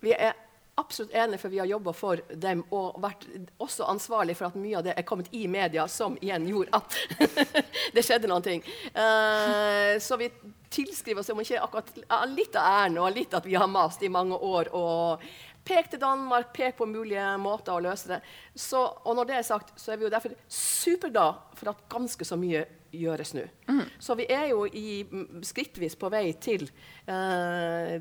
[0.00, 0.32] Vi er
[0.80, 3.26] absolutt enige, for vi har jobba for dem og vært
[3.60, 6.96] også ansvarlig for at mye av det er kommet i media, som igjen gjorde at
[7.94, 8.64] det skjedde noen ting.
[8.94, 10.30] Uh, så vi
[10.72, 11.92] tilskriver oss om ikke akkurat
[12.32, 14.72] litt av æren og litt at vi har mast i mange år.
[14.72, 15.24] og
[15.66, 18.20] Pek til Danmark, pek på mulige måter å løse det.
[18.56, 22.26] Så, og når det er sagt, så er vi jo derfor superglad for at ganske
[22.26, 22.64] så mye
[22.96, 23.44] gjøres nå.
[23.68, 23.84] Mm.
[24.02, 25.02] Så vi er jo i,
[25.46, 26.64] skrittvis på vei til
[27.06, 28.00] uh,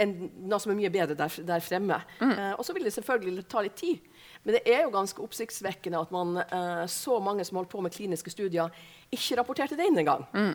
[0.00, 0.14] en,
[0.48, 2.00] noe som er mye bedre der, der fremme.
[2.20, 2.32] Mm.
[2.32, 4.08] Uh, og så vil det selvfølgelig ta litt tid.
[4.44, 7.94] Men det er jo ganske oppsiktsvekkende at man, uh, så mange som holdt på med
[7.94, 8.72] kliniske studier,
[9.12, 10.24] ikke rapporterte det inn engang.
[10.32, 10.54] Mm.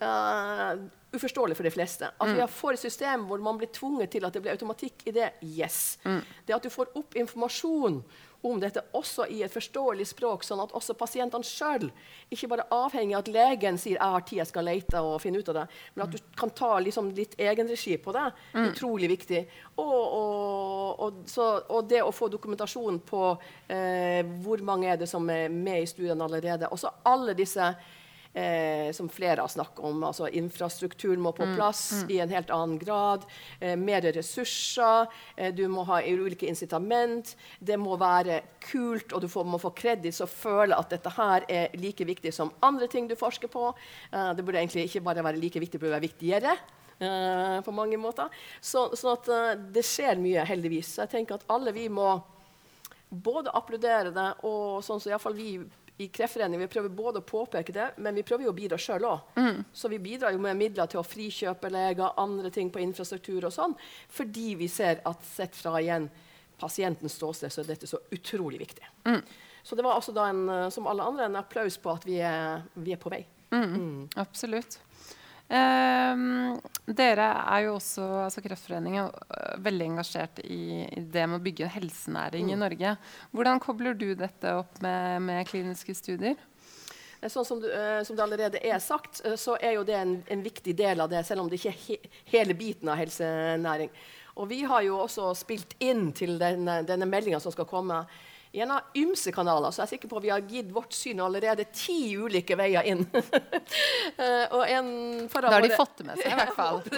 [0.00, 2.08] Uh, uforståelig for de fleste.
[2.08, 2.34] At mm.
[2.34, 5.14] vi har får et system hvor man blir tvunget til at det blir automatikk i
[5.16, 5.32] det.
[5.44, 5.98] Yes.
[6.04, 6.22] Mm.
[6.46, 8.00] Det at du får opp informasjon
[8.42, 11.90] om dette også i et forståelig språk, sånn at også pasientene sjøl
[12.32, 15.38] ikke bare avhenger av at legen sier 'jeg har tid, jeg skal lete og finne
[15.38, 18.32] ut av det', men at du kan ta liksom litt egenregi på det.
[18.54, 18.70] Mm.
[18.70, 19.46] Utrolig viktig.
[19.76, 23.38] Og, og, og, så, og, det å få dokumentasjon på
[23.68, 26.68] eh, hvor mange er det som er med i studiene allerede.
[26.70, 27.74] Også alle disse
[28.32, 30.04] Eh, som flere har snakket om.
[30.04, 32.10] altså infrastruktur må på mm, plass mm, mm.
[32.14, 33.24] i en helt annen grad.
[33.58, 35.10] Eh, mer ressurser.
[35.36, 37.34] Eh, du må ha ulike incitament.
[37.58, 41.46] Det må være kult, og du får, må få kreditt og føle at dette her
[41.50, 43.72] er like viktig som andre ting du forsker på.
[44.12, 46.54] Eh, det burde egentlig ikke bare være like viktig, det burde være viktigere.
[47.00, 48.28] Eh, på mange måter.
[48.60, 50.94] Så, sånn at eh, det skjer mye, heldigvis.
[50.94, 52.12] Så jeg tenker at alle vi må
[53.10, 55.54] både applaudere det, og sånn som iallfall vi
[56.00, 59.04] i Kreftforeningen vi prøver både å påpeke det, men vi prøver jo å bidra sjøl
[59.04, 59.34] òg.
[59.36, 59.58] Mm.
[59.72, 63.52] Så vi bidrar jo med midler til å frikjøpe leger, andre ting på infrastruktur og
[63.52, 63.76] sånn,
[64.08, 66.08] fordi vi ser at sett fra igjen
[66.60, 68.88] pasientens ståsted, så er dette så utrolig viktig.
[69.08, 69.20] Mm.
[69.62, 72.64] Så det var altså da en, som alle andre en applaus på at vi er,
[72.80, 73.20] vi er på vei.
[73.52, 73.66] Mm.
[73.68, 74.08] mm.
[74.24, 74.78] Absolutt.
[75.50, 81.42] Um, dere er jo også, altså Kreftforeningen, uh, veldig engasjert i, i, det med å
[81.42, 82.52] bygge en helsenæring mm.
[82.54, 82.92] i Norge.
[83.34, 86.38] Hvordan kobler du dette opp med, med kliniske studier?
[87.26, 90.46] Sånn som, du, uh, som, det allerede er sagt, så er jo det en, en,
[90.46, 91.98] viktig del av det, selv om det ikke er he
[92.30, 93.90] hele biten av helsenæring.
[94.38, 98.04] Og vi har jo også spilt inn til denne, denne meldinga som skal komme
[98.58, 99.70] av ymse kanaler.
[99.70, 102.86] Så jeg er sikker på at vi har gitt vårt syn allerede ti ulike veier
[102.90, 103.06] inn.
[104.20, 104.88] Eh, og en
[105.30, 106.80] da har de fått det med seg, i hvert fall.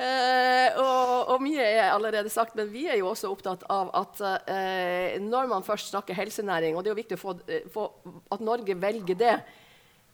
[0.00, 4.20] uh, og, og, mye er allerede sagt, men vi er jo også opptatt av at
[4.20, 7.36] uh, når man først snakker helsenæring, og det er jo viktig å få,
[7.72, 7.86] få,
[8.34, 9.36] at Norge velger det,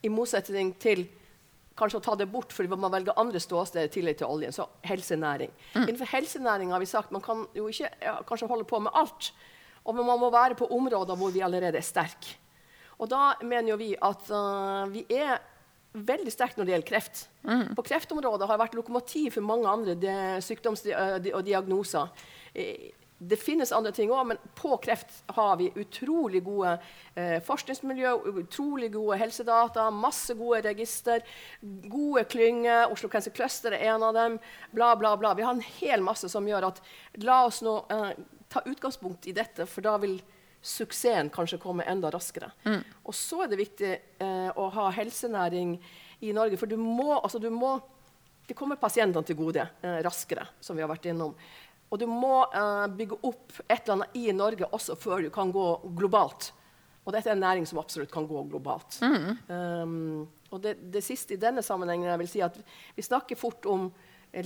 [0.07, 1.09] i motsetning til
[1.79, 4.55] kanskje å ta det bort fordi man velger andre ståsteder i tillegg til oljen.
[4.55, 5.53] Så helsenæring.
[5.75, 5.87] Mm.
[5.87, 9.33] Innenfor helsenæring har vi sagt man kan jo ikke ja, kanskje holde på med alt.
[9.85, 12.37] Og man må være på områder hvor vi allerede er sterke.
[13.01, 15.39] Og da mener jo vi at uh, vi er
[15.97, 17.23] veldig sterke når det gjelder kreft.
[17.43, 17.71] Mm.
[17.75, 21.33] På kreftområdet har det vært lokomotiv for mange andre sykdomsdiagnoser.
[21.35, 22.27] og diagnoser.
[23.21, 26.73] Det finnes andre ting òg, men på kreft har vi utrolig gode
[27.15, 31.21] eh, forskningsmiljø, utrolig gode helsedata, masse gode register,
[31.61, 32.89] gode klynger.
[32.89, 34.39] Oslo Cancer Cluster er en av dem.
[34.73, 35.35] Bla, bla, bla.
[35.37, 36.81] Vi har en hel masse som gjør at
[37.21, 38.11] La oss nå eh,
[38.49, 40.17] ta utgangspunkt i dette, for da vil
[40.65, 42.51] suksessen kanskje komme enda raskere.
[42.65, 42.81] Mm.
[43.05, 45.77] Og så er det viktig eh, å ha helsenæring
[46.25, 47.77] i Norge, for du må, altså du må
[48.51, 51.37] det kommer pasientene til gode eh, raskere, som vi har vært innom.
[51.91, 55.51] Og du må uh, bygge opp et eller annet i Norge også før du kan
[55.55, 55.67] gå
[55.99, 56.53] globalt.
[57.05, 59.01] Og dette er en næring som absolutt kan gå globalt.
[59.03, 59.31] Mm.
[59.49, 62.57] Um, og det, det, siste i denne sammenhengen jeg vil si at
[62.97, 63.89] Vi snakker fort om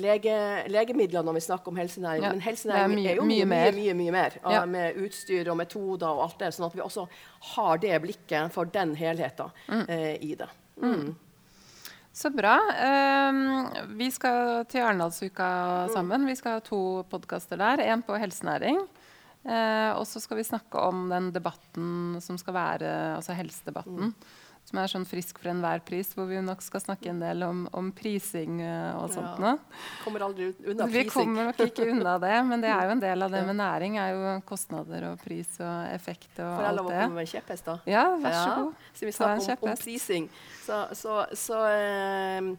[0.00, 0.36] lege,
[0.72, 2.30] legemidler når vi snakker om helsenæring, ja.
[2.32, 4.38] men helsenæring er, er, jo mye, mye, mye, mye mer.
[4.40, 4.64] Ja.
[4.68, 6.52] Med utstyr og metoder og alt det.
[6.56, 7.06] Sånn at vi også
[7.54, 9.84] har det blikket for den helheten mm.
[9.90, 10.50] uh, i det.
[10.80, 11.12] Mm.
[12.14, 12.18] Mm.
[12.18, 12.54] Så bra.
[13.30, 16.26] Um, vi skal til Arendalsuka sammen.
[16.26, 17.82] Vi skal ha to podkaster der.
[17.82, 18.78] En på helsenæring.
[19.44, 24.14] Uh, og så skal vi snakke om den debatten som skal være, altså helsedebatten.
[24.64, 27.66] Som er sånn frisk for enhver pris, hvor vi nok skal snakke en del om,
[27.76, 29.52] om prising uh, og sånt ja.
[30.00, 30.94] Kommer aldri unna prising.
[30.94, 33.58] Vi kommer nok ikke unna det, men det er jo en del av det med
[33.60, 33.98] næring.
[34.00, 36.56] er jo Kostnader og pris og effekt og alt det.
[36.56, 37.76] Får jeg lov å komme med en kjepphest, da?
[37.92, 38.72] Ja, vær så god.
[38.72, 38.90] Ja.
[38.94, 40.32] Siden vi snakker om, om, prising,
[40.64, 42.52] så, så, så uh,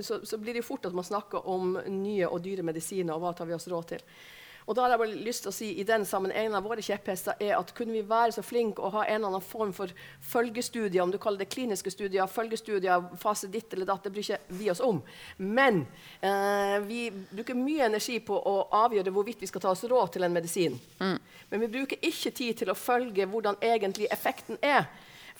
[0.00, 3.36] så, så, blir det fort at man snakker om nye og dyre medisiner, og hva
[3.36, 4.06] tar vi oss råd til.
[4.70, 6.82] Og da har jeg bare lyst til å si i den sammen, En av våre
[6.82, 9.90] kjepphester er at kunne vi være så flinke å ha en eller annen form for
[10.22, 14.58] følgestudier, om du kaller det kliniske studier, følgestudier, fase ditt eller datt, det bryr ikke
[14.60, 15.02] vi oss om.
[15.42, 15.82] Men
[16.22, 20.28] eh, vi bruker mye energi på å avgjøre hvorvidt vi skal ta oss råd til
[20.28, 20.78] en medisin.
[21.00, 21.18] Mm.
[21.50, 24.86] Men vi bruker ikke tid til å følge hvordan egentlig effekten er.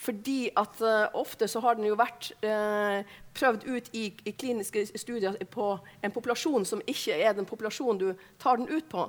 [0.01, 3.03] Fordi at uh, ofte så har den jo vært uh,
[3.37, 8.07] prøvd ut i, i, kliniske studier på en populasjon som ikke er den populasjonen du
[8.41, 9.05] tar den ut på.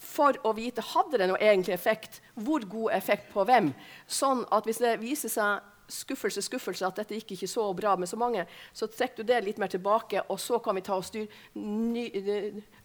[0.00, 3.70] For å vite hadde det noe egentlig effekt, hvor god effekt på hvem.
[4.10, 8.10] Sånn at hvis det viser seg skuffelse, skuffelse, at dette gikk ikke så bra med
[8.10, 11.12] så mange, så trekker du det litt mer tilbake, og så kan vi ta oss
[11.12, 11.28] styr,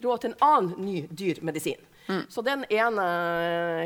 [0.04, 1.82] råd til en annen ny dyr medisin.
[2.10, 2.24] Mm.
[2.34, 3.06] Så den ene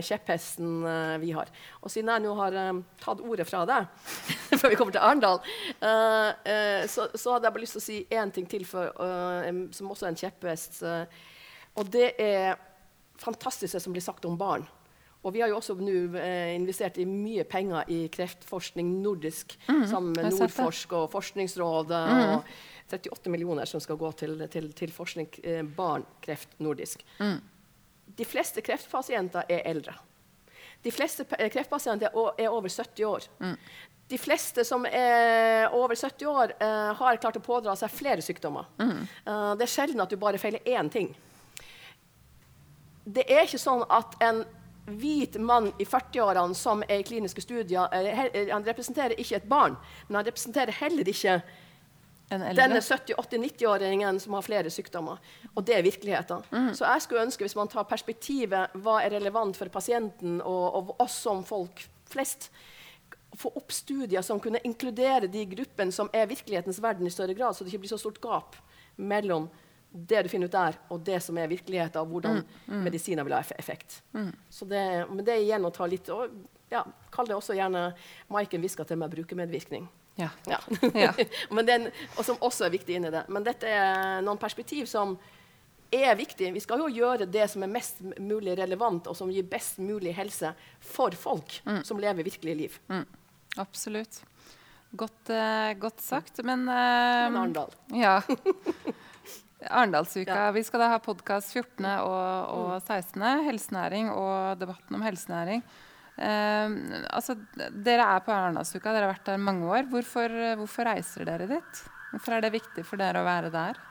[0.03, 1.49] kjepphesten uh, vi har.
[1.83, 3.89] Og siden jeg nå har um, tatt ordet fra deg,
[4.59, 5.41] før vi kommer til Arendal,
[5.83, 8.93] uh, uh, så, så, hadde jeg bare lyst til å si én ting til, for,
[9.75, 10.79] som også er en kjepphest.
[11.75, 12.55] og det er
[13.19, 14.65] fantastisk det som blir sagt om barn.
[15.23, 19.85] Og vi har jo også nå eh, investert i mye penger i kreftforskning nordisk mm,
[19.87, 22.03] sammen med Nordforsk og Forskningsrådet.
[22.11, 22.23] Mm.
[22.33, 22.53] og
[22.93, 27.01] 38 millioner som skal gå til, til, til forskning eh, barn-kreft nordisk.
[27.17, 27.39] Mm.
[28.15, 29.95] De fleste kreftpasienter er eldre.
[30.83, 33.27] De fleste eh, kreftpasienter er over 70 år.
[33.39, 33.57] Mm.
[34.07, 38.67] De fleste som er over 70 år, uh, har klart å pådra seg flere sykdommer.
[38.77, 39.05] Mm.
[39.25, 41.13] Uh, det er sjelden at du bare feiler én ting.
[43.03, 44.43] Det er ikke sånn at en
[44.99, 49.79] hvit mann i 40-årene som er i kliniske studier, uh, han representerer ikke et barn,
[50.09, 51.39] men han representerer heller ikke
[52.41, 55.21] denne 70-80-90-åringen som har flere sykdommer.
[55.53, 56.43] Og det er virkeligheten.
[56.51, 56.69] Mm.
[56.77, 60.95] Så jeg skulle ønske, hvis man tar perspektivet hva er relevant for pasienten og, og
[61.03, 62.49] oss som folk flest,
[63.37, 67.55] få opp studier som kunne inkludere de gruppene som er virkelighetens verden i større grad,
[67.55, 68.57] så det ikke blir så stort gap
[68.95, 69.49] mellom
[69.93, 72.79] det du finner ut der, og det som er virkeligheten, og hvordan mm, mm.
[72.85, 74.01] medisiner vil ha effekt.
[74.17, 74.31] Mm.
[74.49, 76.33] Så det, men det er igjen å ta litt og,
[76.73, 76.81] ja,
[77.13, 77.91] Kall det også gjerne
[78.33, 79.85] Maiken hviska til meg brukermedvirkning.
[80.15, 80.29] Ja.
[80.45, 80.59] ja.
[81.63, 81.87] den,
[82.17, 83.23] og som også er viktig inni det.
[83.33, 85.15] Men dette er noen perspektiv som
[85.93, 86.51] er viktig.
[86.53, 90.15] Vi skal jo gjøre det som er mest mulig relevant, og som gir best mulig
[90.17, 91.83] helse for folk mm.
[91.87, 92.77] som lever virkelige liv.
[92.89, 93.05] Mm.
[93.61, 94.23] Absolutt.
[94.93, 96.41] Godt, uh, godt, sagt.
[96.45, 97.73] Men uh, Arendal.
[97.93, 98.19] Ja.
[99.69, 100.35] Arendalsuka.
[100.35, 100.51] Ja.
[100.53, 101.85] Vi skal da ha podkast 14.
[102.03, 103.17] og, og 16.
[103.21, 103.45] Mm.
[103.47, 105.63] Helsenæring og debatten om helsenæring.
[106.13, 109.87] Uh, altså, dere er på Arendalsuka, dere har vært der mange år.
[109.89, 111.81] Hvorfor, hvorfor, reiser dere dit?
[112.13, 113.81] Hvorfor er det viktig for dere å være der?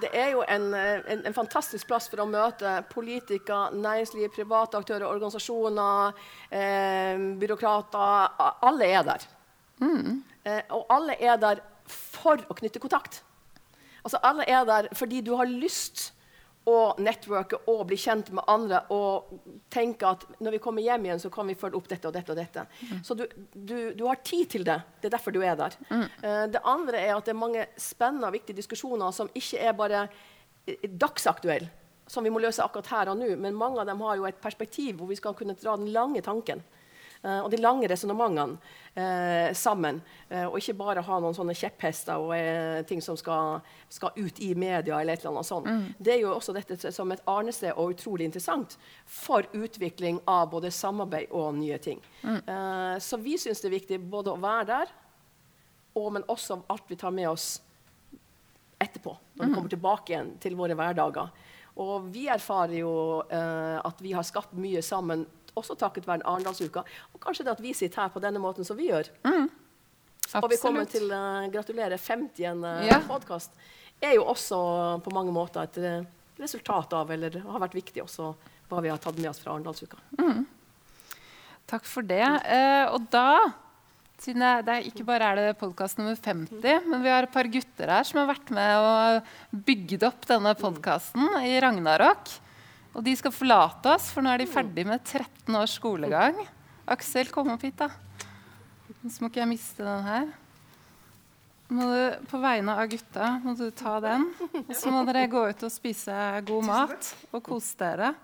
[0.00, 5.06] det er jo en, en, en, fantastisk plass for å møte politikere, næringsliv, private aktører,
[5.08, 6.20] organisasjoner,
[6.50, 8.36] eh, byråkrater.
[8.68, 9.24] Alle er der.
[9.80, 10.20] Mm.
[10.44, 13.22] Eh, og alle er der for å knytte kontakt.
[14.04, 16.10] Altså, alle er der fordi du har lyst
[16.68, 19.32] å networke og bli kjent med andre og
[19.72, 22.34] tenke at når vi kommer hjem igjen, så kan vi følge opp dette og dette.
[22.34, 22.64] og dette.
[22.90, 23.02] Mm.
[23.04, 23.24] Så du,
[23.54, 24.78] du, du, har tid til det.
[25.00, 25.76] Det er derfor du er der.
[25.88, 26.06] Mm.
[26.22, 29.76] Uh, det andre er at det er mange spennende og viktige diskusjoner som ikke er
[29.78, 30.08] bare
[30.84, 31.70] dagsaktuelle,
[32.08, 34.40] som vi må løse akkurat her og nå, men mange av dem har jo et
[34.42, 36.60] perspektiv hvor vi skal kunne dra den lange tanken.
[37.18, 38.58] Uh, og de lange resonnementene
[38.94, 39.98] uh, sammen.
[40.30, 43.58] Uh, og ikke bare ha noen sånne kjepphester og ting som skal,
[43.90, 45.00] skal, ut i media.
[45.00, 45.66] eller et eller annet sånt.
[45.66, 45.94] Mm.
[45.98, 50.70] Det er jo også dette som et arnested og utrolig interessant for utvikling av både
[50.70, 52.00] samarbeid og nye ting.
[52.22, 52.40] Mm.
[53.00, 54.90] så vi syns det er viktig både å være der,
[55.94, 57.46] og, men også alt vi tar med oss
[58.78, 59.16] etterpå.
[59.34, 59.54] Når vi mm.
[59.56, 61.32] kommer tilbake igjen til våre hverdager.
[61.78, 62.92] Og vi erfarer jo
[63.28, 65.26] at vi har skapt mye sammen
[65.60, 66.84] også takket være Arendalsuka.
[67.14, 69.10] Og kanskje det at vi sitter her på denne måten som vi gjør.
[69.26, 69.48] Mm.
[70.42, 73.00] Og vi kommer til å uh, gratulere 50 en uh, ja.
[73.06, 73.54] podkast.
[74.00, 74.58] er jo også
[75.04, 76.08] på mange måter et uh,
[76.38, 78.34] resultat av, eller har vært viktig også,
[78.68, 80.00] hva vi har tatt med oss fra Arendalsuka.
[80.20, 80.44] Mm.
[81.68, 82.24] Takk for det.
[82.24, 83.50] Eh, og da
[84.18, 87.46] siden det er ikke bare er det podkast nummer 50, men vi har et par
[87.50, 92.32] gutter her som har vært med og bygd opp denne podkasten i Ragnarok.
[92.98, 96.34] Og de skal forlate oss, for nå er de ferdig med 13 års skolegang.
[96.90, 97.92] Aksel, kom opp hit, da.
[99.04, 100.32] Så må ikke jeg miste den her.
[101.68, 101.84] Du,
[102.26, 104.24] på vegne av gutta må du ta den.
[104.64, 106.16] Og så må dere gå ut og spise
[106.48, 108.14] god mat og kose dere.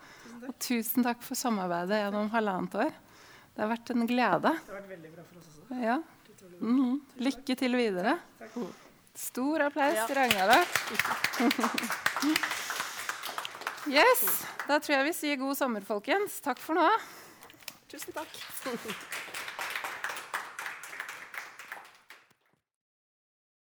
[0.48, 2.92] Og tusen takk for samarbeidet gjennom halvannet år.
[3.54, 4.56] Det har vært en glede.
[4.58, 5.80] Det har vært veldig bra for oss også.
[5.84, 6.00] Ja.
[6.64, 6.98] Mm.
[7.22, 8.18] Lykke til videre.
[9.14, 10.70] Stor applaus til Ragnarok.
[13.90, 14.24] Yes.
[14.68, 16.40] Da tror jeg vi sier god sommer, folkens.
[16.44, 16.88] Takk for nå.
[17.92, 18.32] Tusen takk.